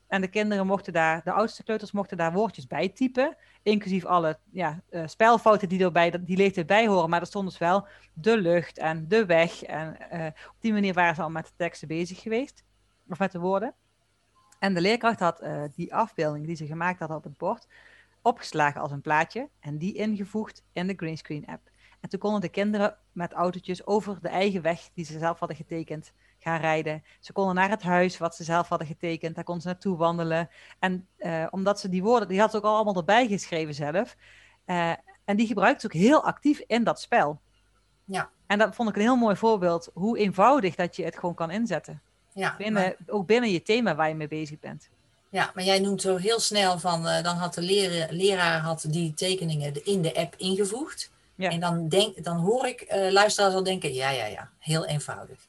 En 0.07 0.21
de 0.21 0.29
kinderen 0.29 0.67
mochten 0.67 0.93
daar, 0.93 1.21
de 1.25 1.33
oudste 1.33 1.65
kleuters 1.65 1.93
mochten 1.93 2.17
daar 2.17 2.33
woordjes 2.33 2.67
bij 2.67 2.89
typen. 2.89 3.37
Inclusief 3.63 4.05
alle 4.05 4.39
ja, 4.51 4.83
uh, 4.91 5.07
spelfouten 5.07 5.69
die 5.69 5.85
erbij, 5.85 6.25
die 6.25 6.65
bij 6.65 6.87
horen. 6.87 7.11
Maar 7.11 7.21
er 7.21 7.27
stond 7.27 7.49
dus 7.49 7.59
wel 7.59 7.87
de 8.13 8.39
lucht 8.39 8.79
en 8.79 9.09
de 9.09 9.27
weg. 9.27 9.63
En 9.63 9.97
uh, 10.13 10.27
op 10.27 10.57
die 10.61 10.73
manier 10.73 10.95
waren 10.95 11.15
ze 11.15 11.23
al 11.23 11.31
met 11.31 11.47
de 11.47 11.53
teksten 11.57 11.89
bezig 11.89 12.21
geweest. 12.21 12.65
Of 13.09 13.19
met 13.19 13.33
de 13.33 13.39
woorden. 13.39 13.75
En 14.59 14.75
de 14.75 14.81
leerkracht 14.81 15.21
had 15.21 15.43
uh, 15.43 15.63
die 15.75 15.95
afbeelding 15.95 16.47
die 16.47 16.57
ze 16.57 16.67
gemaakt 16.67 16.99
had 16.99 17.11
op 17.11 17.25
het 17.25 17.37
bord 17.37 17.67
opgeslagen 18.23 18.81
als 18.81 18.91
een 18.91 19.01
plaatje 19.01 19.49
en 19.61 19.79
die 19.79 19.95
ingevoegd 19.95 20.63
in 20.73 20.87
de 20.87 20.95
greenscreen 20.97 21.47
app. 21.47 21.71
En 22.01 22.09
toen 22.09 22.21
konden 22.21 22.41
de 22.41 22.49
kinderen 22.49 22.97
met 23.13 23.33
autootjes 23.33 23.87
over 23.87 24.19
de 24.21 24.29
eigen 24.29 24.63
weg 24.63 24.89
die 24.95 25.05
ze 25.05 25.19
zelf 25.19 25.39
hadden 25.39 25.57
getekend 25.57 26.13
gaan 26.39 26.61
rijden. 26.61 27.05
Ze 27.21 27.33
konden 27.33 27.55
naar 27.55 27.71
het 27.71 27.83
huis 27.83 28.19
wat 28.19 28.35
ze 28.35 28.45
zelf 28.45 28.69
hadden 28.69 28.87
getekend, 28.87 29.35
daar 29.35 29.45
konden 29.45 29.63
ze 29.63 29.69
naartoe 29.69 29.97
wandelen. 29.97 30.49
En 30.79 31.07
uh, 31.19 31.47
omdat 31.51 31.81
ze 31.81 31.89
die 31.89 32.03
woorden, 32.03 32.29
die 32.29 32.41
had 32.41 32.51
ze 32.51 32.57
ook 32.57 32.65
allemaal 32.65 32.97
erbij 32.97 33.29
geschreven 33.29 33.75
zelf. 33.75 34.17
Uh, 34.67 34.93
en 35.25 35.37
die 35.37 35.47
gebruikte 35.47 35.81
ze 35.81 35.87
ook 35.87 36.03
heel 36.03 36.25
actief 36.25 36.59
in 36.67 36.85
dat 36.85 37.01
spel. 37.01 37.41
Ja. 38.05 38.31
En 38.47 38.59
dat 38.59 38.75
vond 38.75 38.89
ik 38.89 38.97
een 38.97 39.03
heel 39.03 39.17
mooi 39.17 39.37
voorbeeld, 39.37 39.91
hoe 39.95 40.19
eenvoudig 40.19 40.75
dat 40.75 40.97
je 40.97 41.05
het 41.05 41.19
gewoon 41.19 41.35
kan 41.35 41.51
inzetten. 41.51 42.03
Ja, 42.39 42.55
binnen, 42.59 42.83
maar, 42.83 42.95
Ook 43.07 43.27
binnen 43.27 43.51
je 43.51 43.63
thema 43.63 43.95
waar 43.95 44.09
je 44.09 44.15
mee 44.15 44.29
bezig 44.29 44.59
bent. 44.61 44.89
ja, 45.29 45.51
maar 45.55 45.65
jij 45.65 45.79
noemt 45.79 46.01
zo 46.01 46.17
heel 46.17 46.41
snel 46.41 46.79
van, 46.79 47.07
uh, 47.07 47.23
dan 47.23 47.37
had 47.37 47.55
de 47.55 47.63
leraar, 47.63 48.09
leraar 48.13 48.61
had 48.61 48.85
die 48.89 49.15
tekeningen 49.15 49.85
in 49.85 50.03
de 50.03 50.15
app 50.15 50.35
ingevoegd. 50.37 51.11
Ja. 51.35 51.51
En 51.51 51.61
dan, 51.61 51.89
denk, 51.89 52.25
dan 52.25 52.37
hoor 52.37 52.67
ik 52.67 52.87
uh, 52.95 53.11
luisteraars 53.11 53.55
al 53.55 53.63
denken, 53.63 53.95
ja, 53.95 54.11
ja, 54.11 54.25
ja, 54.27 54.51
heel 54.59 54.87
eenvoudig. 54.87 55.47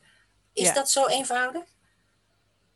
Is 0.54 0.68
Ja. 0.68 0.74
dat 0.74 0.90
zo 0.90 1.06
eenvoudig? 1.08 1.64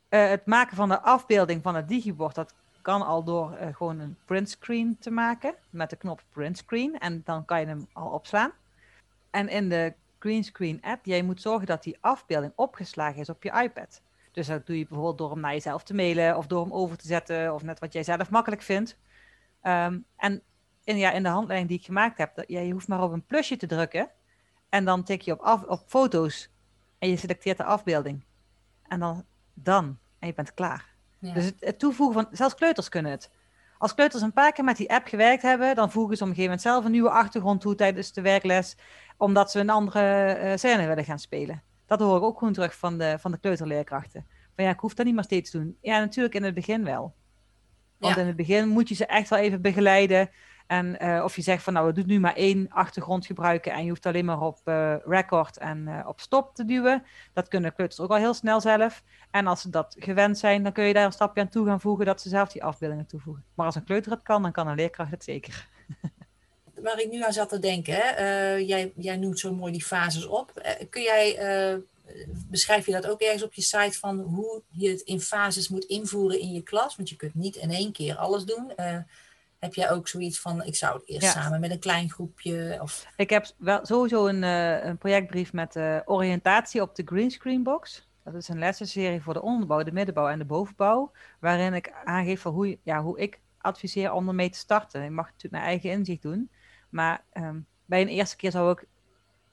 Eh, 0.08 0.28
het 0.28 0.46
maken 0.46 0.76
van 0.76 0.88
de 0.88 1.00
afbeelding 1.00 1.62
van 1.62 1.74
het 1.74 1.88
digibord, 1.88 2.34
dat 2.34 2.54
kan 2.82 3.02
al 3.02 3.24
door 3.24 3.52
eh, 3.52 3.74
gewoon 3.74 3.98
een 3.98 4.16
printscreen 4.24 4.96
te 5.00 5.10
maken 5.10 5.54
met 5.70 5.90
de 5.90 5.96
knop 5.96 6.22
printscreen 6.32 6.98
en 6.98 7.22
dan 7.24 7.44
kan 7.44 7.60
je 7.60 7.66
hem 7.66 7.88
al 7.92 8.08
opslaan. 8.10 8.52
En 9.30 9.48
in 9.48 9.68
de 9.68 9.92
greenscreen 10.24 10.82
app, 10.82 11.04
jij 11.04 11.22
moet 11.22 11.40
zorgen 11.40 11.66
dat 11.66 11.82
die 11.82 11.96
afbeelding 12.00 12.52
opgeslagen 12.56 13.20
is 13.20 13.28
op 13.28 13.42
je 13.42 13.62
iPad. 13.62 14.02
Dus 14.32 14.46
dat 14.46 14.66
doe 14.66 14.78
je 14.78 14.86
bijvoorbeeld 14.86 15.18
door 15.18 15.30
hem 15.30 15.40
naar 15.40 15.52
jezelf 15.52 15.82
te 15.82 15.94
mailen 15.94 16.36
of 16.36 16.46
door 16.46 16.62
hem 16.62 16.72
over 16.72 16.96
te 16.96 17.06
zetten 17.06 17.54
of 17.54 17.62
net 17.62 17.78
wat 17.78 17.92
jij 17.92 18.02
zelf 18.02 18.30
makkelijk 18.30 18.62
vindt. 18.62 18.98
Ehm, 19.60 19.98
en 20.16 20.42
in, 20.84 20.96
ja, 20.96 21.10
in 21.10 21.22
de 21.22 21.28
handleiding 21.28 21.68
die 21.68 21.78
ik 21.78 21.84
gemaakt 21.84 22.18
heb, 22.18 22.34
dat, 22.34 22.44
ja, 22.48 22.60
je 22.60 22.72
hoeft 22.72 22.88
maar 22.88 23.02
op 23.02 23.12
een 23.12 23.26
plusje 23.26 23.56
te 23.56 23.66
drukken 23.66 24.10
en 24.68 24.84
dan 24.84 25.02
tik 25.02 25.20
je 25.20 25.32
op, 25.32 25.40
af, 25.40 25.62
op 25.62 25.82
foto's 25.86 26.50
en 26.98 27.08
je 27.08 27.16
selecteert 27.16 27.56
de 27.56 27.64
afbeelding. 27.64 28.24
En 28.82 29.00
dan, 29.00 29.24
dan 29.54 29.98
en 30.18 30.26
je 30.26 30.34
bent 30.34 30.54
klaar. 30.54 30.94
Ja. 31.18 31.32
Dus 31.32 31.44
het, 31.44 31.56
het 31.58 31.78
toevoegen 31.78 32.22
van, 32.22 32.36
zelfs 32.36 32.54
kleuters 32.54 32.88
kunnen 32.88 33.10
het. 33.10 33.30
Als 33.84 33.94
kleuters 33.94 34.22
een 34.22 34.32
paar 34.32 34.52
keer 34.52 34.64
met 34.64 34.76
die 34.76 34.90
app 34.92 35.06
gewerkt 35.06 35.42
hebben, 35.42 35.74
dan 35.74 35.90
voegen 35.90 36.16
ze 36.16 36.22
op 36.22 36.28
een 36.28 36.34
gegeven 36.34 36.56
moment 36.56 36.60
zelf 36.60 36.84
een 36.84 36.90
nieuwe 36.90 37.10
achtergrond 37.10 37.60
toe 37.60 37.74
tijdens 37.74 38.12
de 38.12 38.20
werkles, 38.20 38.76
omdat 39.16 39.50
ze 39.50 39.60
een 39.60 39.70
andere 39.70 40.00
eh, 40.32 40.56
scène 40.56 40.86
willen 40.86 41.04
gaan 41.04 41.18
spelen. 41.18 41.62
Dat 41.86 42.00
hoor 42.00 42.16
ik 42.16 42.22
ook 42.22 42.38
gewoon 42.38 42.52
terug 42.52 42.76
van 42.76 42.98
de, 42.98 43.16
van 43.18 43.30
de 43.30 43.38
kleuterleerkrachten. 43.38 44.26
Van 44.54 44.64
ja, 44.64 44.70
ik 44.70 44.78
hoef 44.80 44.94
dat 44.94 45.06
niet 45.06 45.14
maar 45.14 45.24
steeds 45.24 45.50
te 45.50 45.58
doen. 45.58 45.76
Ja, 45.80 45.98
natuurlijk 45.98 46.34
in 46.34 46.42
het 46.42 46.54
begin 46.54 46.84
wel. 46.84 47.14
Want 47.98 48.14
Ja. 48.14 48.20
in 48.20 48.26
het 48.26 48.36
begin 48.36 48.68
moet 48.68 48.88
je 48.88 48.94
ze 48.94 49.06
echt 49.06 49.28
wel 49.28 49.38
even 49.38 49.60
begeleiden. 49.62 50.30
En 50.66 50.98
eh, 50.98 51.24
of 51.24 51.36
je 51.36 51.42
zegt 51.42 51.62
van 51.62 51.72
nou, 51.72 51.86
we 51.86 51.92
doen 51.92 52.06
nu 52.06 52.20
maar 52.20 52.34
één 52.34 52.66
achtergrond 52.70 53.26
gebruiken 53.26 53.72
en 53.72 53.82
je 53.82 53.88
hoeft 53.88 54.06
alleen 54.06 54.24
maar 54.24 54.40
op 54.40 54.60
eh, 54.64 54.94
record 55.04 55.56
en 55.56 55.88
eh, 55.88 56.08
op 56.08 56.20
stop 56.20 56.54
te 56.54 56.64
duwen. 56.64 57.04
Dat 57.32 57.48
kunnen 57.48 57.74
kleuters 57.74 58.00
ook 58.00 58.10
al 58.10 58.16
heel 58.16 58.34
snel 58.34 58.60
zelf. 58.60 59.02
En 59.30 59.46
als 59.46 59.60
ze 59.60 59.70
dat 59.70 59.96
gewend 59.98 60.38
zijn, 60.38 60.62
dan 60.62 60.72
kun 60.72 60.84
je 60.84 60.92
daar 60.92 61.04
een 61.04 61.12
stapje 61.12 61.40
aan 61.40 61.48
toe 61.48 61.66
gaan 61.66 61.80
voegen 61.80 62.06
dat 62.06 62.20
ze 62.20 62.28
zelf 62.28 62.52
die 62.52 62.64
afbeeldingen 62.64 63.06
toevoegen. 63.06 63.44
Maar 63.54 63.66
als 63.66 63.74
een 63.74 63.84
kleuter 63.84 64.12
het 64.12 64.22
kan, 64.22 64.42
dan 64.42 64.52
kan 64.52 64.68
een 64.68 64.76
leerkracht 64.76 65.10
het 65.10 65.24
zeker. 65.24 65.68
Waar 66.74 67.00
ik 67.00 67.10
nu 67.10 67.22
aan 67.22 67.32
zat 67.32 67.48
te 67.48 67.58
denken, 67.58 67.94
jij, 68.66 68.92
jij 68.96 69.16
noemt 69.16 69.38
zo 69.38 69.54
mooi 69.54 69.72
die 69.72 69.84
fases 69.84 70.26
op. 70.26 70.76
Kun 70.90 71.02
jij, 71.02 71.38
beschrijf 72.50 72.86
je 72.86 72.92
dat 72.92 73.06
ook 73.06 73.20
ergens 73.20 73.42
op 73.42 73.54
je 73.54 73.62
site 73.62 73.98
van 73.98 74.20
hoe 74.20 74.62
je 74.70 74.88
het 74.88 75.00
in 75.00 75.20
fases 75.20 75.68
moet 75.68 75.84
invoeren 75.84 76.40
in 76.40 76.52
je 76.52 76.62
klas? 76.62 76.96
Want 76.96 77.08
je 77.08 77.16
kunt 77.16 77.34
niet 77.34 77.56
in 77.56 77.70
één 77.70 77.92
keer 77.92 78.16
alles 78.16 78.44
doen. 78.44 78.72
Heb 79.64 79.74
jij 79.74 79.90
ook 79.90 80.08
zoiets 80.08 80.40
van, 80.40 80.64
ik 80.64 80.76
zou 80.76 80.94
het 80.98 81.08
eerst 81.08 81.22
Ja. 81.34 81.42
samen 81.42 81.60
met 81.60 81.70
een 81.70 81.78
klein 81.78 82.10
groepje? 82.10 82.78
Of, 82.82 83.06
Ik 83.16 83.30
heb 83.30 83.46
wel 83.58 83.86
sowieso 83.86 84.26
een, 84.26 84.44
eh, 84.44 84.84
een 84.84 84.98
projectbrief 84.98 85.52
met 85.52 85.76
eh, 85.76 85.98
oriëntatie 86.04 86.82
op 86.82 86.94
de 86.94 87.02
greenscreen 87.04 87.62
box. 87.62 88.08
Dat 88.24 88.34
is 88.34 88.48
een 88.48 88.58
lessenserie 88.58 89.22
voor 89.22 89.34
de 89.34 89.42
onderbouw, 89.42 89.82
de 89.82 89.92
middenbouw 89.92 90.28
en 90.28 90.38
de 90.38 90.44
bovenbouw. 90.44 91.12
Waarin 91.40 91.74
ik 91.74 91.92
aangeef 92.04 92.40
van 92.40 92.52
hoe, 92.52 92.78
ja, 92.82 93.02
hoe 93.02 93.18
ik 93.18 93.40
adviseer 93.58 94.12
om 94.12 94.28
ermee 94.28 94.50
te 94.50 94.58
starten. 94.58 95.02
Ik 95.04 95.10
mag 95.10 95.24
het 95.24 95.34
natuurlijk 95.34 95.62
naar 95.62 95.72
eigen 95.72 95.90
inzicht 95.90 96.22
doen. 96.22 96.50
Maar 96.88 97.24
ehm, 97.32 97.58
bij 97.84 98.00
een 98.00 98.08
eerste 98.08 98.36
keer 98.36 98.50
zou 98.50 98.70
ik 98.70 98.86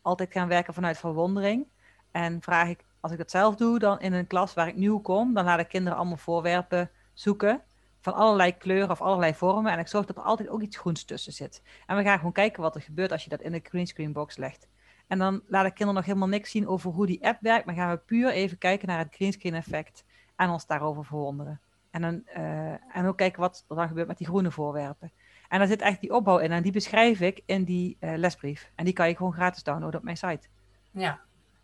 altijd 0.02 0.32
gaan 0.32 0.48
werken 0.48 0.74
vanuit 0.74 0.98
verwondering. 0.98 1.68
En 2.12 2.42
vraag 2.42 2.68
ik, 2.68 2.86
als 3.00 3.12
ik 3.12 3.18
dat 3.18 3.32
zelf 3.32 3.56
doe, 3.56 3.80
dan 3.80 4.00
in 4.00 4.14
een 4.14 4.28
klas 4.28 4.54
waar 4.54 4.68
ik 4.68 4.76
nieuw 4.76 5.00
kom, 5.00 5.34
dan 5.34 5.46
laat 5.46 5.60
ik 5.60 5.68
kinderen 5.68 5.98
allemaal 5.98 6.18
voorwerpen 6.18 6.92
zoeken. 7.14 7.62
Van 8.02 8.14
allerlei 8.14 8.58
kleuren 8.58 8.90
of 8.90 9.02
allerlei 9.02 9.34
vormen. 9.34 9.72
En 9.72 9.80
ik 9.80 9.88
zorg 9.88 10.06
dat 10.06 10.18
er 10.18 10.24
altijd 10.24 10.50
ook 10.50 10.62
iets 10.62 10.78
groens 10.78 11.04
tussen 11.04 11.34
zit. 11.34 11.64
En 11.86 11.98
we 11.98 12.04
gaan 12.04 12.18
gewoon 12.18 12.32
kijken 12.32 12.62
wat 12.62 12.76
er 12.76 12.82
gebeurt 12.82 13.12
als 13.12 13.24
je 13.24 13.30
dat 13.30 13.42
in 13.42 13.52
de 13.52 13.60
greenscreen 13.64 14.14
box 14.14 14.38
legt. 14.38 14.68
En 15.08 15.18
dan 15.18 15.42
laat 15.48 15.66
ik 15.66 15.74
kinderen 15.74 15.94
nog 15.94 16.06
helemaal 16.06 16.28
niks 16.28 16.52
zien 16.52 16.68
over 16.68 16.92
hoe 16.92 17.06
die 17.06 17.26
app 17.26 17.42
werkt. 17.42 17.66
Maar 17.66 17.76
gaan 17.76 17.92
we 17.92 17.98
puur 17.98 18.30
even 18.30 18.58
kijken 18.58 18.88
naar 18.88 18.98
het 18.98 19.14
greenscreen 19.16 19.54
effect. 19.54 20.06
En 20.36 20.50
ons 20.50 20.66
daarover 20.66 21.06
verwonderen. 21.06 21.62
En, 21.92 22.02
dan, 22.02 22.26
eh, 22.26 22.98
en 22.98 23.06
ook 23.06 23.18
kijken 23.18 23.42
wat 23.42 23.66
er 23.68 23.76
dan 23.76 23.88
gebeurt 23.88 24.08
met 24.08 24.18
die 24.18 24.28
groene 24.28 24.52
voorwerpen. 24.52 25.12
En 25.50 25.60
daar 25.60 25.68
zit 25.68 25.82
echt 25.82 26.02
die 26.02 26.14
opbouw 26.14 26.38
in. 26.38 26.52
En 26.52 26.64
die 26.64 26.72
beschrijf 26.72 27.22
ik 27.22 27.42
in 27.46 27.64
die 27.64 27.98
eh, 28.00 28.18
lesbrief. 28.18 28.72
En 28.76 28.86
die 28.86 28.94
kan 28.94 29.08
je 29.08 29.16
gewoon 29.16 29.34
gratis 29.34 29.64
downloaden 29.64 30.00
op 30.00 30.06
mijn 30.06 30.18
site. 30.18 30.48
ja. 30.92 31.20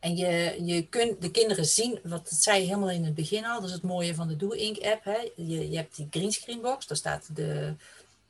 En 0.07 0.15
je, 0.15 0.55
je 0.65 0.87
kunt 0.87 1.21
de 1.21 1.31
kinderen 1.31 1.65
zien, 1.65 1.99
wat 2.03 2.29
dat 2.29 2.39
zei 2.39 2.59
je 2.61 2.65
helemaal 2.67 2.89
in 2.89 3.03
het 3.05 3.15
begin 3.15 3.45
al, 3.45 3.59
dat 3.59 3.69
is 3.69 3.75
het 3.75 3.83
mooie 3.83 4.15
van 4.15 4.27
de 4.27 4.35
Do 4.35 4.49
Ink 4.49 4.77
app. 4.77 5.03
Hè? 5.03 5.17
Je, 5.35 5.69
je 5.69 5.77
hebt 5.77 5.95
die 5.95 6.07
greenscreen 6.09 6.61
box, 6.61 6.87
daar 6.87 6.97
staat 6.97 7.35
de, 7.35 7.75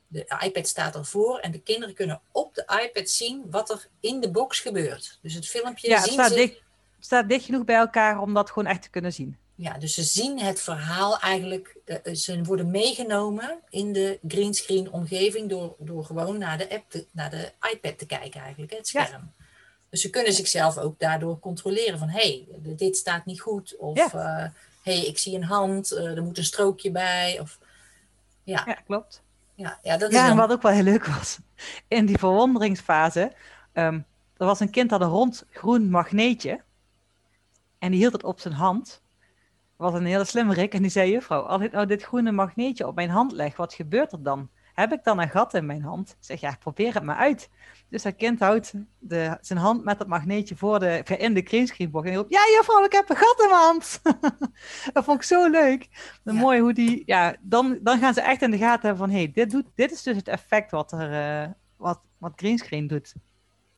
de 0.06 0.26
iPad 0.44 0.68
staat 0.68 0.94
ervoor 0.94 1.38
en 1.38 1.50
de 1.50 1.58
kinderen 1.60 1.94
kunnen 1.94 2.20
op 2.32 2.54
de 2.54 2.80
iPad 2.84 3.08
zien 3.08 3.42
wat 3.50 3.70
er 3.70 3.86
in 4.00 4.20
de 4.20 4.30
box 4.30 4.60
gebeurt. 4.60 5.18
Dus 5.22 5.34
het 5.34 5.46
filmpje 5.48 5.88
Ja, 5.88 6.02
zien 6.02 6.12
staat, 6.12 6.28
ze, 6.30 6.34
dicht, 6.34 6.62
staat 7.00 7.28
dicht 7.28 7.44
genoeg 7.44 7.64
bij 7.64 7.76
elkaar 7.76 8.20
om 8.20 8.34
dat 8.34 8.50
gewoon 8.50 8.68
echt 8.68 8.82
te 8.82 8.90
kunnen 8.90 9.12
zien. 9.12 9.36
ja, 9.54 9.78
dus 9.78 9.94
ze 9.94 10.02
zien 10.02 10.40
het 10.40 10.60
verhaal 10.60 11.18
eigenlijk, 11.18 11.76
eh, 11.84 12.14
ze 12.14 12.42
worden 12.42 12.70
meegenomen 12.70 13.58
in 13.70 13.92
de 13.92 14.18
greenscreen 14.28 14.90
omgeving 14.92 15.48
door, 15.48 15.74
door 15.78 16.04
gewoon 16.04 16.38
naar 16.38 16.58
de, 16.58 16.70
app 16.70 16.90
te- 16.90 17.06
naar 17.10 17.30
de 17.30 17.52
iPad 17.72 17.98
te 17.98 18.06
kijken 18.06 18.40
eigenlijk, 18.40 18.72
hè, 18.72 18.78
het 18.78 18.90
Ja. 18.90 19.32
Dus 19.90 20.00
ze 20.00 20.10
kunnen 20.10 20.32
zichzelf 20.32 20.78
ook 20.78 20.98
daardoor 20.98 21.38
controleren 21.38 21.98
van, 21.98 22.08
hé, 22.08 22.18
hey, 22.62 22.74
dit 22.76 22.96
staat 22.96 23.24
niet 23.24 23.40
goed. 23.40 23.76
Of, 23.76 24.12
Ja. 24.12 24.44
eh, 24.44 24.50
hey, 24.82 25.06
ik 25.06 25.18
zie 25.18 25.34
een 25.36 25.44
hand, 25.44 25.92
eh, 25.92 26.16
er 26.16 26.22
moet 26.22 26.38
een 26.38 26.44
strookje 26.44 26.90
bij. 26.90 27.38
Of, 27.40 27.58
ja, 28.42 28.62
Ja, 28.66 28.72
klopt. 28.72 29.22
ja, 29.54 29.78
ja, 29.82 29.96
dat 29.96 30.10
is 30.10 30.16
Ja, 30.16 30.28
en 30.30 30.36
wat 30.36 30.50
ook 30.52 30.62
wel 30.62 30.72
heel 30.72 30.82
leuk 30.82 31.06
was, 31.06 31.38
in 31.88 32.06
die 32.06 32.18
verwonderingsfase, 32.18 33.32
ehm, 33.72 34.00
er 34.36 34.46
was 34.46 34.60
een 34.60 34.70
kind 34.70 34.90
dat 34.90 35.00
een 35.00 35.08
rond 35.08 35.44
groen 35.50 35.90
magneetje 35.90 36.62
en 37.78 37.90
die 37.90 38.00
hield 38.00 38.12
het 38.12 38.24
op 38.24 38.40
zijn 38.40 38.54
hand. 38.54 39.02
Was 39.76 39.94
een 39.94 40.04
hele 40.04 40.24
slimmerik 40.24 40.74
en 40.74 40.82
die 40.82 40.90
zei, 40.90 41.10
juffrouw, 41.10 41.42
als 41.42 41.62
ik 41.62 41.72
nou 41.72 41.86
dit 41.86 42.02
groene 42.02 42.32
magneetje 42.32 42.86
op 42.86 42.94
mijn 42.94 43.10
hand 43.10 43.32
leg, 43.32 43.56
wat 43.56 43.74
gebeurt 43.74 44.12
er 44.12 44.22
dan? 44.22 44.50
Heb 44.78 44.92
ik 44.92 45.04
dan 45.04 45.20
een 45.20 45.28
gat 45.30 45.54
in 45.54 45.66
mijn 45.66 45.82
hand? 45.82 46.10
Ik 46.10 46.16
zeg, 46.20 46.40
ja, 46.40 46.56
probeer 46.58 46.94
het 46.94 47.02
maar 47.02 47.16
uit. 47.16 47.48
Dus 47.88 48.02
dat 48.02 48.16
kind 48.16 48.40
houdt 48.40 48.72
de, 48.98 49.38
zijn 49.40 49.58
hand 49.58 49.84
met 49.84 49.98
het 49.98 50.08
magneetje 50.08 50.56
voor 50.56 50.78
de, 50.78 51.02
in 51.18 51.34
de 51.34 51.42
greenscreenbox 51.44 52.04
en 52.04 52.10
hij 52.10 52.20
roept, 52.20 52.32
ja 52.32 52.40
juffrouw, 52.56 52.84
ik 52.84 52.92
heb 52.92 53.10
een 53.10 53.16
gat 53.16 53.40
in 53.42 53.48
mijn 53.48 53.60
hand. 53.60 54.00
dat 54.92 55.04
vond 55.04 55.16
ik 55.16 55.22
zo 55.26 55.48
leuk. 55.50 55.88
Ja. 56.24 56.32
Mooi 56.32 56.60
hoe 56.60 56.72
die, 56.72 57.02
ja, 57.06 57.36
dan, 57.40 57.78
dan 57.82 57.98
gaan 57.98 58.14
ze 58.14 58.20
echt 58.20 58.42
in 58.42 58.50
de 58.50 58.58
gaten 58.58 58.88
hebben 58.88 59.06
van, 59.06 59.10
hé, 59.10 59.22
hey, 59.22 59.30
dit, 59.32 59.50
doet, 59.50 59.66
dit 59.74 59.92
is 59.92 60.02
dus 60.02 60.16
het 60.16 60.28
effect 60.28 60.70
wat 60.70 60.92
er, 60.92 61.12
eh, 61.12 61.48
wat, 61.76 62.00
wat 62.18 62.32
greenscreen 62.36 62.86
doet. 62.86 63.14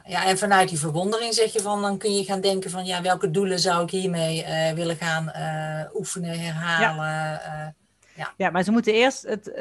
Ja, 0.05 0.27
en 0.27 0.39
vanuit 0.39 0.69
die 0.69 0.79
verwondering 0.79 1.35
zeg 1.35 1.53
je 1.53 1.61
van, 1.61 1.83
dan 1.83 1.99
kun 1.99 2.15
je 2.17 2.25
gaan 2.25 2.41
denken 2.41 2.71
van, 2.71 2.85
ja, 2.85 3.03
welke 3.03 3.31
doelen 3.31 3.59
zou 3.59 3.83
ik 3.83 3.91
hiermee 3.91 4.45
eh, 4.45 4.73
willen 4.75 4.97
gaan 4.97 5.31
eh, 5.31 5.95
oefenen, 5.95 6.41
herhalen. 6.41 7.41
eh, 7.43 8.25
Ja, 8.37 8.51
maar 8.51 8.63
ze 8.63 8.71
moeten 8.71 8.93
eerst 8.93 9.23
het, 9.23 9.53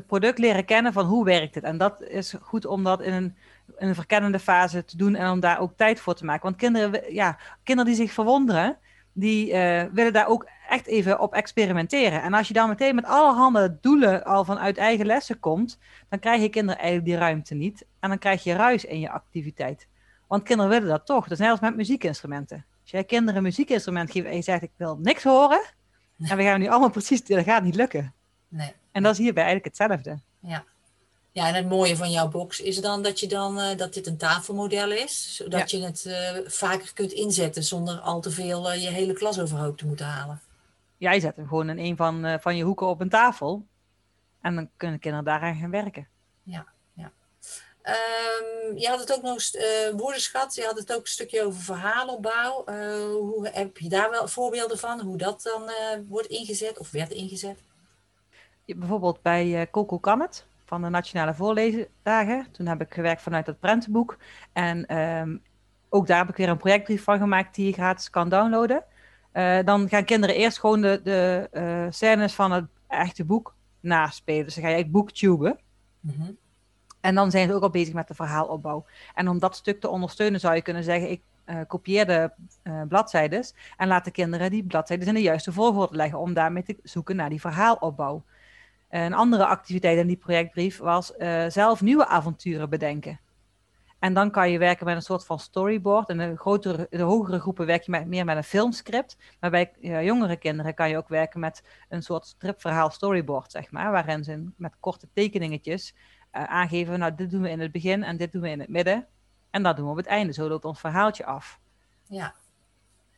het 0.00 0.08
product 0.08 0.38
leren 0.38 0.64
kennen 0.64 0.92
van 0.92 1.06
hoe 1.06 1.24
werkt 1.24 1.54
het. 1.54 1.64
En 1.64 1.78
dat 1.78 2.02
is 2.02 2.34
goed 2.40 2.66
om 2.66 2.84
dat 2.84 3.00
in 3.02 3.12
een, 3.12 3.36
in 3.78 3.88
een 3.88 3.94
verkennende 3.94 4.38
fase 4.38 4.84
te 4.84 4.96
doen 4.96 5.14
en 5.14 5.30
om 5.30 5.40
daar 5.40 5.60
ook 5.60 5.72
tijd 5.76 6.00
voor 6.00 6.14
te 6.14 6.24
maken. 6.24 6.42
Want 6.42 6.56
kinderen, 6.56 7.14
ja, 7.14 7.38
kinderen 7.62 7.92
die 7.92 8.00
zich 8.00 8.12
verwonderen, 8.12 8.78
die 9.12 9.52
eh, 9.52 9.84
willen 9.92 10.12
daar 10.12 10.26
ook 10.26 10.48
echt 10.68 10.86
even 10.86 11.20
op 11.20 11.34
experimenteren. 11.34 12.22
En 12.22 12.34
als 12.34 12.48
je 12.48 12.54
dan 12.54 12.68
meteen 12.68 12.94
met 12.94 13.04
allerhande 13.04 13.78
doelen 13.80 14.24
al 14.24 14.44
vanuit 14.44 14.76
eigen 14.76 15.06
lessen 15.06 15.40
komt, 15.40 15.78
dan 16.08 16.18
krijg 16.18 16.40
je 16.40 16.48
kinderen 16.48 16.80
eigenlijk 16.80 17.08
die 17.08 17.18
ruimte 17.18 17.54
niet. 17.54 17.86
En 18.00 18.08
dan 18.08 18.18
krijg 18.18 18.44
je 18.44 18.54
ruis 18.54 18.84
in 18.84 19.00
je 19.00 19.10
activiteit. 19.10 19.88
Want 20.26 20.42
kinderen 20.42 20.70
willen 20.70 20.88
dat 20.88 21.06
toch. 21.06 21.22
Dat 21.22 21.32
is 21.32 21.38
net 21.38 21.50
als 21.50 21.60
met 21.60 21.76
muziekinstrumenten. 21.76 22.64
Als 22.82 22.90
jij 22.90 23.04
kinderen 23.04 23.36
een 23.36 23.42
muziekinstrument 23.42 24.10
geeft 24.10 24.26
en 24.26 24.34
je 24.34 24.42
zegt 24.42 24.62
ik 24.62 24.70
wil 24.76 24.98
niks 25.02 25.22
horen, 25.22 25.60
En 26.28 26.36
we 26.36 26.42
gaan 26.42 26.60
nu 26.60 26.68
allemaal 26.68 26.90
precies, 26.90 27.24
dat 27.24 27.44
gaat 27.44 27.62
niet 27.62 27.74
lukken. 27.74 28.14
Nee. 28.50 28.72
En 28.92 29.02
dat 29.02 29.12
is 29.12 29.18
hierbij 29.18 29.44
eigenlijk 29.44 29.76
hetzelfde. 29.76 30.18
Ja. 30.38 30.64
Ja, 31.32 31.48
en 31.48 31.54
het 31.54 31.68
mooie 31.68 31.96
van 31.96 32.10
jouw 32.10 32.28
box 32.28 32.60
is 32.60 32.80
dan 32.80 33.02
dat 33.02 33.20
je 33.20 33.26
dan 33.26 33.58
eh, 33.58 33.76
dat 33.76 33.94
dit 33.94 34.06
een 34.06 34.16
tafelmodel 34.16 34.92
is, 34.92 35.36
zodat 35.36 35.70
je 35.70 35.82
het 35.82 36.06
eh, 36.06 36.36
vaker 36.44 36.92
kunt 36.94 37.12
inzetten 37.12 37.62
zonder 37.64 37.98
al 37.98 38.20
te 38.20 38.30
veel 38.30 38.70
eh, 38.70 38.82
je 38.82 38.88
hele 38.88 39.12
klas 39.12 39.40
overhoop 39.40 39.76
te 39.76 39.86
moeten 39.86 40.06
halen. 40.06 40.40
Jij 40.96 41.20
zet 41.20 41.36
hem 41.36 41.48
gewoon 41.48 41.68
in 41.68 41.78
een 41.78 41.96
van, 41.96 42.40
van 42.40 42.56
je 42.56 42.64
hoeken 42.64 42.86
op 42.86 43.00
een 43.00 43.08
tafel. 43.08 43.66
En 44.40 44.54
dan 44.54 44.70
kunnen 44.76 44.98
kinderen 44.98 45.26
daaraan 45.26 45.54
gaan 45.54 45.70
werken. 45.70 46.08
Ja, 46.42 46.66
ja. 46.92 47.12
Ehm, 47.82 48.76
je 48.76 48.88
had 48.88 48.98
het 48.98 49.12
ook 49.12 49.22
nog 49.22 49.42
woordenschat, 49.96 50.54
je 50.54 50.64
had 50.64 50.78
het 50.78 50.92
ook 50.92 51.00
een 51.00 51.06
stukje 51.06 51.42
over 51.42 51.60
verhaalopbouw. 51.60 52.64
Hoe, 53.12 53.48
heb 53.52 53.78
je 53.78 53.88
daar 53.88 54.10
wel 54.10 54.28
voorbeelden 54.28 54.78
van, 54.78 55.00
hoe 55.00 55.16
dat 55.16 55.42
dan 55.42 55.70
wordt 56.08 56.28
ingezet 56.28 56.78
of 56.78 56.90
werd 56.90 57.10
ingezet? 57.10 57.62
Bijvoorbeeld 58.64 59.22
bij 59.22 59.60
eh 59.60 59.66
Coco 59.70 59.98
Kan 59.98 60.20
het 60.20 60.46
van 60.70 60.82
de 60.82 60.88
Nationale 60.88 61.34
Voorleesdagen. 61.34 62.46
Toen 62.50 62.66
heb 62.66 62.80
ik 62.80 62.94
gewerkt 62.94 63.22
vanuit 63.22 63.46
dat 63.46 63.60
prentenboek. 63.60 64.16
En 64.52 64.86
ehm, 64.86 65.36
ook 65.88 66.06
daar 66.06 66.18
heb 66.18 66.28
ik 66.28 66.36
weer 66.36 66.48
een 66.48 66.56
projectbrief 66.56 67.04
van 67.04 67.18
gemaakt 67.18 67.54
die 67.54 67.66
je 67.66 67.72
gratis 67.72 68.10
kan 68.10 68.28
downloaden. 68.28 68.84
Eh, 69.32 69.58
dan 69.64 69.88
gaan 69.88 70.04
kinderen 70.04 70.36
eerst 70.36 70.58
gewoon 70.58 70.80
de, 70.80 71.00
de 71.04 71.48
eh, 71.52 71.86
scènes 71.90 72.34
van 72.34 72.52
het 72.52 72.64
echte 72.88 73.24
boek 73.24 73.54
naspelen. 73.80 74.44
Dus 74.44 74.54
dan 74.54 74.64
ga 74.64 74.70
je 74.70 74.76
het 74.76 74.90
boek 74.90 75.10
tuben. 75.10 75.58
Mhm. 76.00 76.30
En 77.00 77.14
dan 77.14 77.30
zijn 77.30 77.48
ze 77.48 77.54
ook 77.54 77.62
al 77.62 77.70
bezig 77.70 77.94
met 77.94 78.08
de 78.08 78.14
verhaalopbouw. 78.14 78.84
En 79.14 79.28
om 79.28 79.38
dat 79.38 79.56
stuk 79.56 79.80
te 79.80 79.88
ondersteunen 79.88 80.40
zou 80.40 80.54
je 80.54 80.62
kunnen 80.62 80.84
zeggen, 80.84 81.10
ik 81.10 81.20
kopieer 81.66 82.06
de 82.06 82.30
bladzijdes 82.88 83.54
en 83.76 83.88
laat 83.88 84.04
de 84.04 84.10
kinderen 84.10 84.50
die 84.50 84.64
bladzijden 84.64 85.06
in 85.06 85.14
de 85.14 85.22
juiste 85.22 85.52
volgorde 85.52 85.96
leggen 85.96 86.18
om 86.18 86.34
daarmee 86.34 86.62
te 86.62 86.76
zoeken 86.82 87.16
naar 87.16 87.28
die 87.28 87.40
verhaalopbouw. 87.40 88.22
Een 88.90 89.14
andere 89.14 89.46
activiteit 89.46 89.98
in 89.98 90.06
die 90.06 90.16
projectbrief 90.16 90.78
was 90.78 91.16
eh, 91.16 91.44
zelf 91.48 91.80
nieuwe 91.80 92.06
avonturen 92.06 92.70
bedenken. 92.70 93.20
En 93.98 94.14
dan 94.14 94.30
kan 94.30 94.50
je 94.50 94.58
werken 94.58 94.86
met 94.86 94.96
een 94.96 95.02
soort 95.02 95.24
van 95.24 95.38
storyboard. 95.38 96.08
In 96.08 96.18
de, 96.18 96.36
grotere, 96.36 96.86
de 96.90 97.02
hogere 97.02 97.40
groepen 97.40 97.66
werk 97.66 97.82
je 97.82 98.04
meer 98.06 98.24
met 98.24 98.36
een 98.36 98.44
filmscript. 98.44 99.16
Maar 99.40 99.50
bij 99.50 99.72
eh, 99.80 100.04
jongere 100.04 100.36
kinderen 100.36 100.74
kan 100.74 100.88
je 100.88 100.96
ook 100.96 101.08
werken 101.08 101.40
met 101.40 101.62
een 101.88 102.02
soort 102.02 102.26
stripverhaal 102.26 102.90
storyboard, 102.90 103.52
zeg 103.52 103.70
maar. 103.70 103.90
Waarin 103.90 104.24
ze 104.24 104.50
met 104.56 104.76
korte 104.80 105.08
tekeningetjes 105.12 105.94
eh, 106.30 106.44
aangeven, 106.44 106.98
nou 106.98 107.14
dit 107.14 107.30
doen 107.30 107.42
we 107.42 107.50
in 107.50 107.60
het 107.60 107.72
begin 107.72 108.02
en 108.02 108.16
dit 108.16 108.32
doen 108.32 108.42
we 108.42 108.48
in 108.50 108.60
het 108.60 108.68
midden. 108.68 109.06
En 109.50 109.62
dat 109.62 109.76
doen 109.76 109.84
we 109.84 109.90
op 109.90 109.96
het 109.96 110.06
einde. 110.06 110.32
Zo 110.32 110.48
loopt 110.48 110.64
ons 110.64 110.80
verhaaltje 110.80 111.24
af. 111.24 111.60
Ja. 112.08 112.34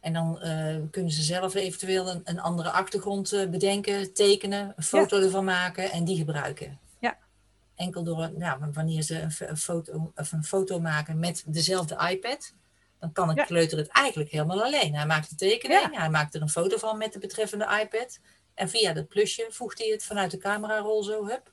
En 0.02 0.12
dan 0.12 0.40
eh, 0.40 0.76
kunnen 0.90 1.12
ze 1.12 1.22
zelf 1.22 1.54
eventueel 1.54 2.10
een, 2.10 2.20
een 2.24 2.40
andere 2.40 2.70
achtergrond 2.70 3.32
eh, 3.32 3.48
bedenken, 3.48 4.12
tekenen, 4.12 4.72
een 4.76 4.82
foto 4.82 5.20
ervan 5.20 5.44
maken 5.44 5.90
en 5.90 6.04
die 6.04 6.16
gebruiken. 6.16 6.78
Ja. 6.98 7.16
Enkel 7.74 8.02
door, 8.02 8.30
ja, 8.38 8.58
wanneer 8.72 9.02
ze 9.02 9.26
een, 9.38 9.56
foto, 9.56 10.12
of 10.16 10.32
een 10.32 10.44
foto 10.44 10.80
maken 10.80 11.18
met 11.18 11.44
dezelfde 11.46 12.08
iPad, 12.10 12.54
dan 12.98 13.12
kan 13.12 13.28
een 13.28 13.34
Ja. 13.34 13.44
kleuter 13.44 13.78
het 13.78 13.88
eigenlijk 13.88 14.30
helemaal 14.30 14.62
alleen. 14.62 14.94
Hij 14.94 15.06
maakt 15.06 15.30
de 15.30 15.36
tekening, 15.36 15.96
hij 15.98 16.10
maakt 16.10 16.34
er 16.34 16.42
een 16.42 16.48
foto 16.48 16.76
van 16.76 16.98
met 16.98 17.12
de 17.12 17.18
betreffende 17.18 17.80
iPad. 17.82 18.18
En 18.54 18.68
via 18.68 18.92
dat 18.92 19.08
plusje 19.08 19.46
voegt 19.50 19.78
hij 19.78 19.88
het 19.88 20.04
vanuit 20.04 20.30
de 20.30 20.38
camerarol 20.38 21.02
zo, 21.02 21.26
hup. 21.26 21.50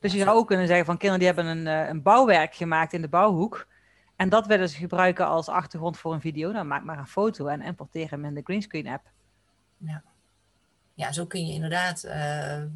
Dus 0.00 0.12
je 0.12 0.18
zou 0.18 0.36
ook 0.36 0.46
kunnen 0.46 0.66
zeggen 0.66 0.86
van 0.86 0.96
kinderen 0.96 1.24
die 1.24 1.34
hebben 1.34 1.56
een, 1.56 1.82
eh, 1.82 1.88
een 1.88 2.02
bouwwerk 2.02 2.54
gemaakt 2.54 2.92
in 2.92 3.00
de 3.00 3.08
bouwhoek. 3.08 3.66
En 4.16 4.28
dat 4.28 4.46
willen 4.46 4.68
ze 4.68 4.76
gebruiken 4.76 5.26
als 5.26 5.48
achtergrond 5.48 5.98
voor 5.98 6.12
een 6.14 6.20
video. 6.20 6.52
Dan 6.52 6.66
maak 6.66 6.84
maar 6.84 6.98
een 6.98 7.06
foto 7.06 7.46
en 7.46 7.62
importeer 7.62 8.10
hem 8.10 8.24
in 8.24 8.34
de 8.34 8.40
greenscreen 8.44 8.86
app. 8.86 9.06
Ja, 10.94 11.12
zo 11.12 11.26
kun 11.26 11.46
je 11.46 11.52
inderdaad, 11.52 12.02
eh, 12.04 12.62
eh, 12.62 12.68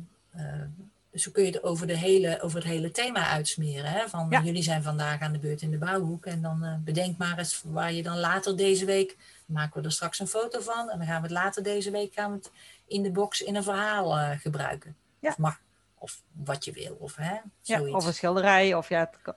zo 1.15 1.31
kun 1.31 1.45
je 1.45 1.51
het 1.51 1.63
over, 1.63 1.87
de 1.87 1.97
hele, 1.97 2.41
over 2.43 2.59
het 2.59 2.67
hele 2.69 2.91
thema 2.91 3.27
uitsmeren. 3.27 3.91
Hè? 3.91 4.09
Van 4.09 4.27
Ja. 4.31 4.43
jullie 4.43 4.63
zijn 4.63 4.83
vandaag 4.83 5.21
aan 5.21 5.33
de 5.33 5.39
beurt 5.39 5.63
in 5.63 5.71
de 5.71 5.79
bouwhoek 5.79 6.27
en 6.27 6.43
dan 6.43 6.65
eh, 6.65 6.75
bedenk 6.79 7.17
maar 7.19 7.39
eens 7.39 7.63
waar 7.67 7.93
je 7.93 8.03
dan 8.03 8.19
later 8.19 8.57
deze 8.57 8.85
week, 8.85 9.17
maken 9.47 9.81
we 9.81 9.87
er 9.87 9.93
straks 9.93 10.19
een 10.19 10.27
foto 10.27 10.61
van 10.61 10.91
en 10.91 10.99
dan 10.99 11.07
gaan 11.07 11.17
we 11.23 11.27
het 11.29 11.37
later 11.37 11.63
deze 11.63 11.91
week 11.91 12.13
gaan 12.15 12.31
we 12.31 12.37
het 12.37 12.51
in 12.87 13.03
de 13.03 13.11
box 13.11 13.41
in 13.41 13.57
een 13.57 13.63
verhaal 13.63 14.37
gebruiken. 14.39 14.97
Ja. 15.19 15.29
Of 15.31 15.39
mag, 15.39 15.61
of 15.99 16.23
wat 16.33 16.65
je 16.65 16.73
wil, 16.73 16.97
of 17.01 17.17
hè, 17.17 17.33
Ja, 17.35 17.43
zoiets. 17.79 17.95
of 17.97 18.07
een 18.07 18.15
schilderij. 18.15 18.75
Of 18.75 18.89
ja, 18.89 18.99
het 19.01 19.17
kan, 19.23 19.35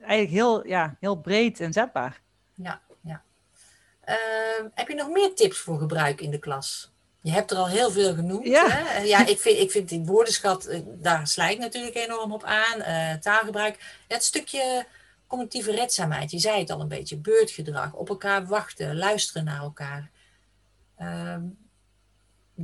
eigenlijk 0.00 0.30
heel, 0.30 0.66
ja, 0.66 0.96
heel 1.00 1.16
breed 1.16 1.60
inzetbaar. 1.60 2.20
Ja, 2.54 2.80
ja. 3.00 3.22
Ehm, 4.04 4.68
heb 4.74 4.88
je 4.88 4.94
nog 4.94 5.08
meer 5.08 5.34
tips 5.34 5.58
voor 5.58 5.78
gebruik 5.78 6.20
in 6.20 6.30
de 6.30 6.38
klas? 6.38 6.92
Je 7.22 7.30
hebt 7.30 7.50
er 7.50 7.56
al 7.56 7.68
heel 7.68 7.90
veel 7.90 8.14
genoemd. 8.14 8.46
Ja. 8.46 8.68
Hè? 8.68 9.02
Ja 9.02 9.26
ik, 9.26 9.40
vind, 9.40 9.58
ik 9.58 9.70
vind 9.70 9.88
die 9.88 10.04
woordenschat, 10.04 10.64
eh, 10.64 10.80
daar 10.86 11.34
ik 11.50 11.58
natuurlijk 11.58 11.96
enorm 11.96 12.32
op 12.32 12.44
aan. 12.44 12.80
Eh, 12.80 13.14
taalgebruik. 13.14 13.76
Ja, 14.08 14.14
het 14.14 14.24
stukje 14.24 14.86
cognitieve 15.26 15.70
redzaamheid, 15.70 16.30
je 16.30 16.38
zei 16.38 16.58
het 16.58 16.70
al 16.70 16.80
een 16.80 16.88
beetje. 16.88 17.16
Beurtgedrag, 17.16 17.92
op 17.92 18.08
elkaar 18.08 18.46
wachten, 18.46 18.96
luisteren 18.96 19.44
naar 19.44 19.60
elkaar. 19.60 20.10
Ehm, 20.96 21.42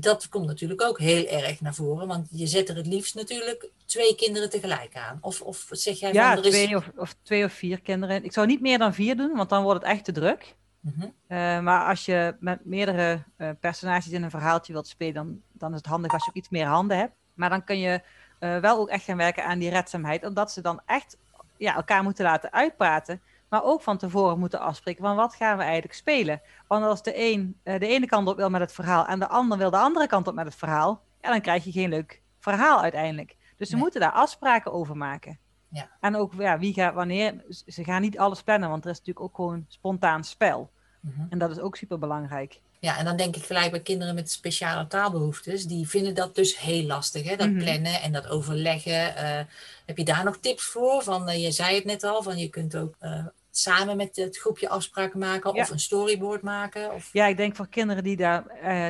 dat 0.01 0.29
komt 0.29 0.47
natuurlijk 0.47 0.83
ook 0.83 0.99
heel 0.99 1.27
erg 1.27 1.61
naar 1.61 1.75
voren. 1.75 2.07
Want 2.07 2.29
je 2.31 2.47
zet 2.47 2.69
er 2.69 2.77
het 2.77 2.87
liefst 2.87 3.15
natuurlijk 3.15 3.71
twee 3.87 4.15
kinderen 4.15 4.51
tegelijk 4.51 4.97
aan. 4.97 5.19
Of, 5.21 5.41
of 5.41 5.67
zeg 5.71 5.99
jij 5.99 6.13
Ja, 6.13 6.37
is... 6.37 6.41
twee 6.41 6.77
of, 6.77 6.91
of 6.97 7.17
twee 7.23 7.45
of 7.45 7.53
vier 7.53 7.81
kinderen. 7.81 8.25
Ik 8.25 8.33
zou 8.33 8.47
niet 8.47 8.61
meer 8.61 8.79
dan 8.79 8.95
vier 8.95 9.17
doen, 9.17 9.37
want 9.37 9.49
dan 9.49 9.63
wordt 9.63 9.83
het 9.83 9.93
echt 9.93 10.05
te 10.05 10.13
druk. 10.13 10.55
Mhm. 10.81 11.07
Eh, 11.27 11.61
maar 11.61 11.89
als 11.89 12.05
je 12.05 12.37
met 12.41 12.65
meerdere 12.65 13.23
eh, 13.37 13.51
personages 13.61 14.13
in 14.13 14.23
een 14.23 14.31
verhaaltje 14.31 14.73
wilt 14.73 14.89
spelen, 14.89 15.15
dan, 15.15 15.41
dan 15.53 15.71
is 15.71 15.77
het 15.77 15.87
handig 15.87 16.13
als 16.13 16.25
je 16.25 16.31
ook 16.31 16.37
iets 16.37 16.49
meer 16.49 16.67
handen 16.67 16.99
hebt. 16.99 17.15
Maar 17.35 17.51
dan 17.51 17.65
kun 17.65 17.79
je 17.79 18.01
eh, 18.39 18.59
wel 18.59 18.79
ook 18.79 18.89
echt 18.89 19.05
gaan 19.05 19.17
werken 19.17 19.45
aan 19.45 19.59
die 19.59 19.71
redzaamheid. 19.71 20.25
Omdat 20.25 20.53
ze 20.53 20.61
dan 20.61 20.81
echt 20.87 21.17
ja, 21.57 21.75
elkaar 21.75 22.03
moeten 22.03 22.25
laten 22.25 22.53
uitpraten. 22.53 23.21
Maar 23.49 23.65
ook 23.65 23.83
van 23.83 23.97
tevoren 23.97 24.39
moeten 24.39 24.61
afspreken 24.61 25.05
van 25.05 25.17
wat 25.17 25.35
gaan 25.35 25.57
we 25.57 25.63
eigenlijk 25.63 25.95
spelen. 25.95 26.41
Want 26.67 26.85
als 26.85 27.03
de 27.03 27.13
een 27.33 27.57
eh, 27.63 27.79
de 27.81 27.87
ene 27.87 28.07
kant 28.07 28.29
op 28.29 28.37
wil 28.37 28.51
met 28.51 28.61
het 28.61 28.73
verhaal 28.73 29.07
en 29.07 29.19
de 29.19 29.29
ander 29.29 29.59
wil 29.59 29.71
de 29.71 29.77
andere 29.79 30.07
kant 30.07 30.27
op 30.29 30.35
met 30.35 30.45
het 30.45 30.55
verhaal, 30.55 31.03
ja, 31.23 31.31
dan 31.31 31.41
krijg 31.41 31.65
je 31.65 31.73
geen 31.73 31.89
leuk 31.89 32.23
verhaal 32.39 32.81
uiteindelijk. 32.81 33.37
Dus 33.57 33.69
ze 33.69 33.75
Nee. 33.75 33.83
moeten 33.83 34.01
daar 34.01 34.13
afspraken 34.13 34.73
over 34.73 34.97
maken. 34.97 35.39
Ja. 35.69 35.89
En 36.01 36.17
ook 36.17 36.33
ja, 36.39 36.59
wie 36.59 36.73
gaat 36.73 36.95
wanneer. 36.95 37.45
Ze 37.49 37.85
gaan 37.85 38.01
niet 38.01 38.19
alles 38.19 38.43
plannen, 38.43 38.69
want 38.69 38.85
er 38.85 38.91
is 38.91 38.99
natuurlijk 38.99 39.27
ook 39.27 39.35
gewoon 39.35 39.65
spontaan 39.69 40.25
spel. 40.25 40.71
Mhm. 41.01 41.21
En 41.29 41.39
dat 41.39 41.51
is 41.51 41.59
ook 41.59 41.77
super 41.77 41.99
belangrijk. 41.99 42.61
Ja, 42.87 42.99
en 42.99 43.05
dan 43.05 43.17
denk 43.17 43.37
ik 43.37 43.45
gelijk 43.45 43.71
bij 43.71 43.81
kinderen 43.81 44.15
met 44.15 44.31
speciale 44.31 44.87
taalbehoeftes. 44.87 45.65
Die 45.65 45.89
vinden 45.89 46.15
dat 46.15 46.35
dus 46.35 46.59
heel 46.59 46.83
lastig, 46.83 47.29
hè? 47.29 47.37
dat 47.37 47.49
Mhm. 47.51 47.59
plannen 47.59 48.03
en 48.03 48.13
dat 48.13 48.29
overleggen. 48.29 49.17
Eh, 49.17 49.41
heb 49.87 49.97
je 49.99 50.05
daar 50.05 50.25
nog 50.25 50.37
tips 50.37 50.65
voor? 50.65 51.03
Van, 51.03 51.29
eh, 51.29 51.43
je 51.43 51.51
zei 51.51 51.75
het 51.75 51.85
net 51.85 52.05
al, 52.05 52.23
van 52.23 52.39
je 52.39 52.49
kunt 52.49 52.77
ook 52.77 52.95
eh, 52.99 53.27
samen 53.51 53.97
met 53.97 54.17
het 54.17 54.39
groepje 54.39 54.69
afspraken 54.69 55.19
maken 55.19 55.55
Ja. 55.55 55.63
of 55.63 55.71
een 55.71 55.79
storyboard 55.79 56.43
maken. 56.43 56.93
Of... 56.93 57.09
Ja, 57.13 57.27
ik 57.27 57.37
denk 57.37 57.57
voor 57.57 57.69
kinderen 57.69 58.05
die, 58.05 58.17
daar, 58.17 58.45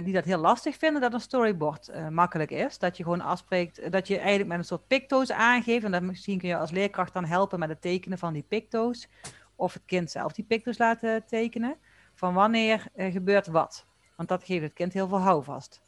die 0.04 0.12
dat 0.12 0.24
heel 0.24 0.38
lastig 0.38 0.76
vinden, 0.76 1.00
dat 1.00 1.12
een 1.12 1.20
storyboard 1.20 1.90
makkelijk 2.10 2.50
is. 2.50 2.78
Dat 2.78 2.96
je 2.96 3.02
gewoon 3.02 3.20
afspreekt, 3.20 3.92
dat 3.92 4.08
je 4.08 4.18
eigenlijk 4.18 4.48
met 4.48 4.58
een 4.58 4.64
soort 4.64 4.86
picto's 4.86 5.30
aangeeft. 5.32 5.84
En 5.84 5.90
dat 5.92 6.02
misschien 6.02 6.38
kun 6.38 6.48
je 6.48 6.56
als 6.56 6.70
leerkracht 6.70 7.12
dan 7.12 7.24
helpen 7.24 7.58
met 7.58 7.68
het 7.68 7.80
tekenen 7.80 8.18
van 8.18 8.32
die 8.32 8.44
picto's. 8.48 9.08
Of 9.56 9.72
het 9.72 9.82
kind 9.86 10.10
zelf 10.10 10.32
die 10.32 10.44
picto's 10.44 10.78
laten 10.78 11.24
tekenen. 11.26 11.76
Van 12.16 12.34
wanneer 12.34 12.86
eh, 12.94 13.12
gebeurt 13.12 13.46
wat. 13.46 13.84
Want 14.16 14.28
dat 14.28 14.44
geeft 14.44 14.62
het 14.62 14.72
kind 14.72 14.92
heel 14.92 15.08
veel 15.08 15.20
houvast. 15.20 15.80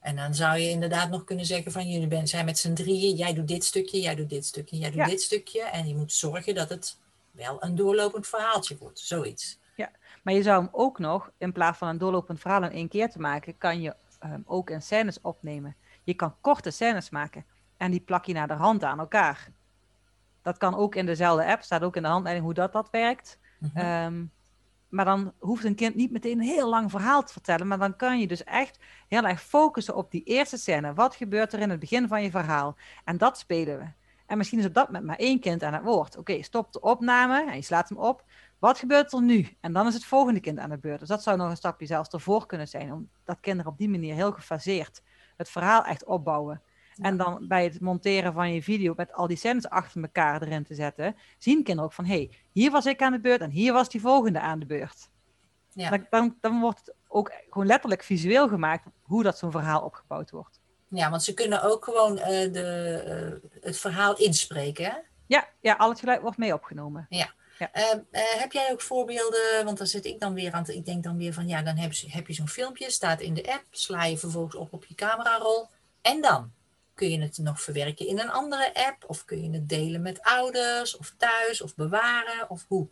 En 0.00 0.16
dan 0.16 0.34
zou 0.34 0.58
je 0.58 0.70
inderdaad 0.70 1.10
nog 1.10 1.24
kunnen 1.24 1.44
zeggen 1.44 1.72
van 1.72 1.88
jullie 1.88 2.06
bent, 2.06 2.28
zijn 2.28 2.44
met 2.44 2.58
z'n 2.58 2.72
drieën. 2.72 3.16
Jij 3.16 3.34
doet 3.34 3.48
dit 3.48 3.64
stukje, 3.64 4.00
jij 4.00 4.14
doet 4.14 4.28
dit 4.30 4.44
stukje, 4.44 4.76
jij 4.78 4.88
doet 4.90 4.98
Ja. 4.98 5.06
dit 5.06 5.22
stukje. 5.22 5.62
En 5.62 5.88
je 5.88 5.94
moet 5.94 6.12
zorgen 6.12 6.54
dat 6.54 6.68
het 6.68 6.98
wel 7.30 7.62
een 7.64 7.74
doorlopend 7.76 8.26
verhaaltje 8.26 8.76
wordt. 8.78 8.98
Zoiets. 8.98 9.58
Maar 10.22 10.34
je 10.34 10.42
zou 10.42 10.60
hem 10.62 10.68
ook 10.72 10.98
nog, 10.98 11.30
in 11.38 11.52
plaats 11.52 11.78
van 11.78 11.88
een 11.88 11.98
doorlopend 11.98 12.40
verhaal 12.40 12.62
in 12.62 12.70
één 12.70 12.88
keer 12.88 13.10
te 13.10 13.20
maken, 13.20 13.58
kan 13.58 13.80
je 13.80 13.94
hem 14.18 14.42
ook 14.46 14.70
in 14.70 14.82
scènes 14.82 15.20
opnemen. 15.20 15.76
Je 16.02 16.14
kan 16.14 16.34
korte 16.40 16.70
scènes 16.70 17.10
maken 17.10 17.44
en 17.76 17.90
die 17.90 18.00
plak 18.00 18.24
je 18.24 18.32
naar 18.32 18.48
de 18.48 18.54
hand 18.54 18.84
aan 18.84 18.98
elkaar. 18.98 19.48
Dat 20.42 20.56
kan 20.56 20.74
ook 20.76 20.94
in 20.94 21.06
dezelfde 21.06 21.44
app, 21.46 21.62
staat 21.62 21.82
ook 21.82 21.96
in 21.96 22.02
de 22.02 22.08
handleiding 22.08 22.44
hoe 22.46 22.54
dat, 22.54 22.72
dat 22.72 22.90
werkt. 22.90 23.38
Mhm. 23.58 23.78
Ehm, 23.78 24.24
maar 24.96 25.04
dan 25.04 25.32
hoeft 25.38 25.64
een 25.64 25.74
kind 25.74 25.94
niet 25.94 26.10
meteen 26.10 26.38
een 26.38 26.44
heel 26.44 26.68
lang 26.68 26.90
verhaal 26.90 27.22
te 27.22 27.32
vertellen, 27.32 27.66
maar 27.66 27.78
dan 27.78 27.96
kan 27.96 28.20
je 28.20 28.26
dus 28.26 28.44
echt 28.44 28.78
heel 29.08 29.24
erg 29.24 29.42
focussen 29.42 29.96
op 29.96 30.10
die 30.10 30.22
eerste 30.22 30.56
scène. 30.56 30.94
Wat 30.94 31.14
gebeurt 31.14 31.52
er 31.52 31.58
in 31.58 31.70
het 31.70 31.80
begin 31.80 32.08
van 32.08 32.22
je 32.22 32.30
verhaal? 32.30 32.76
En 33.04 33.18
dat 33.18 33.38
spelen 33.38 33.78
we. 33.78 33.84
En 34.26 34.36
misschien 34.36 34.58
is 34.58 34.66
op 34.66 34.74
dat 34.74 34.86
moment 34.86 35.04
maar 35.04 35.16
één 35.16 35.40
kind 35.40 35.62
aan 35.62 35.72
het 35.72 35.82
woord. 35.82 36.16
Oké, 36.16 36.42
stop 36.42 36.72
de 36.72 36.80
opname 36.80 37.50
en 37.50 37.56
je 37.56 37.62
slaat 37.62 37.88
hem 37.88 37.98
op. 37.98 38.24
Wat 38.58 38.78
gebeurt 38.78 39.12
er 39.12 39.22
nu? 39.22 39.48
En 39.60 39.72
dan 39.72 39.86
is 39.86 39.94
het 39.94 40.04
volgende 40.04 40.40
kind 40.40 40.58
aan 40.58 40.70
de 40.70 40.78
beurt. 40.78 40.98
Dus 40.98 41.08
dat 41.08 41.22
zou 41.22 41.36
nog 41.36 41.50
een 41.50 41.56
stapje 41.56 41.86
zelfs 41.86 42.08
ervoor 42.08 42.46
kunnen 42.46 42.68
zijn, 42.68 42.92
omdat 42.92 43.40
kinderen 43.40 43.72
op 43.72 43.78
die 43.78 43.88
manier 43.88 44.14
heel 44.14 44.32
gefaseerd 44.32 45.02
het 45.36 45.48
verhaal 45.48 45.84
echt 45.84 46.04
opbouwen. 46.04 46.62
En 47.00 47.16
dan 47.16 47.44
bij 47.48 47.64
het 47.64 47.80
monteren 47.80 48.32
van 48.32 48.52
je 48.52 48.62
video 48.62 48.92
met 48.96 49.12
al 49.12 49.26
die 49.26 49.36
scènes 49.36 49.68
achter 49.68 50.02
elkaar 50.02 50.42
erin 50.42 50.64
te 50.64 50.74
zetten, 50.74 51.16
zien 51.38 51.62
kinderen 51.62 51.84
ook 51.84 51.92
van, 51.92 52.04
hé, 52.04 52.14
hey, 52.14 52.30
hier 52.52 52.70
was 52.70 52.86
ik 52.86 53.02
aan 53.02 53.12
de 53.12 53.20
beurt 53.20 53.40
en 53.40 53.50
hier 53.50 53.72
was 53.72 53.88
die 53.88 54.00
volgende 54.00 54.40
aan 54.40 54.58
de 54.58 54.66
beurt. 54.66 55.08
Ja. 55.72 55.90
Dan, 55.90 56.06
dan, 56.10 56.36
dan 56.40 56.60
wordt 56.60 56.78
het 56.78 56.94
ook 57.08 57.32
gewoon 57.50 57.66
letterlijk 57.66 58.02
visueel 58.02 58.48
gemaakt 58.48 58.86
hoe 59.02 59.22
dat 59.22 59.38
zo'n 59.38 59.50
verhaal 59.50 59.82
opgebouwd 59.82 60.30
wordt. 60.30 60.60
Ja, 60.88 61.10
want 61.10 61.22
ze 61.22 61.34
kunnen 61.34 61.62
ook 61.62 61.84
gewoon 61.84 62.18
eh, 62.18 62.52
de, 62.52 63.42
eh, 63.42 63.60
het 63.60 63.78
verhaal 63.78 64.16
inspreken. 64.16 64.84
Hè? 64.84 64.96
Ja, 65.26 65.48
ja, 65.60 65.74
al 65.74 65.88
het 65.88 66.00
geluid 66.00 66.20
wordt 66.20 66.38
mee 66.38 66.54
opgenomen. 66.54 67.06
Ja. 67.08 67.34
Ja. 67.58 67.72
Eh, 67.72 67.92
eh, 68.10 68.40
heb 68.40 68.52
jij 68.52 68.72
ook 68.72 68.80
voorbeelden? 68.80 69.64
Want 69.64 69.78
dan 69.78 69.86
zit 69.86 70.04
ik 70.04 70.20
dan 70.20 70.34
weer 70.34 70.52
aan 70.52 70.64
te, 70.64 70.74
ik 70.74 70.84
denk 70.84 71.02
dan 71.04 71.16
weer 71.16 71.32
van 71.32 71.48
ja, 71.48 71.62
dan 71.62 71.76
heb 71.76 71.92
heb 72.06 72.26
je 72.26 72.32
zo'n 72.32 72.48
filmpje, 72.48 72.90
staat 72.90 73.20
in 73.20 73.34
de 73.34 73.52
app, 73.52 73.64
sla 73.70 74.04
je 74.04 74.18
vervolgens 74.18 74.54
op 74.54 74.72
op 74.72 74.84
je 74.84 74.94
camerarol. 74.94 75.68
En 76.02 76.20
dan 76.20 76.52
kun 76.96 77.10
je 77.10 77.20
het 77.20 77.38
nog 77.38 77.62
verwerken 77.62 78.06
in 78.06 78.18
een 78.18 78.30
andere 78.30 78.74
app, 78.74 79.04
of 79.06 79.24
kun 79.24 79.42
je 79.42 79.50
het 79.50 79.68
delen 79.68 80.02
met 80.02 80.22
ouders, 80.22 80.96
of 80.96 81.14
thuis, 81.16 81.62
of 81.62 81.74
bewaren, 81.74 82.50
of 82.50 82.64
hoe? 82.68 82.88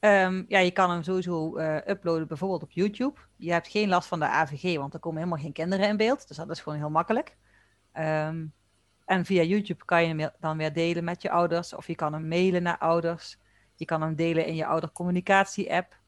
Ehm, 0.00 0.44
ja, 0.48 0.58
je 0.58 0.70
kan 0.70 0.90
hem 0.90 1.02
sowieso 1.02 1.56
eh, 1.56 1.76
uploaden 1.86 2.28
bijvoorbeeld 2.28 2.62
op 2.62 2.70
YouTube. 2.70 3.20
Je 3.36 3.52
hebt 3.52 3.68
geen 3.68 3.88
last 3.88 4.08
van 4.08 4.18
de 4.18 4.26
AVG, 4.26 4.76
want 4.76 4.94
er 4.94 5.00
komen 5.00 5.18
helemaal 5.18 5.42
geen 5.42 5.52
kinderen 5.52 5.88
in 5.88 5.96
beeld. 5.96 6.28
Dus 6.28 6.36
dat 6.36 6.50
is 6.50 6.60
gewoon 6.60 6.78
heel 6.78 6.90
makkelijk. 6.90 7.36
Ehm, 7.92 8.46
en 9.04 9.24
via 9.24 9.42
YouTube 9.42 9.84
kan 9.84 10.02
je 10.02 10.14
hem 10.14 10.30
dan 10.40 10.56
weer 10.56 10.72
delen 10.72 11.04
met 11.04 11.22
je 11.22 11.30
ouders. 11.30 11.74
Of 11.74 11.86
je 11.86 11.94
kan 11.94 12.12
hem 12.12 12.28
mailen 12.28 12.62
naar 12.62 12.78
ouders. 12.78 13.38
Je 13.74 13.84
kan 13.84 14.02
hem 14.02 14.14
delen 14.14 14.46
in 14.46 14.54
je 14.54 14.66
oudercommunicatie-app. 14.66 16.00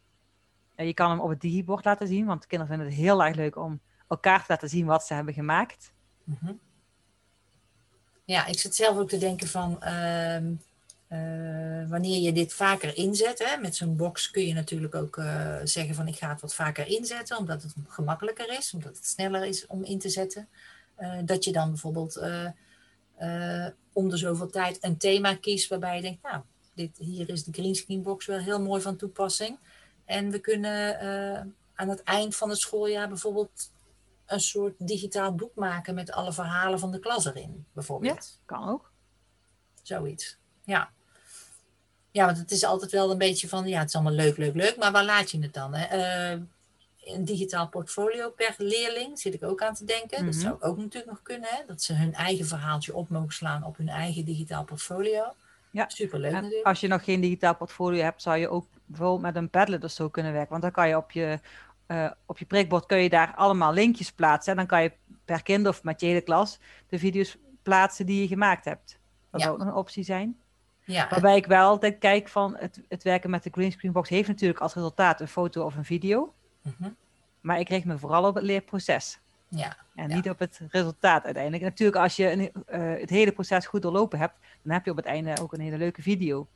En 0.74 0.86
je 0.86 0.94
kan 0.94 1.10
hem 1.10 1.20
op 1.20 1.28
het 1.28 1.40
digibord 1.40 1.84
laten 1.84 2.06
zien, 2.06 2.26
want 2.26 2.46
kinderen 2.46 2.74
vinden 2.74 2.94
het 2.94 3.04
heel 3.04 3.24
erg 3.24 3.36
leuk 3.36 3.56
om 3.56 3.80
elkaar 4.08 4.40
te 4.40 4.46
laten 4.48 4.68
zien 4.68 4.86
wat 4.86 5.06
ze 5.06 5.14
hebben 5.14 5.34
gemaakt. 5.34 5.92
Mhm. 6.24 6.52
Ja, 8.24 8.46
ik 8.46 8.58
zit 8.58 8.74
zelf 8.74 8.98
ook 8.98 9.08
te 9.08 9.18
denken 9.18 9.48
van 9.48 9.82
ehm, 9.82 10.52
eh, 11.08 11.88
wanneer 11.88 12.20
je 12.20 12.32
dit 12.32 12.54
vaker 12.54 12.96
inzet, 12.96 13.38
hè, 13.38 13.56
met 13.56 13.76
zo'n 13.76 13.96
box 13.96 14.30
kun 14.30 14.46
je 14.46 14.54
natuurlijk 14.54 14.94
ook 14.94 15.16
eh, 15.16 15.56
zeggen 15.64 15.94
van 15.94 16.08
ik 16.08 16.16
ga 16.16 16.28
het 16.28 16.40
wat 16.40 16.54
vaker 16.54 16.86
inzetten, 16.86 17.38
omdat 17.38 17.62
het 17.62 17.74
gemakkelijker 17.88 18.58
is, 18.58 18.72
omdat 18.74 18.96
het 18.96 19.06
sneller 19.06 19.44
is 19.44 19.66
om 19.66 19.84
in 19.84 19.98
te 19.98 20.08
zetten. 20.08 20.48
Eh, 20.94 21.18
dat 21.24 21.44
je 21.44 21.52
dan 21.52 21.68
bijvoorbeeld 21.68 22.20
om 23.92 24.08
de 24.08 24.16
zoveel 24.16 24.50
tijd 24.50 24.78
een 24.80 24.96
thema 24.96 25.34
kiest 25.34 25.68
waarbij 25.68 25.96
je 25.96 26.02
denkt, 26.02 26.22
nou, 26.22 26.42
dit, 26.74 26.96
hier 26.98 27.28
is 27.28 27.44
de 27.44 27.52
greenscreen 27.52 28.02
box 28.02 28.26
wel 28.26 28.38
heel 28.38 28.60
mooi 28.60 28.82
van 28.82 28.96
toepassing. 28.96 29.58
En 30.04 30.30
we 30.30 30.38
kunnen 30.38 30.98
aan 31.74 31.88
het 31.88 32.02
eind 32.02 32.36
van 32.36 32.48
het 32.48 32.58
schooljaar 32.58 33.08
bijvoorbeeld 33.08 33.70
een 34.26 34.40
soort 34.40 34.74
digitaal 34.78 35.34
boek 35.34 35.54
maken 35.54 35.94
met 35.94 36.12
alle 36.12 36.32
verhalen 36.32 36.78
van 36.78 36.90
de 36.90 36.98
klas 36.98 37.24
erin, 37.24 37.66
bijvoorbeeld. 37.72 38.40
Kan 38.44 38.68
ook. 38.68 38.90
Zoiets. 39.82 40.36
Ja. 40.64 40.90
Ja, 42.10 42.24
want 42.26 42.38
het 42.38 42.50
is 42.50 42.64
altijd 42.64 42.90
wel 42.90 43.10
een 43.10 43.18
beetje 43.18 43.48
van, 43.48 43.66
ja, 43.66 43.78
het 43.78 43.88
is 43.88 43.94
allemaal 43.94 44.12
leuk, 44.12 44.36
leuk, 44.36 44.54
leuk, 44.54 44.76
maar 44.76 44.92
waar 44.92 45.04
laat 45.04 45.30
je 45.30 45.40
het 45.42 45.54
dan? 45.54 45.74
Hè? 45.74 45.84
Eh, 45.84 46.40
een 47.04 47.24
digitaal 47.24 47.68
portfolio 47.68 48.30
per 48.30 48.54
leerling 48.58 49.18
zit 49.18 49.34
ik 49.34 49.42
ook 49.42 49.62
aan 49.62 49.74
te 49.74 49.84
denken. 49.84 50.24
Dat 50.24 50.34
Mhm. 50.34 50.42
zou 50.44 50.56
ook 50.60 50.76
natuurlijk 50.76 51.06
nog 51.12 51.22
kunnen, 51.22 51.48
hè? 51.50 51.62
dat 51.66 51.82
ze 51.82 51.92
hun 51.94 52.14
eigen 52.14 52.46
verhaaltje 52.46 52.94
op 52.94 53.08
mogen 53.08 53.32
slaan 53.32 53.64
op 53.64 53.76
hun 53.76 53.88
eigen 53.88 54.24
digitaal 54.24 54.64
portfolio. 54.64 55.34
Ja. 55.70 55.88
Superleuk 55.88 56.32
En 56.32 56.42
natuurlijk. 56.42 56.66
als 56.66 56.80
je 56.80 56.88
nog 56.88 57.04
geen 57.04 57.20
digitaal 57.20 57.54
portfolio 57.56 58.02
hebt, 58.02 58.22
zou 58.22 58.36
je 58.36 58.48
ook 58.48 58.66
bijvoorbeeld 58.84 59.20
met 59.20 59.36
een 59.36 59.50
Padlet 59.50 59.84
of 59.84 59.90
zo 59.90 60.08
kunnen 60.08 60.32
werken. 60.32 60.50
Want 60.50 60.62
dan 60.62 60.70
kan 60.72 60.88
je 60.88 60.96
op 60.96 61.10
je, 61.10 61.38
eh, 61.86 62.10
op 62.26 62.38
je 62.38 62.44
prikbord 62.44 62.86
kun 62.86 62.98
je 62.98 63.08
daar 63.08 63.34
allemaal 63.34 63.72
linkjes 63.72 64.12
plaatsen. 64.12 64.50
En 64.52 64.58
dan 64.58 64.66
kan 64.66 64.82
je 64.82 64.92
per 65.24 65.42
kind 65.42 65.66
of 65.66 65.82
met 65.82 66.00
je 66.00 66.06
hele 66.06 66.20
klas 66.20 66.58
de 66.88 66.98
video's 66.98 67.36
plaatsen 67.62 68.06
die 68.06 68.20
je 68.20 68.26
gemaakt 68.28 68.64
hebt. 68.64 68.98
Dat 69.30 69.40
Ja. 69.40 69.46
zou 69.46 69.60
ook 69.60 69.66
een 69.66 69.74
optie 69.74 70.04
zijn. 70.04 70.38
Ja, 70.84 71.08
Waarbij 71.10 71.36
ik 71.36 71.46
wel 71.46 71.68
altijd 71.68 71.98
kijk 71.98 72.28
van 72.28 72.56
het, 72.58 72.80
het 72.88 73.02
werken 73.02 73.30
met 73.30 73.42
de 73.42 73.50
greenscreen 73.52 73.92
box 73.92 74.08
heeft 74.08 74.28
natuurlijk 74.28 74.60
als 74.60 74.74
resultaat 74.74 75.20
een 75.20 75.28
foto 75.28 75.64
of 75.64 75.76
een 75.76 75.84
video. 75.84 76.34
mhm. 76.62 76.90
Maar 77.40 77.58
ik 77.60 77.68
richt 77.68 77.84
me 77.84 77.98
vooral 77.98 78.24
op 78.28 78.34
het 78.34 78.44
leerproces. 78.44 79.18
ja, 79.48 79.76
En 79.94 80.08
Ja. 80.08 80.14
niet 80.14 80.30
op 80.30 80.38
het 80.38 80.60
resultaat 80.70 81.24
uiteindelijk. 81.24 81.62
Natuurlijk, 81.62 81.98
als 81.98 82.16
je 82.16 82.30
een, 82.30 82.52
eh, 82.66 83.00
het 83.00 83.10
hele 83.10 83.32
proces 83.32 83.66
goed 83.66 83.82
doorlopen 83.82 84.18
hebt, 84.18 84.34
dan 84.62 84.72
heb 84.72 84.84
je 84.84 84.90
op 84.90 84.96
het 84.96 85.06
einde 85.06 85.40
ook 85.40 85.52
een 85.52 85.60
hele 85.60 85.78
leuke 85.78 86.02
video. 86.02 86.46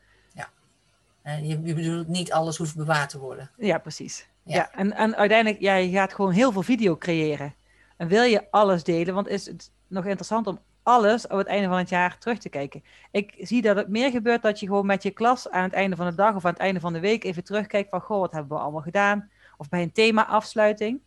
En 1.23 1.47
je, 1.47 1.61
je 1.63 1.75
bedoelt 1.75 2.09
niet 2.09 2.33
alles 2.33 2.57
hoeft 2.57 2.77
bewaard 2.77 3.11
te 3.11 3.19
worden. 3.19 3.51
Ja, 3.57 3.79
precies. 3.79 4.29
Ja. 4.49 4.55
Ja. 4.57 4.73
en, 4.73 4.93
en 4.93 5.17
uiteindelijk, 5.17 5.61
ja, 5.61 5.75
je 5.75 5.91
gaat 5.91 6.15
gewoon 6.15 6.33
heel 6.33 6.53
veel 6.53 6.63
video 6.63 6.97
creëren. 6.97 7.55
En 7.97 8.09
wil 8.09 8.23
je 8.23 8.51
alles 8.51 8.85
delen, 8.85 9.15
want 9.15 9.29
is 9.29 9.47
het 9.47 9.71
nog 9.87 10.05
interessant 10.05 10.47
om 10.47 10.59
alles 10.83 11.27
op 11.27 11.39
het 11.39 11.47
einde 11.47 11.69
van 11.69 11.79
het 11.79 11.89
jaar 11.89 12.19
terug 12.19 12.39
te 12.39 12.49
kijken. 12.49 12.85
Ik 13.11 13.35
zie 13.39 13.63
dat 13.63 13.77
het 13.77 13.89
meer 13.89 14.11
gebeurt 14.11 14.43
dat 14.43 14.61
je 14.61 14.67
gewoon 14.67 14.87
met 14.87 15.03
je 15.03 15.11
klas 15.11 15.51
aan 15.51 15.63
het 15.63 15.73
einde 15.73 15.97
van 15.97 16.07
de 16.07 16.15
dag 16.15 16.35
of 16.35 16.45
aan 16.45 16.53
het 16.53 16.61
einde 16.61 16.81
van 16.81 16.93
de 16.93 17.01
week 17.01 17.25
even 17.25 17.45
terugkijkt 17.45 17.91
van, 17.91 18.01
goh, 18.01 18.21
wat 18.21 18.33
hebben 18.33 18.57
we 18.57 18.63
allemaal 18.63 18.83
gedaan? 18.83 19.31
Of 19.57 19.69
bij 19.69 19.83
een 19.83 19.93
thema-afsluiting. 19.93 21.01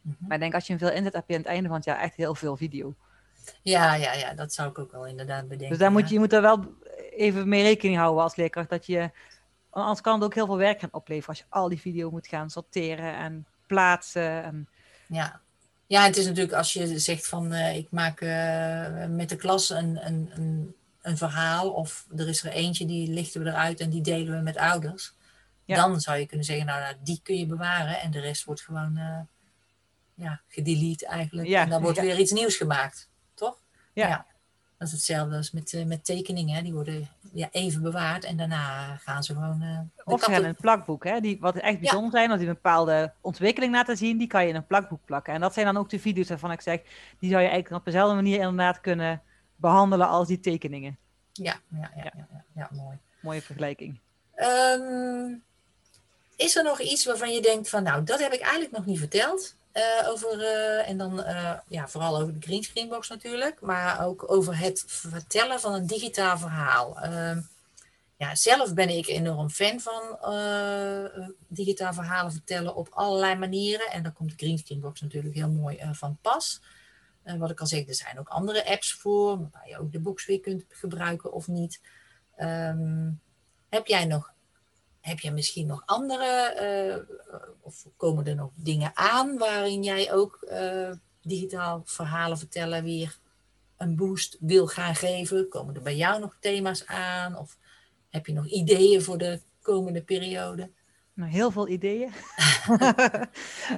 Mhm. 0.00 0.14
Maar 0.20 0.34
ik 0.34 0.40
denk, 0.40 0.54
als 0.54 0.66
je 0.66 0.72
hem 0.72 0.86
veel 0.88 0.96
inzet, 0.96 1.12
heb 1.12 1.24
je 1.26 1.34
aan 1.34 1.40
het 1.40 1.48
einde 1.48 1.68
van 1.68 1.76
het 1.76 1.84
jaar 1.84 1.98
echt 1.98 2.14
heel 2.16 2.34
veel 2.34 2.56
video. 2.56 2.94
Ja, 3.62 3.94
ja, 3.94 4.12
ja, 4.12 4.34
dat 4.34 4.52
zou 4.52 4.68
ik 4.68 4.78
ook 4.78 4.92
wel 4.92 5.06
inderdaad 5.06 5.42
bedenken. 5.42 5.68
Dus 5.68 5.78
daar 5.78 5.92
moet 5.92 6.08
je, 6.08 6.14
je 6.14 6.20
moet 6.20 6.32
er 6.32 6.42
wel 6.42 6.74
even 7.10 7.48
mee 7.48 7.62
rekening 7.62 7.98
houden 7.98 8.22
als 8.22 8.36
leerkracht, 8.36 8.70
dat 8.70 8.86
je, 8.86 9.10
anders 9.70 10.00
kan 10.00 10.14
het 10.14 10.24
ook 10.24 10.34
heel 10.34 10.46
veel 10.46 10.56
werk 10.56 10.80
gaan 10.80 10.92
opleveren 10.92 11.28
als 11.28 11.38
je 11.38 11.44
al 11.48 11.68
die 11.68 11.80
video 11.80 12.10
moet 12.10 12.26
gaan 12.26 12.50
sorteren 12.50 13.14
en 13.14 13.46
plaatsen. 13.66 14.42
En, 14.42 14.68
Ja. 15.06 15.40
ja, 15.86 16.04
het 16.04 16.16
is 16.16 16.26
natuurlijk 16.26 16.56
als 16.56 16.72
je 16.72 16.98
zegt 16.98 17.28
van 17.28 17.52
eh, 17.52 17.76
ik 17.76 17.90
maak 17.90 18.20
eh, 18.20 19.06
met 19.06 19.28
de 19.28 19.36
klas 19.36 19.70
een, 19.70 20.06
een, 20.06 20.30
een, 20.34 20.74
een 21.02 21.16
verhaal 21.16 21.70
of 21.70 22.06
er 22.16 22.28
is 22.28 22.44
er 22.44 22.52
eentje 22.52 22.86
die 22.86 23.08
lichten 23.08 23.42
we 23.42 23.48
eruit 23.48 23.80
en 23.80 23.90
die 23.90 24.02
delen 24.02 24.36
we 24.36 24.42
met 24.42 24.56
ouders. 24.56 25.14
Ja. 25.64 25.76
Dan 25.76 26.00
zou 26.00 26.18
je 26.18 26.26
kunnen 26.26 26.46
zeggen, 26.46 26.66
nou, 26.66 26.80
nou 26.80 26.94
die 27.02 27.20
kun 27.22 27.36
je 27.36 27.46
bewaren 27.46 28.00
en 28.00 28.10
de 28.10 28.20
rest 28.20 28.44
wordt 28.44 28.62
gewoon 28.62 28.96
eh 28.96 29.20
ja, 30.20 30.40
gedelete 30.48 31.06
eigenlijk. 31.06 31.48
Ja, 31.48 31.62
En 31.62 31.68
dan 31.68 31.82
wordt 31.82 31.96
ja. 31.96 32.02
weer 32.02 32.18
iets 32.18 32.32
nieuws 32.32 32.56
gemaakt, 32.56 33.08
toch? 33.34 33.62
Ja. 33.92 34.26
Dat 34.80 34.88
is 34.88 34.94
hetzelfde 34.94 35.36
als 35.36 35.50
met, 35.50 35.72
eh, 35.72 35.84
met 35.84 36.04
tekeningen. 36.04 36.64
Die 36.64 36.72
worden 36.72 37.08
ja, 37.32 37.48
even 37.50 37.82
bewaard 37.82 38.24
en 38.24 38.36
daarna 38.36 38.96
gaan 38.96 39.22
ze 39.22 39.34
gewoon... 39.34 39.58
de 39.58 40.04
Of 40.04 40.22
ze 40.22 40.30
hebben 40.30 40.48
een 40.48 40.56
plakboek, 40.56 41.04
hè, 41.04 41.20
die, 41.20 41.36
wat 41.40 41.56
echt 41.56 41.80
bijzonder 41.80 42.10
zijn, 42.10 42.30
als 42.30 42.38
die 42.38 42.48
een 42.48 42.54
bepaalde 42.54 43.12
ontwikkeling 43.20 43.72
laten 43.72 43.96
zien, 43.96 44.18
die 44.18 44.26
kan 44.26 44.42
je 44.42 44.48
in 44.48 44.54
een 44.54 44.66
plakboek 44.66 45.04
plakken. 45.04 45.34
En 45.34 45.40
dat 45.40 45.54
zijn 45.54 45.66
dan 45.66 45.76
ook 45.76 45.90
de 45.90 45.98
video's 45.98 46.28
waarvan 46.28 46.52
ik 46.52 46.60
zeg, 46.60 46.80
die 47.18 47.30
zou 47.30 47.42
je 47.42 47.48
eigenlijk 47.48 47.70
op 47.70 47.84
dezelfde 47.84 48.14
manier 48.14 48.40
inderdaad 48.40 48.80
kunnen 48.80 49.22
behandelen 49.56 50.08
als 50.08 50.28
die 50.28 50.40
tekeningen. 50.40 50.98
Ja, 51.32 51.60
ja, 51.68 51.90
ja, 51.96 52.02
ja, 52.02 52.26
ja, 52.32 52.44
ja, 52.54 52.68
mooi. 52.72 52.98
Mooie 53.20 53.42
vergelijking. 53.42 53.98
Ehm, 54.34 55.34
is 56.36 56.56
er 56.56 56.64
nog 56.64 56.80
iets 56.80 57.04
waarvan 57.04 57.32
je 57.32 57.42
denkt 57.42 57.68
van, 57.68 57.82
nou, 57.82 58.04
dat 58.04 58.18
heb 58.18 58.32
ik 58.32 58.40
eigenlijk 58.40 58.72
nog 58.72 58.86
niet 58.86 58.98
verteld? 58.98 59.54
Eh, 59.72 60.08
over, 60.08 60.40
eh, 60.40 60.88
en 60.88 60.98
dan 60.98 61.22
eh, 61.22 61.58
ja, 61.68 61.88
vooral 61.88 62.20
over 62.20 62.40
de 62.40 62.46
greenscreenbox 62.46 63.08
natuurlijk, 63.08 63.60
maar 63.60 64.06
ook 64.06 64.32
over 64.32 64.58
het 64.58 64.84
vertellen 64.86 65.60
van 65.60 65.74
een 65.74 65.86
digitaal 65.86 66.38
verhaal. 66.38 67.00
Ehm, 67.00 67.40
ja, 68.16 68.34
zelf 68.34 68.74
ben 68.74 68.88
ik 68.88 69.06
enorm 69.06 69.50
fan 69.50 69.80
van 69.80 70.18
digitaal 71.48 71.92
verhalen 71.92 72.32
vertellen 72.32 72.74
op 72.74 72.88
allerlei 72.90 73.34
manieren. 73.34 73.90
En 73.90 74.02
daar 74.02 74.12
komt 74.12 74.30
de 74.30 74.44
greenscreenbox 74.44 75.00
natuurlijk 75.00 75.34
heel 75.34 75.50
mooi 75.50 75.78
van 75.92 76.18
pas. 76.20 76.60
Wat 77.38 77.50
ik 77.50 77.60
al 77.60 77.66
zeg, 77.66 77.88
er 77.88 77.94
zijn 77.94 78.18
ook 78.18 78.28
andere 78.28 78.66
apps 78.66 78.94
voor, 78.94 79.38
waar 79.38 79.68
je 79.68 79.78
ook 79.78 79.92
de 79.92 80.00
box 80.00 80.26
weer 80.26 80.40
kunt 80.40 80.64
gebruiken 80.68 81.32
of 81.32 81.46
niet. 81.46 81.80
Ehm, 82.36 83.10
heb 83.68 83.86
jij 83.86 84.04
nog 84.04 84.32
heb 85.00 85.18
je 85.18 85.30
misschien 85.30 85.66
nog 85.66 85.82
andere, 85.86 86.24
eh, 86.24 87.16
of 87.60 87.86
komen 87.96 88.26
er 88.26 88.34
nog 88.34 88.50
dingen 88.54 88.90
aan 88.94 89.38
waarin 89.38 89.82
jij 89.82 90.12
ook 90.12 90.42
eh, 90.42 90.90
digitaal 91.22 91.82
verhalen 91.84 92.38
vertellen 92.38 92.84
weer 92.84 93.18
een 93.76 93.96
boost 93.96 94.36
wil 94.40 94.66
gaan 94.66 94.94
geven? 94.94 95.48
Komen 95.48 95.74
er 95.74 95.82
bij 95.82 95.96
jou 95.96 96.20
nog 96.20 96.36
thema's 96.40 96.86
aan? 96.86 97.36
Of 97.36 97.56
heb 98.08 98.26
je 98.26 98.32
nog 98.32 98.46
ideeën 98.46 99.02
voor 99.02 99.18
de 99.18 99.40
komende 99.62 100.02
periode? 100.02 100.70
Nou, 101.14 101.30
heel 101.30 101.50
veel 101.50 101.68
ideeën. 101.68 102.10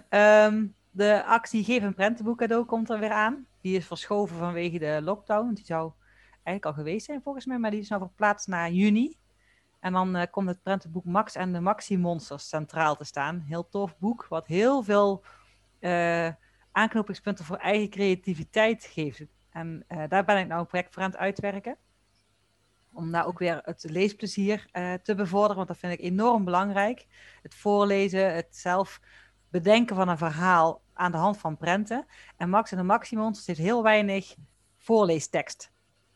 Ehm, 0.08 0.66
de 0.90 1.24
actie 1.24 1.64
Geef 1.64 1.82
een 1.82 1.94
prentenboek 1.94 2.38
cadeau 2.38 2.64
komt 2.64 2.90
er 2.90 2.98
weer 2.98 3.12
aan. 3.12 3.46
Die 3.60 3.76
is 3.76 3.86
verschoven 3.86 4.36
vanwege 4.36 4.78
de 4.78 5.00
lockdown. 5.02 5.54
Die 5.54 5.64
zou 5.64 5.92
eigenlijk 6.42 6.64
al 6.66 6.72
geweest 6.72 7.06
zijn 7.06 7.22
volgens 7.22 7.46
mij, 7.46 7.58
maar 7.58 7.70
die 7.70 7.80
is 7.80 7.88
nou 7.88 8.00
verplaatst 8.00 8.46
naar 8.46 8.70
juni. 8.70 9.16
En 9.82 9.92
dan 9.92 10.16
eh, 10.16 10.30
komt 10.30 10.48
het 10.48 10.62
prentenboek 10.62 11.04
Max 11.04 11.34
en 11.34 11.52
de 11.52 11.60
Maxi 11.60 11.98
Monsters 11.98 12.48
centraal 12.48 12.96
te 12.96 13.04
staan. 13.04 13.40
Heel 13.40 13.68
tof 13.68 13.98
boek, 13.98 14.26
wat 14.28 14.46
heel 14.46 14.82
veel 14.82 15.24
eh, 15.78 16.28
aanknopingspunten 16.72 17.44
voor 17.44 17.56
eigen 17.56 17.90
creativiteit 17.90 18.84
geeft. 18.84 19.24
En 19.50 19.84
eh, 19.86 20.02
daar 20.08 20.24
ben 20.24 20.38
ik 20.38 20.46
nou 20.46 20.60
een 20.60 20.66
project 20.66 20.94
voor 20.94 21.02
aan 21.02 21.10
het 21.10 21.18
uitwerken. 21.18 21.76
Om 22.92 23.12
daar 23.12 23.26
ook 23.26 23.38
weer 23.38 23.60
het 23.64 23.84
leesplezier 23.90 24.68
te 25.02 25.14
bevorderen, 25.14 25.56
want 25.56 25.68
dat 25.68 25.78
vind 25.78 25.92
ik 25.92 26.00
enorm 26.00 26.44
belangrijk. 26.44 27.06
Het 27.42 27.54
voorlezen, 27.54 28.34
het 28.34 28.56
zelf 28.56 29.00
bedenken 29.48 29.96
van 29.96 30.08
een 30.08 30.18
verhaal 30.18 30.82
aan 30.92 31.12
de 31.12 31.18
hand 31.18 31.38
van 31.38 31.56
prenten. 31.56 32.06
En 32.36 32.50
Max 32.50 32.70
en 32.70 32.76
de 32.76 32.82
Maxi 32.82 33.16
Monsters 33.16 33.46
heeft 33.46 33.58
heel 33.58 33.82
weinig 33.82 34.34
voorleestekst. 34.78 35.71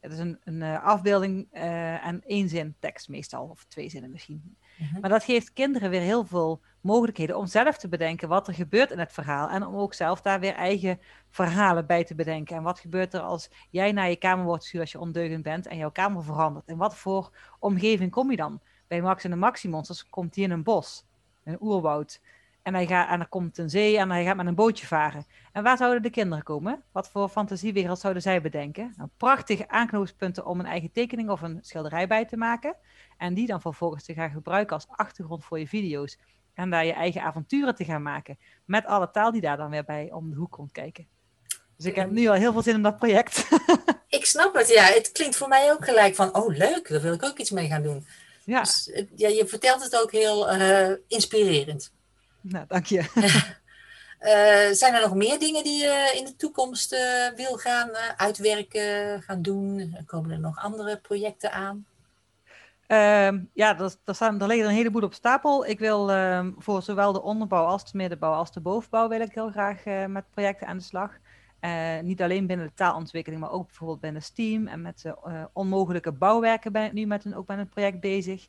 Het 0.06 0.14
is 0.14 0.20
een, 0.20 0.38
een 0.44 0.62
eh, 0.62 0.84
afbeelding 0.84 1.48
eh, 1.50 2.06
en 2.06 2.22
één 2.26 2.48
zin 2.48 2.74
tekst 2.78 3.08
meestal, 3.08 3.46
of 3.46 3.64
twee 3.64 3.88
zinnen 3.88 4.10
misschien. 4.10 4.56
Mhm. 4.78 5.00
Maar 5.00 5.10
dat 5.10 5.24
geeft 5.24 5.52
kinderen 5.52 5.90
weer 5.90 6.00
heel 6.00 6.24
veel 6.24 6.60
mogelijkheden 6.80 7.36
om 7.36 7.46
zelf 7.46 7.76
te 7.76 7.88
bedenken 7.88 8.28
wat 8.28 8.48
er 8.48 8.54
gebeurt 8.54 8.90
in 8.90 8.98
het 8.98 9.12
verhaal. 9.12 9.48
En 9.48 9.66
om 9.66 9.76
ook 9.76 9.94
zelf 9.94 10.20
daar 10.20 10.40
weer 10.40 10.54
eigen 10.54 11.00
verhalen 11.28 11.86
bij 11.86 12.04
te 12.04 12.14
bedenken. 12.14 12.56
En 12.56 12.62
wat 12.62 12.78
gebeurt 12.78 13.14
er 13.14 13.20
als 13.20 13.50
jij 13.70 13.92
naar 13.92 14.08
je 14.08 14.16
kamer 14.16 14.44
wordt 14.44 14.62
gestuurd 14.62 14.82
als 14.82 14.92
je 14.92 15.00
ondeugend 15.00 15.42
bent 15.42 15.66
en 15.66 15.76
jouw 15.76 15.90
kamer 15.90 16.24
verandert? 16.24 16.66
En 16.66 16.76
wat 16.76 16.96
voor 16.96 17.30
omgeving 17.58 18.10
kom 18.10 18.30
je 18.30 18.36
dan? 18.36 18.60
Bij 18.86 19.02
Max 19.02 19.24
en 19.24 19.30
de 19.30 19.36
Maxi-monsters 19.36 20.08
komt 20.08 20.34
hij 20.34 20.44
in 20.44 20.50
een 20.50 20.62
bos, 20.62 21.04
een 21.44 21.56
oerwoud. 21.60 22.20
En, 22.66 22.74
hij 22.74 22.86
gaat, 22.86 23.08
en 23.08 23.20
er 23.20 23.28
komt 23.28 23.58
een 23.58 23.70
zee 23.70 23.98
en 23.98 24.10
hij 24.10 24.24
gaat 24.24 24.36
met 24.36 24.46
een 24.46 24.54
bootje 24.54 24.86
varen. 24.86 25.26
En 25.52 25.62
waar 25.62 25.76
zouden 25.76 26.02
de 26.02 26.10
kinderen 26.10 26.44
komen? 26.44 26.82
Wat 26.92 27.08
voor 27.08 27.28
fantasiewereld 27.28 27.98
zouden 27.98 28.22
zij 28.22 28.40
bedenken? 28.40 28.94
Nou, 28.96 29.08
prachtige 29.16 29.68
aanknopingspunten 29.68 30.46
om 30.46 30.60
een 30.60 30.66
eigen 30.66 30.92
tekening 30.92 31.30
of 31.30 31.42
een 31.42 31.58
schilderij 31.62 32.06
bij 32.06 32.24
te 32.24 32.36
maken. 32.36 32.76
En 33.18 33.34
die 33.34 33.46
dan 33.46 33.60
vervolgens 33.60 34.04
te 34.04 34.14
gaan 34.14 34.30
gebruiken 34.30 34.74
als 34.74 34.86
achtergrond 34.88 35.44
voor 35.44 35.58
je 35.58 35.66
video's. 35.66 36.18
En 36.54 36.70
daar 36.70 36.84
je 36.84 36.92
eigen 36.92 37.22
avonturen 37.22 37.74
te 37.74 37.84
gaan 37.84 38.02
maken. 38.02 38.38
Met 38.64 38.86
alle 38.86 39.10
taal 39.10 39.32
die 39.32 39.40
daar 39.40 39.56
dan 39.56 39.70
weer 39.70 39.84
bij 39.84 40.12
om 40.12 40.30
de 40.30 40.36
hoek 40.36 40.52
komt 40.52 40.72
kijken. 40.72 41.06
Dus 41.76 41.86
ik 41.86 41.94
heb 41.94 42.10
nu 42.10 42.26
al 42.26 42.34
heel 42.34 42.52
veel 42.52 42.62
zin 42.62 42.74
in 42.74 42.82
dat 42.82 42.98
project. 42.98 43.48
ik 44.08 44.24
snap 44.24 44.54
het, 44.54 44.68
ja. 44.68 44.84
Het 44.84 45.12
klinkt 45.12 45.36
voor 45.36 45.48
mij 45.48 45.72
ook 45.72 45.84
gelijk 45.84 46.14
van, 46.14 46.34
oh 46.34 46.56
leuk, 46.56 46.88
daar 46.88 47.00
wil 47.00 47.12
ik 47.12 47.24
ook 47.24 47.38
iets 47.38 47.50
mee 47.50 47.68
gaan 47.68 47.82
doen. 47.82 48.06
Ja. 48.44 48.60
Dus, 48.60 48.90
ja 49.14 49.28
je 49.28 49.46
vertelt 49.46 49.82
het 49.82 50.00
ook 50.02 50.12
heel 50.12 50.54
uh, 50.54 50.90
inspirerend. 51.08 51.94
Nou, 52.48 52.64
dank 52.68 52.86
je. 52.86 52.98
Uh, 54.20 54.74
zijn 54.80 54.94
er 54.94 55.00
nog 55.00 55.14
meer 55.14 55.38
dingen 55.38 55.64
die 55.64 55.82
je 55.82 56.12
in 56.18 56.24
de 56.24 56.36
toekomst 56.36 56.92
uh, 56.92 57.00
wil 57.36 57.56
gaan 57.56 57.88
uh, 57.88 58.08
uitwerken, 58.16 59.22
gaan 59.22 59.42
doen? 59.42 59.96
Komen 60.06 60.30
er 60.30 60.40
nog 60.40 60.58
andere 60.58 60.96
projecten 60.96 61.52
aan? 61.52 61.86
Ehm, 62.86 63.40
ja, 63.52 63.78
er, 63.78 64.14
staan, 64.14 64.40
er 64.40 64.46
liggen 64.46 64.68
een 64.68 64.74
heleboel 64.74 65.02
op 65.02 65.14
stapel. 65.14 65.66
Ik 65.66 65.78
wil 65.78 66.10
ehm, 66.10 66.52
voor 66.58 66.82
zowel 66.82 67.12
de 67.12 67.22
onderbouw 67.22 67.64
als 67.64 67.90
de 67.90 67.96
middenbouw 67.96 68.32
als 68.32 68.52
de 68.52 68.60
bovenbouw 68.60 69.08
wil 69.08 69.20
ik 69.20 69.34
heel 69.34 69.50
graag 69.50 69.84
met 70.08 70.30
projecten 70.30 70.66
aan 70.66 70.76
de 70.76 70.82
slag. 70.82 71.10
niet 72.02 72.22
alleen 72.22 72.46
binnen 72.46 72.66
de 72.66 72.74
taalontwikkeling, 72.74 73.42
maar 73.42 73.50
ook 73.50 73.66
bijvoorbeeld 73.66 74.00
binnen 74.00 74.22
STEAM 74.22 74.66
en 74.66 74.82
met 74.82 75.04
onmogelijke 75.52 76.12
bouwwerken 76.12 76.72
ben 76.72 76.84
ik 76.84 76.92
nu 76.92 77.06
met 77.06 77.24
een, 77.24 77.34
ook 77.34 77.46
met 77.46 77.58
een 77.58 77.68
project 77.68 78.00
bezig. 78.00 78.48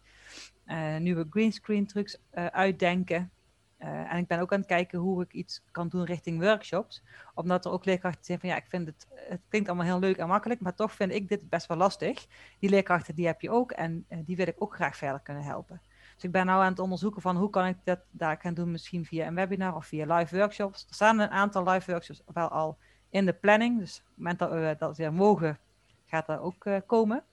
nieuwe 1.00 1.28
greenscreen 1.30 1.88
trucs 1.88 2.18
uitdenken. 2.52 3.32
Uh, 3.80 4.14
en 4.14 4.18
ik 4.18 4.28
ben 4.28 4.40
ook 4.40 4.54
aan 4.54 4.60
het 4.60 4.68
kijken 4.68 5.00
hoe 5.00 5.24
ik 5.24 5.34
iets 5.34 5.64
kan 5.72 5.88
doen 5.88 6.04
richting 6.04 6.40
workshops. 6.40 7.04
Omdat 7.34 7.66
er 7.66 7.72
ook 7.72 7.86
leerkrachten 7.86 8.26
zijn 8.26 8.40
van 8.40 8.50
ja, 8.50 8.56
ik 8.56 8.66
vind 8.68 8.88
het, 8.88 9.08
het 9.10 9.42
klinkt 9.50 9.68
allemaal 9.68 9.86
heel 9.86 10.00
leuk 10.00 10.18
en 10.18 10.28
makkelijk, 10.28 10.60
maar 10.60 10.76
toch 10.76 10.92
vind 10.92 11.12
ik 11.12 11.30
dit 11.30 11.50
best 11.50 11.68
wel 11.68 11.78
lastig. 11.78 12.28
Die 12.60 12.70
leerkrachten 12.70 13.16
die 13.16 13.26
heb 13.26 13.42
je 13.42 13.50
ook 13.50 13.72
en 13.72 14.06
uh, 14.10 14.18
die 14.26 14.36
wil 14.36 14.48
ik 14.48 14.56
ook 14.58 14.76
graag 14.76 14.98
verder 14.98 15.20
kunnen 15.20 15.44
helpen. 15.44 15.82
Dus 16.14 16.24
ik 16.24 16.32
ben 16.32 16.46
nu 16.46 16.52
aan 16.52 16.72
het 16.72 16.80
onderzoeken 16.80 17.22
van 17.22 17.36
hoe 17.36 17.50
kan 17.50 17.66
ik 17.66 17.78
dat 17.84 18.00
daar 18.12 18.38
gaan 18.42 18.54
doen, 18.54 18.72
misschien 18.72 19.06
via 19.06 19.28
een 19.28 19.36
webinar 19.36 19.76
of 19.76 19.86
via 19.86 20.16
live 20.16 20.38
workshops. 20.38 20.86
Er 20.90 20.94
staan 20.94 21.20
een 21.20 21.30
aantal 21.30 21.70
live 21.70 21.92
workshops 21.92 22.22
wel 22.34 22.50
al 22.50 22.78
in 23.10 23.26
de 23.26 23.34
planning. 23.34 23.80
Dus 23.80 23.98
op 24.00 24.06
het 24.06 24.18
moment 24.18 24.40
dat 24.40 24.50
we 24.52 24.76
dat 24.80 24.98
weer 24.98 25.14
mogen, 25.14 25.60
gaat 26.06 26.26
dat 26.26 26.40
ook 26.40 26.66
uh, 26.66 26.78
komen. 26.86 27.24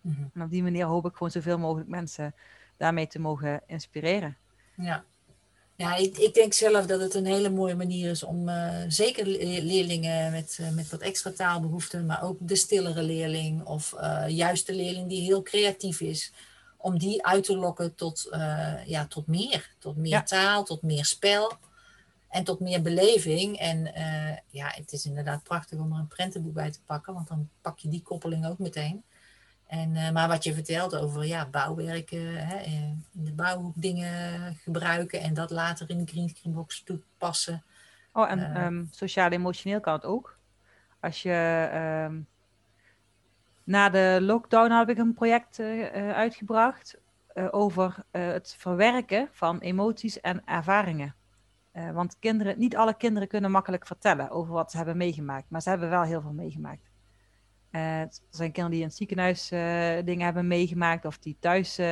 Mm 0.00 0.12
-hmm. 0.12 0.30
En 0.34 0.42
op 0.42 0.50
die 0.50 0.62
manier 0.62 0.86
hoop 0.86 1.06
ik 1.06 1.12
gewoon 1.12 1.30
zoveel 1.30 1.58
mogelijk 1.58 1.88
mensen 1.88 2.34
daarmee 2.76 3.06
te 3.06 3.20
mogen 3.20 3.62
inspireren. 3.66 4.36
Ja, 4.74 5.04
ja, 5.76 5.94
ik, 5.94 6.18
ik, 6.18 6.34
denk 6.34 6.52
zelf 6.52 6.86
dat 6.86 7.00
het 7.00 7.14
een 7.14 7.26
hele 7.26 7.50
mooie 7.50 7.74
manier 7.74 8.10
is 8.10 8.22
om 8.22 8.48
uh, 8.48 8.82
zeker 8.88 9.26
leerlingen 9.26 10.32
met, 10.32 10.58
uh, 10.60 10.70
met 10.70 10.90
wat 10.90 11.00
extra 11.00 11.30
taalbehoeften, 11.30 12.06
maar 12.06 12.22
ook 12.22 12.36
de 12.40 12.56
stillere 12.56 13.02
leerling 13.02 13.64
of 13.64 13.94
uh, 13.96 14.24
juist 14.28 14.66
de 14.66 14.74
leerling 14.74 15.08
die 15.08 15.22
heel 15.22 15.42
creatief 15.42 16.00
is, 16.00 16.32
om 16.76 16.98
die 16.98 17.26
uit 17.26 17.44
te 17.44 17.56
lokken 17.56 17.94
tot, 17.94 18.28
ja, 18.86 19.06
tot 19.06 19.26
meer. 19.26 19.70
Tot 19.78 19.96
meer 19.96 20.24
taal, 20.24 20.64
tot 20.64 20.82
meer 20.82 21.04
spel 21.04 21.52
en 22.28 22.44
tot 22.44 22.60
meer 22.60 22.82
beleving. 22.82 23.58
En 23.58 23.92
ja, 24.50 24.72
het 24.74 24.92
is 24.92 25.06
inderdaad 25.06 25.42
prachtig 25.42 25.78
om 25.78 25.92
er 25.92 25.98
een 25.98 26.06
prentenboek 26.06 26.54
bij 26.54 26.70
te 26.70 26.78
pakken, 26.86 27.14
want 27.14 27.28
dan 27.28 27.48
pak 27.60 27.78
je 27.78 27.88
die 27.88 28.02
koppeling 28.02 28.46
ook 28.46 28.58
meteen. 28.58 29.02
En, 29.66 29.94
uh, 29.94 30.10
maar 30.10 30.28
wat 30.28 30.44
je 30.44 30.54
vertelt 30.54 30.96
over 30.96 31.24
ja, 31.24 31.46
bouwwerken, 31.46 32.46
hè, 32.46 32.58
in 32.58 33.04
de 33.10 33.32
bouwhoek 33.32 33.74
dingen 33.76 34.54
gebruiken 34.54 35.20
en 35.20 35.34
dat 35.34 35.50
later 35.50 35.90
in 35.90 35.98
de 35.98 36.06
greenscreenbox 36.06 36.82
toepassen. 36.82 37.64
Oh, 38.12 38.30
en 38.30 38.38
uh, 38.38 38.64
um, 38.64 38.88
sociaal-emotioneel 38.90 39.80
kan 39.80 39.94
het 39.94 40.04
ook. 40.04 40.38
Als 41.00 41.22
je 41.22 41.68
um, 42.08 42.26
na 43.64 43.88
de 43.88 44.18
lockdown 44.20 44.70
heb 44.70 44.88
ik 44.88 44.98
een 44.98 45.14
project 45.14 45.58
uh, 45.58 46.12
uitgebracht 46.12 46.98
over 47.50 48.04
het 48.10 48.54
verwerken 48.58 49.28
van 49.32 49.58
emoties 49.58 50.20
en 50.20 50.42
ervaringen. 50.44 51.14
want 51.72 52.18
kinderen, 52.18 52.58
niet 52.58 52.76
alle 52.76 52.96
kinderen 52.96 53.28
kunnen 53.28 53.50
makkelijk 53.50 53.86
vertellen 53.86 54.30
over 54.30 54.52
wat 54.52 54.70
ze 54.70 54.76
hebben 54.76 54.96
meegemaakt, 54.96 55.50
maar 55.50 55.62
ze 55.62 55.68
hebben 55.68 55.90
wel 55.90 56.02
heel 56.02 56.20
veel 56.20 56.32
meegemaakt. 56.32 56.85
Uh, 57.70 58.00
er 58.00 58.08
zijn 58.30 58.52
kinderen 58.52 58.70
die 58.70 58.80
in 58.80 58.86
het 58.86 58.96
ziekenhuis 58.96 59.52
uh, 59.52 59.58
dingen 60.04 60.24
hebben 60.24 60.46
meegemaakt 60.46 61.04
of 61.04 61.18
die 61.18 61.36
thuis 61.40 61.78
uh, 61.78 61.86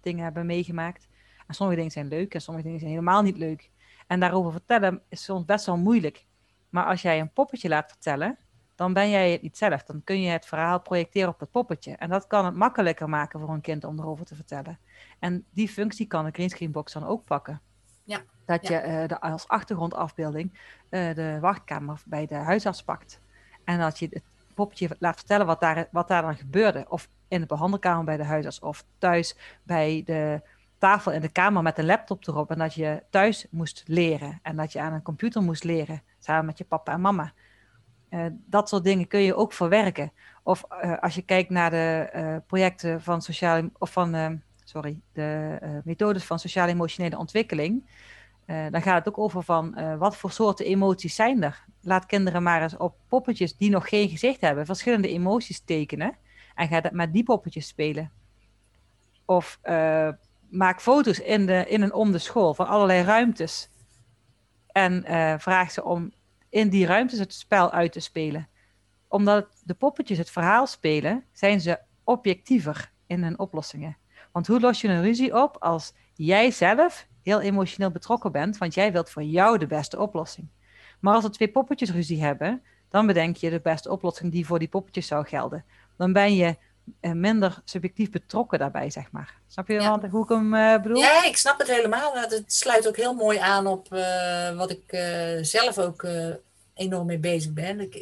dingen 0.00 0.24
hebben 0.24 0.46
meegemaakt. 0.46 1.08
En 1.46 1.54
sommige 1.54 1.76
dingen 1.76 1.92
zijn 1.92 2.08
leuk 2.08 2.34
en 2.34 2.40
sommige 2.40 2.64
dingen 2.64 2.80
zijn 2.80 2.92
helemaal 2.92 3.22
niet 3.22 3.36
leuk. 3.36 3.70
En 4.06 4.20
daarover 4.20 4.52
vertellen 4.52 5.02
is 5.08 5.24
soms 5.24 5.44
best 5.44 5.66
wel 5.66 5.76
moeilijk. 5.76 6.26
Maar 6.68 6.84
als 6.84 7.02
jij 7.02 7.20
een 7.20 7.32
poppetje 7.32 7.68
laat 7.68 7.90
vertellen, 7.90 8.38
dan 8.74 8.92
ben 8.92 9.10
jij 9.10 9.32
het 9.32 9.42
niet 9.42 9.56
zelf. 9.56 9.82
Dan 9.82 10.04
kun 10.04 10.20
je 10.20 10.30
het 10.30 10.46
verhaal 10.46 10.80
projecteren 10.80 11.28
op 11.28 11.40
het 11.40 11.50
poppetje. 11.50 11.96
En 11.96 12.08
dat 12.08 12.26
kan 12.26 12.44
het 12.44 12.54
makkelijker 12.54 13.08
maken 13.08 13.40
voor 13.40 13.48
een 13.48 13.60
kind 13.60 13.84
om 13.84 13.98
erover 13.98 14.24
te 14.24 14.34
vertellen. 14.34 14.78
En 15.18 15.44
die 15.50 15.68
functie 15.68 16.06
kan 16.06 16.24
de 16.24 16.30
greenscreenbox 16.30 16.92
dan 16.92 17.06
ook 17.06 17.24
pakken. 17.24 17.60
Ja. 18.04 18.20
Dat 18.44 18.68
ja. 18.68 18.84
je 18.84 19.08
de, 19.08 19.20
als 19.20 19.48
achtergrondafbeelding 19.48 20.58
de 20.88 21.38
wachtkamer 21.40 22.02
bij 22.06 22.26
de 22.26 22.34
huisarts 22.34 22.82
pakt. 22.82 23.20
En 23.64 23.78
dat 23.78 23.98
je 23.98 24.08
het 24.10 24.22
poppetje 24.58 24.96
laat 24.98 25.16
vertellen 25.16 25.46
wat 25.46 25.60
daar, 25.60 25.88
wat 25.90 26.08
daar 26.08 26.22
dan 26.22 26.36
gebeurde. 26.36 26.86
Of 26.88 27.08
in 27.28 27.40
de 27.40 27.46
behandelkamer 27.46 28.04
bij 28.04 28.16
de 28.16 28.24
huisarts 28.24 28.60
of 28.60 28.84
thuis 28.98 29.36
bij 29.62 30.02
de 30.04 30.40
tafel 30.78 31.12
in 31.12 31.20
de 31.20 31.32
kamer 31.32 31.62
met 31.62 31.76
de 31.76 31.84
laptop 31.84 32.26
erop. 32.26 32.50
En 32.50 32.58
dat 32.58 32.74
je 32.74 33.02
thuis 33.10 33.46
moest 33.50 33.82
leren 33.86 34.38
en 34.42 34.56
dat 34.56 34.72
je 34.72 34.80
aan 34.80 34.92
een 34.92 35.02
computer 35.02 35.42
moest 35.42 35.64
leren 35.64 36.02
samen 36.18 36.44
met 36.44 36.58
je 36.58 36.64
papa 36.64 36.92
en 36.92 37.00
mama. 37.00 37.32
Uh, 38.10 38.26
dat 38.46 38.68
soort 38.68 38.84
dingen 38.84 39.06
kun 39.06 39.20
je 39.20 39.34
ook 39.34 39.52
verwerken. 39.52 40.12
Of 40.42 40.64
uh, 40.84 40.98
als 40.98 41.14
je 41.14 41.22
kijkt 41.22 41.50
naar 41.50 41.70
de 41.70 42.10
uh, 42.14 42.36
projecten 42.46 43.02
van 43.02 43.22
sociale 43.22 43.70
of 43.78 43.92
van 43.92 44.40
sorry, 44.64 45.00
de 45.12 45.58
methodes 45.84 46.24
van 46.24 46.38
sociaal-emotionele 46.38 47.18
ontwikkeling. 47.18 47.84
Uh, 48.50 48.66
dan 48.70 48.82
gaat 48.82 49.04
het 49.04 49.08
ook 49.08 49.18
over 49.18 49.42
van 49.42 49.74
uh, 49.78 49.98
wat 49.98 50.16
voor 50.16 50.30
soorten 50.30 50.66
emoties 50.66 51.14
zijn 51.14 51.42
er. 51.42 51.64
Laat 51.82 52.06
kinderen 52.06 52.42
maar 52.42 52.62
eens 52.62 52.76
op 52.76 52.96
poppetjes 53.08 53.56
die 53.56 53.70
nog 53.70 53.88
geen 53.88 54.08
gezicht 54.08 54.40
hebben, 54.40 54.66
verschillende 54.66 55.08
emoties 55.08 55.60
tekenen. 55.60 56.16
En 56.54 56.68
ga 56.68 56.80
dat 56.80 56.92
met 56.92 57.12
die 57.12 57.22
poppetjes 57.22 57.66
spelen. 57.66 58.10
Of 59.24 59.58
uh, 59.64 60.08
maak 60.48 60.80
foto's 60.80 61.18
in, 61.18 61.46
de, 61.46 61.64
in 61.68 61.82
en 61.82 61.92
om 61.92 62.12
de 62.12 62.18
school 62.18 62.54
van 62.54 62.66
allerlei 62.66 63.02
ruimtes. 63.02 63.70
En 64.66 65.04
vraag 65.40 65.70
ze 65.70 65.84
om 65.84 66.12
in 66.48 66.68
die 66.68 66.86
ruimtes 66.86 67.18
het 67.18 67.34
spel 67.34 67.70
uit 67.70 67.92
te 67.92 68.00
spelen. 68.00 68.48
Omdat 69.08 69.62
de 69.64 69.74
poppetjes 69.74 70.18
het 70.18 70.30
verhaal 70.30 70.66
spelen, 70.66 71.24
zijn 71.32 71.60
ze 71.60 71.78
objectiever 72.04 72.92
in 73.06 73.22
hun 73.22 73.38
oplossingen. 73.38 73.96
Want 74.32 74.46
hoe 74.46 74.60
los 74.60 74.80
je 74.80 74.88
een 74.88 75.02
ruzie 75.02 75.42
op 75.42 75.56
als 75.58 75.94
jij 76.14 76.50
zelf 76.50 77.06
heel 77.28 77.40
emotioneel 77.40 77.90
betrokken 77.90 78.32
bent, 78.32 78.58
want 78.58 78.74
jij 78.74 78.92
wilt 78.92 79.10
voor 79.10 79.22
jou 79.22 79.58
de 79.58 79.66
beste 79.66 79.98
oplossing. 79.98 80.48
Maar 81.00 81.14
als 81.14 81.24
er 81.24 81.30
twee 81.30 81.48
poppetjes 81.48 81.92
ruzie 81.92 82.22
hebben, 82.22 82.62
dan 82.90 83.06
bedenk 83.06 83.36
je 83.36 83.50
de 83.50 83.60
beste 83.60 83.90
oplossing 83.90 84.32
die 84.32 84.46
voor 84.46 84.58
die 84.58 84.68
poppetjes 84.68 85.06
zou 85.06 85.26
gelden. 85.26 85.64
Dan 85.96 86.12
ben 86.12 86.34
je 86.34 86.56
uh, 87.00 87.12
minder 87.12 87.60
subjectief 87.64 88.10
betrokken 88.10 88.58
daarbij, 88.58 88.90
zeg 88.90 89.10
maar. 89.10 89.34
Snap 89.46 89.68
je 89.68 89.74
ja. 89.74 90.08
hoe 90.10 90.22
ik 90.22 90.28
hem 90.28 90.54
uh, 90.54 90.82
bedoel? 90.82 90.98
Ja, 90.98 91.24
ik 91.24 91.36
snap 91.36 91.58
het 91.58 91.68
helemaal. 91.68 92.14
Het 92.14 92.52
sluit 92.52 92.88
ook 92.88 92.96
heel 92.96 93.14
mooi 93.14 93.38
aan 93.38 93.66
op 93.66 93.92
uh, 93.92 94.56
wat 94.56 94.70
ik 94.70 94.98
zelf 95.40 95.78
ook 95.78 96.06
enorm 96.74 97.06
mee 97.06 97.18
bezig 97.18 97.52
ben. 97.52 97.80
Ik 97.80 97.94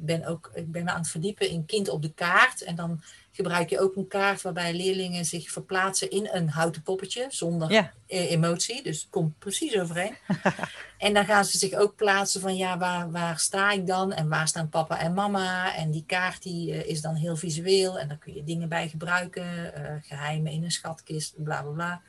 ben 0.00 0.26
ook 0.26 0.50
ik 0.54 0.72
ben 0.72 0.88
aan 0.88 1.00
het 1.00 1.08
verdiepen 1.08 1.48
in 1.48 1.66
kind 1.66 1.88
op 1.88 2.02
de 2.02 2.12
kaart. 2.12 2.62
En 2.62 2.74
dan 2.74 3.00
gebruik 3.32 3.70
je 3.70 3.80
ook 3.80 3.96
een 3.96 4.08
kaart 4.08 4.42
waarbij 4.42 4.74
leerlingen 4.74 5.24
zich 5.24 5.50
verplaatsen 5.50 6.10
in 6.10 6.28
een 6.32 6.48
houten 6.48 6.82
poppetje 6.82 7.26
zonder 7.28 7.72
ja. 7.72 7.92
emotie. 8.06 8.82
Dus 8.82 9.00
het 9.00 9.10
komt 9.10 9.38
precies 9.38 9.78
overeen. 9.78 10.16
en 10.98 11.14
dan 11.14 11.24
gaan 11.24 11.44
ze 11.44 11.58
zich 11.58 11.74
ook 11.74 11.96
plaatsen 11.96 12.40
van 12.40 12.56
ja, 12.56 12.78
waar, 12.78 13.10
waar 13.10 13.38
sta 13.38 13.70
ik 13.70 13.86
dan? 13.86 14.12
En 14.12 14.28
waar 14.28 14.48
staan 14.48 14.68
papa 14.68 14.98
en 14.98 15.14
mama? 15.14 15.74
En 15.74 15.90
die 15.90 16.04
kaart 16.06 16.42
die, 16.42 16.72
uh, 16.72 16.86
is 16.86 17.00
dan 17.00 17.14
heel 17.14 17.36
visueel 17.36 17.98
en 17.98 18.08
daar 18.08 18.18
kun 18.18 18.34
je 18.34 18.44
dingen 18.44 18.68
bij 18.68 18.88
gebruiken. 18.88 19.72
Uh, 19.78 19.92
geheimen 20.02 20.52
in 20.52 20.64
een 20.64 20.70
schatkist, 20.70 21.42
bla 21.42 21.62
bla 21.62 21.72
bla. 21.72 22.02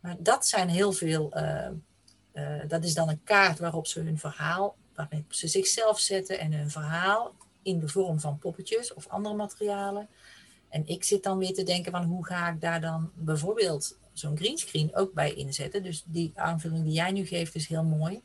Maar 0.00 0.16
dat 0.18 0.46
zijn 0.46 0.68
heel 0.68 0.92
veel, 0.92 1.32
uh, 2.34 2.60
dat 2.68 2.84
is 2.84 2.94
dan 2.94 3.08
een 3.08 3.24
kaart 3.24 3.58
waarop 3.58 3.86
ze 3.86 4.00
hun 4.00 4.18
verhaal, 4.18 4.76
waarmee 4.94 5.24
ze 5.28 5.48
zichzelf 5.48 6.00
zetten 6.00 6.38
en 6.38 6.52
hun 6.52 6.70
verhaal 6.70 7.34
in 7.62 7.78
de 7.78 7.88
vorm 7.88 8.20
van 8.20 8.38
poppetjes 8.38 8.94
of 8.94 9.08
andere 9.08 9.34
materialen 9.34 10.08
en 10.74 10.86
ik 10.86 11.04
zit 11.04 11.22
dan 11.22 11.38
weer 11.38 11.54
te 11.54 11.62
denken 11.62 11.92
van 11.92 12.04
hoe 12.04 12.26
ga 12.26 12.48
ik 12.48 12.60
daar 12.60 12.80
dan 12.80 13.10
bijvoorbeeld 13.14 13.98
zo'n 14.12 14.36
greenscreen 14.36 14.94
ook 14.94 15.12
bij 15.12 15.34
inzetten. 15.34 15.82
Dus 15.82 16.02
die 16.06 16.32
aanvulling 16.34 16.84
die 16.84 16.92
jij 16.92 17.12
nu 17.12 17.26
geeft 17.26 17.54
is 17.54 17.66
heel 17.66 17.84
mooi. 17.84 18.22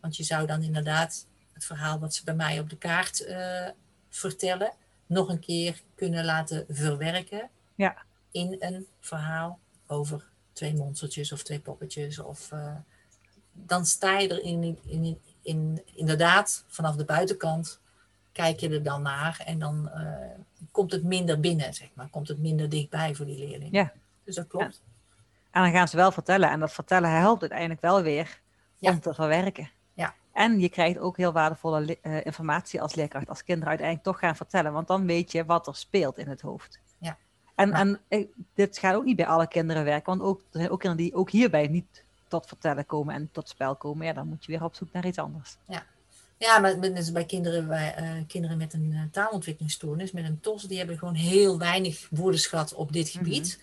Want 0.00 0.16
je 0.16 0.22
zou 0.22 0.46
dan 0.46 0.62
inderdaad 0.62 1.26
het 1.52 1.64
verhaal 1.64 1.98
wat 1.98 2.14
ze 2.14 2.24
bij 2.24 2.34
mij 2.34 2.60
op 2.60 2.70
de 2.70 2.76
kaart 2.76 3.24
eh, 3.24 3.68
vertellen, 4.08 4.72
nog 5.06 5.28
een 5.28 5.38
keer 5.40 5.82
kunnen 5.94 6.24
laten 6.24 6.64
verwerken 6.68 7.50
Ja. 7.74 8.02
in 8.30 8.56
een 8.58 8.86
verhaal 9.00 9.58
over 9.86 10.28
twee 10.52 10.74
monstertjes 10.74 11.32
of 11.32 11.42
twee 11.42 11.60
poppetjes. 11.60 12.18
Of, 12.18 12.52
eh, 12.52 12.76
dan 13.52 13.86
sta 13.86 14.18
je 14.18 14.28
er 14.28 14.42
in, 14.42 14.78
in, 14.86 15.20
in, 15.44 15.82
inderdaad 15.94 16.64
vanaf 16.68 16.96
de 16.96 17.04
buitenkant, 17.04 17.80
kijk 18.32 18.60
je 18.60 18.68
er 18.68 18.82
dan 18.82 19.02
naar 19.02 19.42
en 19.44 19.58
dan 19.58 19.88
eh, 19.88 20.02
komt 20.70 20.92
het 20.92 21.04
minder 21.04 21.40
binnen, 21.40 21.74
zeg 21.74 21.88
maar. 21.94 22.08
Komt 22.08 22.28
het 22.28 22.38
minder 22.38 22.68
dichtbij 22.68 23.14
voor 23.14 23.26
die 23.26 23.38
leerling. 23.38 23.68
Ja. 23.72 23.92
Dus 24.24 24.34
dat 24.34 24.46
klopt. 24.46 24.82
En 25.50 25.62
dan 25.62 25.72
gaan 25.72 25.88
ze 25.88 25.96
wel 25.96 26.12
vertellen. 26.12 26.50
En 26.50 26.60
dat 26.60 26.72
vertellen 26.72 27.10
helpt 27.10 27.40
uiteindelijk 27.40 27.80
wel 27.80 28.02
weer 28.02 28.40
Ja. 28.76 28.90
om 28.90 29.00
te 29.00 29.14
verwerken. 29.14 29.70
Ja. 29.94 30.14
En 30.32 30.60
je 30.60 30.68
krijgt 30.68 30.98
ook 30.98 31.16
heel 31.16 31.32
waardevolle 31.32 31.80
le- 31.80 31.96
eh, 32.02 32.24
informatie 32.26 32.82
als 32.82 32.94
leerkracht, 32.94 33.28
als 33.28 33.44
kinderen 33.44 33.68
uiteindelijk 33.68 34.06
toch 34.08 34.18
gaan 34.18 34.36
vertellen. 34.36 34.72
Want 34.72 34.86
dan 34.86 35.06
weet 35.06 35.32
je 35.32 35.44
wat 35.44 35.66
er 35.66 35.76
speelt 35.76 36.18
in 36.18 36.28
het 36.28 36.40
hoofd. 36.40 36.80
Ja. 36.98 37.16
En, 37.54 37.72
en 37.72 38.00
eh, 38.08 38.26
dit 38.54 38.78
gaat 38.78 38.94
ook 38.94 39.04
niet 39.04 39.16
bij 39.16 39.26
alle 39.26 39.48
kinderen 39.48 39.84
werken. 39.84 40.18
Want 40.18 40.22
ook, 40.30 40.38
er 40.40 40.58
zijn 40.58 40.70
ook 40.70 40.80
kinderen 40.80 41.04
die 41.04 41.14
ook 41.14 41.30
hierbij 41.30 41.66
niet 41.66 42.04
tot 42.34 42.46
vertellen 42.46 42.86
komen 42.86 43.14
en 43.14 43.28
tot 43.32 43.48
spel 43.48 43.76
komen. 43.76 44.06
Ja, 44.06 44.12
dan 44.12 44.28
moet 44.28 44.44
je 44.44 44.52
weer 44.52 44.64
op 44.64 44.74
zoek 44.74 44.92
naar 44.92 45.06
iets 45.06 45.18
anders. 45.18 45.56
Ja, 46.38 46.58
maar 46.58 46.78
net 46.78 46.96
als 46.96 47.12
bij 47.12 47.24
kinderen, 47.24 47.66
bij, 47.68 47.94
eh, 47.94 48.12
kinderen 48.26 48.56
met 48.56 48.72
een 48.72 48.90
eh, 48.92 49.00
taalontwikkelingsstoornis, 49.10 50.12
met 50.12 50.24
een 50.24 50.40
TOS, 50.40 50.62
die 50.62 50.78
hebben 50.78 50.98
gewoon 50.98 51.14
heel 51.14 51.58
weinig 51.58 52.08
woordenschat 52.10 52.74
op 52.74 52.92
dit 52.92 53.08
gebied. 53.08 53.60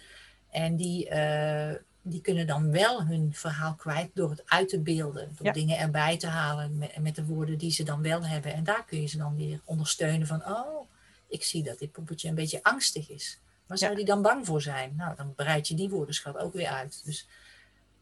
En 0.49 0.75
die, 0.75 1.09
eh, 1.09 1.75
die 2.01 2.21
kunnen 2.21 2.47
dan 2.47 2.71
wel 2.71 3.03
hun 3.05 3.29
verhaal 3.33 3.73
kwijt 3.75 4.09
door 4.13 4.29
het 4.29 4.43
uit 4.45 4.69
te 4.69 4.79
beelden, 4.79 5.29
door 5.37 5.45
Ja. 5.45 5.51
dingen 5.51 5.77
erbij 5.77 6.17
te 6.17 6.27
halen 6.27 6.77
met, 6.77 6.97
met 6.97 7.15
de 7.15 7.25
woorden 7.25 7.57
die 7.57 7.71
ze 7.71 7.83
dan 7.83 8.01
wel 8.01 8.25
hebben. 8.25 8.53
En 8.53 8.63
daar 8.63 8.85
kun 8.85 9.01
je 9.01 9.07
ze 9.07 9.17
dan 9.17 9.35
weer 9.35 9.59
ondersteunen 9.65 10.27
van, 10.27 10.45
oh, 10.45 10.87
ik 11.27 11.43
zie 11.43 11.63
dat 11.63 11.79
dit 11.79 11.91
poppetje 11.91 12.29
een 12.29 12.35
beetje 12.35 12.63
angstig 12.63 13.09
is. 13.09 13.39
Waar 13.65 13.77
zou 13.77 13.91
Ja. 13.91 13.97
die 13.97 14.05
dan 14.05 14.21
bang 14.21 14.45
voor 14.45 14.61
zijn? 14.61 14.93
Nou, 14.97 15.15
dan 15.15 15.35
breid 15.35 15.67
je 15.67 15.75
die 15.75 15.89
woordenschat 15.89 16.37
ook 16.37 16.53
weer 16.53 16.67
uit. 16.67 17.01
Dus 17.05 17.27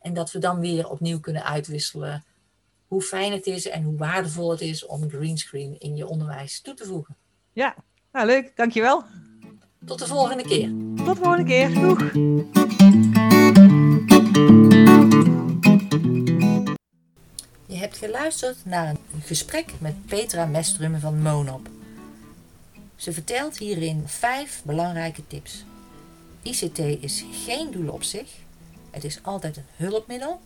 En 0.00 0.14
dat 0.14 0.32
we 0.32 0.38
dan 0.38 0.60
weer 0.60 0.88
opnieuw 0.88 1.20
kunnen 1.20 1.44
uitwisselen 1.44 2.24
hoe 2.88 3.02
fijn 3.02 3.32
het 3.32 3.46
is 3.46 3.68
en 3.68 3.82
hoe 3.82 3.96
waardevol 3.96 4.50
het 4.50 4.60
is 4.60 4.86
om 4.86 5.10
greenscreen 5.10 5.76
in 5.78 5.96
je 5.96 6.06
onderwijs 6.06 6.60
toe 6.60 6.74
te 6.74 6.84
voegen. 6.84 7.16
Ja, 7.52 7.74
nou 8.12 8.26
leuk. 8.26 8.52
Dankjewel. 8.54 9.04
Tot 9.84 9.98
de 9.98 10.06
volgende 10.06 10.42
keer. 10.42 10.70
Tot 10.96 11.06
de 11.06 11.22
volgende 11.22 11.44
keer. 11.44 11.74
Doeg. 11.74 12.12
Je 17.66 17.76
hebt 17.76 17.96
geluisterd 17.96 18.64
naar 18.64 18.88
een 18.88 19.22
gesprek 19.22 19.72
met 19.78 20.06
Petra 20.06 20.46
Mestrum 20.46 21.00
van 21.00 21.22
Monop. 21.22 21.68
Ze 22.96 23.12
vertelt 23.12 23.58
hierin 23.58 24.02
vijf 24.06 24.62
belangrijke 24.64 25.26
tips. 25.26 25.64
ICT 26.42 26.78
is 26.78 27.24
geen 27.44 27.70
doel 27.70 27.92
op 27.92 28.02
zich. 28.02 28.30
Het 28.90 29.04
is 29.04 29.18
altijd 29.22 29.56
een 29.56 29.66
hulpmiddel. 29.76 30.40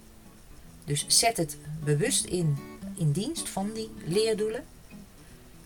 Dus 0.84 1.04
zet 1.08 1.36
het 1.36 1.56
bewust 1.84 2.24
in 2.24 2.58
in 3.00 3.12
dienst 3.12 3.48
van 3.48 3.72
die 3.72 3.90
leerdoelen. 4.04 4.64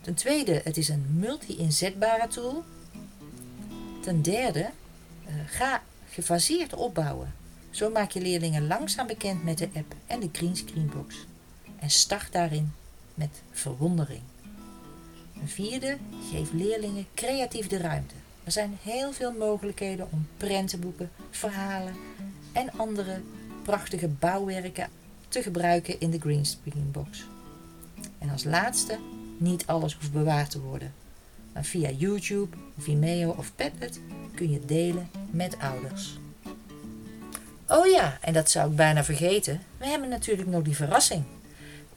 Ten 0.00 0.14
tweede, 0.14 0.60
het 0.64 0.76
is 0.76 0.88
een 0.88 1.06
multi-inzetbare 1.10 2.28
tool. 2.28 2.64
Ten 4.02 4.22
derde, 4.22 4.70
eh, 5.24 5.34
ga 5.46 5.82
gefaseerd 6.08 6.74
opbouwen. 6.74 7.34
Zo 7.70 7.90
maak 7.90 8.10
je 8.10 8.20
leerlingen 8.20 8.66
langzaam 8.66 9.06
bekend 9.06 9.44
met 9.44 9.58
de 9.58 9.68
app 9.74 9.94
en 10.06 10.20
de 10.20 10.28
greenscreenbox. 10.32 11.26
En 11.78 11.90
start 11.90 12.32
daarin 12.32 12.72
met 13.14 13.42
verwondering. 13.50 14.22
Een 15.40 15.48
vierde, 15.48 15.96
geef 16.30 16.52
leerlingen 16.52 17.06
creatief 17.14 17.66
de 17.66 17.76
ruimte. 17.76 18.14
Er 18.44 18.52
zijn 18.52 18.78
heel 18.82 19.12
veel 19.12 19.32
mogelijkheden 19.32 20.08
om 20.10 20.26
prentenboeken, 20.36 21.10
verhalen 21.30 21.94
en 22.52 22.72
andere 22.72 23.20
prachtige 23.62 24.08
bouwwerken 24.08 24.88
te 25.34 25.42
gebruiken 25.42 26.00
in 26.00 26.10
de 26.10 26.20
greenscreenbox. 26.20 27.24
En 28.18 28.30
als 28.30 28.44
laatste, 28.44 28.98
niet 29.36 29.66
alles 29.66 29.94
hoeft 29.94 30.12
bewaard 30.12 30.50
te 30.50 30.60
worden. 30.60 30.94
Maar 31.52 31.64
via 31.64 31.90
YouTube, 31.90 32.56
Vimeo 32.78 33.30
of 33.30 33.54
Padlet 33.54 34.00
kun 34.34 34.50
je 34.50 34.64
delen 34.64 35.10
met 35.30 35.58
ouders. 35.58 36.18
Oh 37.68 37.86
ja, 37.86 38.18
en 38.20 38.32
dat 38.32 38.50
zou 38.50 38.70
ik 38.70 38.76
bijna 38.76 39.04
vergeten. 39.04 39.60
We 39.76 39.86
hebben 39.86 40.08
natuurlijk 40.08 40.48
nog 40.48 40.62
die 40.62 40.76
verrassing. 40.76 41.24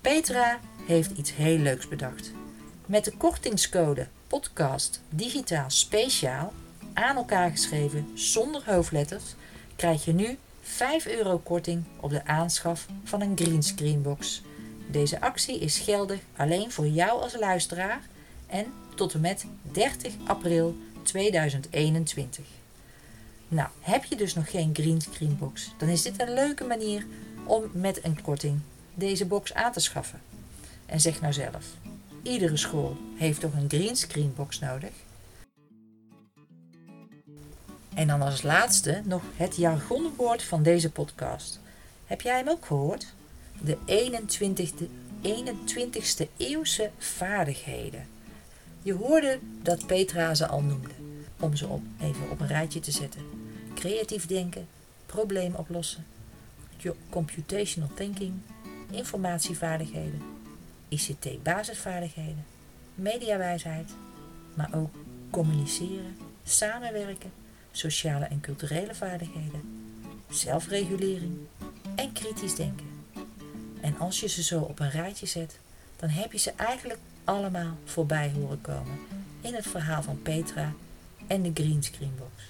Petra 0.01 0.59
heeft 0.85 1.11
iets 1.17 1.35
heel 1.35 1.57
leuks 1.57 1.87
bedacht. 1.87 2.31
Met 2.85 3.05
de 3.05 3.11
kortingscode 3.17 4.07
podcast 4.27 5.01
digitaal 5.09 5.69
speciaal 5.69 6.53
aan 6.93 7.15
elkaar 7.15 7.49
geschreven 7.49 8.11
zonder 8.13 8.61
hoofdletters 8.65 9.35
krijg 9.75 10.05
je 10.05 10.13
nu 10.13 10.37
5 10.67 11.05
euro 11.07 11.37
korting 11.37 11.83
op 11.99 12.09
de 12.09 12.25
aanschaf 12.25 12.87
van 13.03 13.21
een 13.21 13.37
greenscreenbox. 13.37 14.41
Deze 14.91 15.21
actie 15.21 15.59
is 15.59 15.77
geldig 15.77 16.19
alleen 16.35 16.71
voor 16.71 16.87
jou 16.87 17.21
als 17.21 17.39
luisteraar 17.39 18.01
en 18.47 18.65
tot 18.95 19.13
en 19.13 19.21
met 19.21 19.45
30 19.71 20.13
april 20.25 20.75
2021. 21.03 22.45
Nou, 23.47 23.69
heb 23.79 24.03
je 24.03 24.15
dus 24.15 24.33
nog 24.33 24.49
geen 24.49 24.69
greenscreenbox, 24.73 25.71
dan 25.77 25.89
is 25.89 26.01
dit 26.01 26.21
een 26.21 26.33
leuke 26.33 26.63
manier 26.63 27.05
om 27.45 27.63
met 27.73 28.03
een 28.03 28.21
korting 28.21 28.59
deze 28.93 29.25
box 29.25 29.53
aan 29.53 29.71
te 29.71 29.79
schaffen. 29.79 30.21
En 30.85 30.99
zeg 30.99 31.21
nou 31.21 31.33
zelf, 31.33 31.65
iedere 32.21 32.57
school 32.57 32.97
heeft 33.15 33.39
toch 33.39 33.53
een 33.53 33.69
greenscreenbox 33.69 34.59
nodig? 34.59 34.91
En 37.97 38.07
dan 38.07 38.21
als 38.21 38.41
laatste 38.41 39.01
nog 39.05 39.21
het 39.35 39.55
jargonwoord 39.55 40.43
van 40.43 40.63
deze 40.63 40.91
podcast. 40.91 41.59
Heb 42.05 42.21
jij 42.21 42.37
hem 42.37 42.49
ook 42.49 42.65
gehoord? 42.65 43.13
De 43.61 43.77
21ste, 43.85 44.85
21ste 45.21 46.27
eeuwse 46.37 46.89
vaardigheden. 46.97 48.07
Je 48.81 48.93
hoorde 48.93 49.39
dat 49.61 49.85
Petra 49.85 50.33
ze 50.33 50.47
al 50.47 50.61
noemde, 50.61 50.93
om 51.39 51.55
ze 51.55 51.67
op, 51.67 51.81
even 52.01 52.29
op 52.29 52.39
een 52.39 52.47
rijtje 52.47 52.79
te 52.79 52.91
zetten. 52.91 53.21
Creatief 53.75 54.25
denken, 54.25 54.67
probleem 55.05 55.55
oplossen, 55.55 56.05
computational 57.09 57.89
thinking, 57.93 58.33
informatievaardigheden, 58.91 60.21
ICT 60.87 61.43
basisvaardigheden, 61.43 62.45
mediawijsheid, 62.95 63.91
maar 64.53 64.69
ook 64.73 64.95
communiceren, 65.29 66.17
samenwerken, 66.43 67.31
sociale 67.77 68.25
en 68.25 68.39
culturele 68.39 68.95
vaardigheden, 68.95 69.61
zelfregulering 70.29 71.37
en 71.95 72.11
kritisch 72.11 72.55
denken. 72.55 72.85
En 73.81 73.97
als 73.97 74.19
je 74.19 74.27
ze 74.27 74.43
zo 74.43 74.59
op 74.59 74.79
een 74.79 74.89
rijtje 74.89 75.25
zet, 75.25 75.59
dan 75.95 76.09
heb 76.09 76.31
je 76.31 76.37
ze 76.37 76.51
eigenlijk 76.51 76.99
allemaal 77.23 77.77
voorbij 77.85 78.31
horen 78.35 78.61
komen 78.61 78.99
in 79.41 79.53
het 79.53 79.67
verhaal 79.67 80.03
van 80.03 80.21
Petra 80.21 80.73
en 81.27 81.41
de 81.41 81.51
greenscreenbox. 81.53 82.43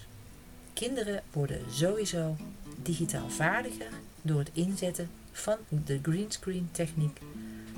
Kinderen 0.74 1.24
worden 1.32 1.62
sowieso 1.72 2.36
digitaal 2.82 3.30
vaardiger 3.30 3.90
door 4.22 4.40
het 4.40 4.50
inzetten 4.54 5.10
van 5.32 5.58
de 5.86 6.00
greenscreen 6.02 6.70
techniek. 6.72 7.20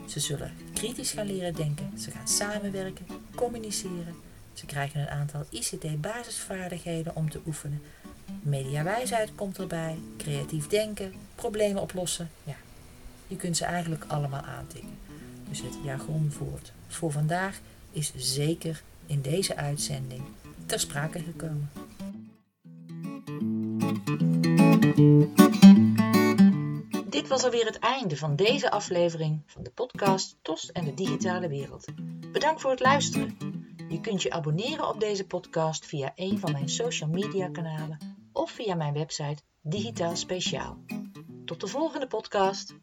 Ze 0.07 0.19
zullen 0.19 0.53
kritisch 0.73 1.11
gaan 1.11 1.25
leren 1.25 1.53
denken, 1.53 1.99
ze 1.99 2.11
gaan 2.11 2.27
samenwerken, 2.27 3.05
communiceren. 3.35 4.15
Ze 4.53 4.65
krijgen 4.65 5.01
een 5.01 5.09
aantal 5.09 5.45
ICT-basisvaardigheden 5.49 7.15
om 7.15 7.29
te 7.29 7.41
oefenen. 7.45 7.81
Mediawijsheid 8.41 9.35
komt 9.35 9.57
erbij, 9.57 9.99
creatief 10.17 10.67
denken, 10.67 11.13
problemen 11.35 11.81
oplossen. 11.81 12.29
Ja, 12.43 12.55
je 13.27 13.35
kunt 13.35 13.57
ze 13.57 13.65
eigenlijk 13.65 14.03
allemaal 14.07 14.41
aantikken. 14.41 14.97
Dus 15.49 15.61
het 15.61 15.77
jargonwoord 15.83 16.71
voor 16.87 17.11
vandaag 17.11 17.59
is 17.91 18.11
zeker 18.15 18.81
in 19.05 19.21
deze 19.21 19.55
uitzending 19.55 20.23
ter 20.65 20.79
sprake 20.79 21.19
gekomen. 21.19 21.69
Dit 27.09 27.27
was 27.27 27.43
alweer 27.43 27.65
het 27.65 27.79
einde 27.79 28.17
van 28.17 28.35
deze 28.35 28.71
aflevering 28.71 29.41
van 29.45 29.63
de 29.63 29.69
podcast 29.69 30.35
TOS 30.41 30.71
en 30.71 30.85
de 30.85 30.93
digitale 30.93 31.47
wereld. 31.47 31.85
Bedankt 32.31 32.61
voor 32.61 32.71
het 32.71 32.79
luisteren. 32.79 33.37
Je 33.89 33.99
kunt 34.01 34.21
je 34.21 34.31
abonneren 34.31 34.87
op 34.87 34.99
deze 34.99 35.27
podcast 35.27 35.85
via 35.85 36.11
een 36.15 36.39
van 36.39 36.51
mijn 36.51 36.69
social 36.69 37.09
media 37.09 37.49
kanalen 37.49 37.97
of 38.31 38.51
via 38.51 38.75
mijn 38.75 38.93
website 38.93 39.41
Digitaal 39.61 40.15
Speciaal. 40.15 40.77
Tot 41.45 41.61
de 41.61 41.67
volgende 41.67 42.07
podcast. 42.07 42.75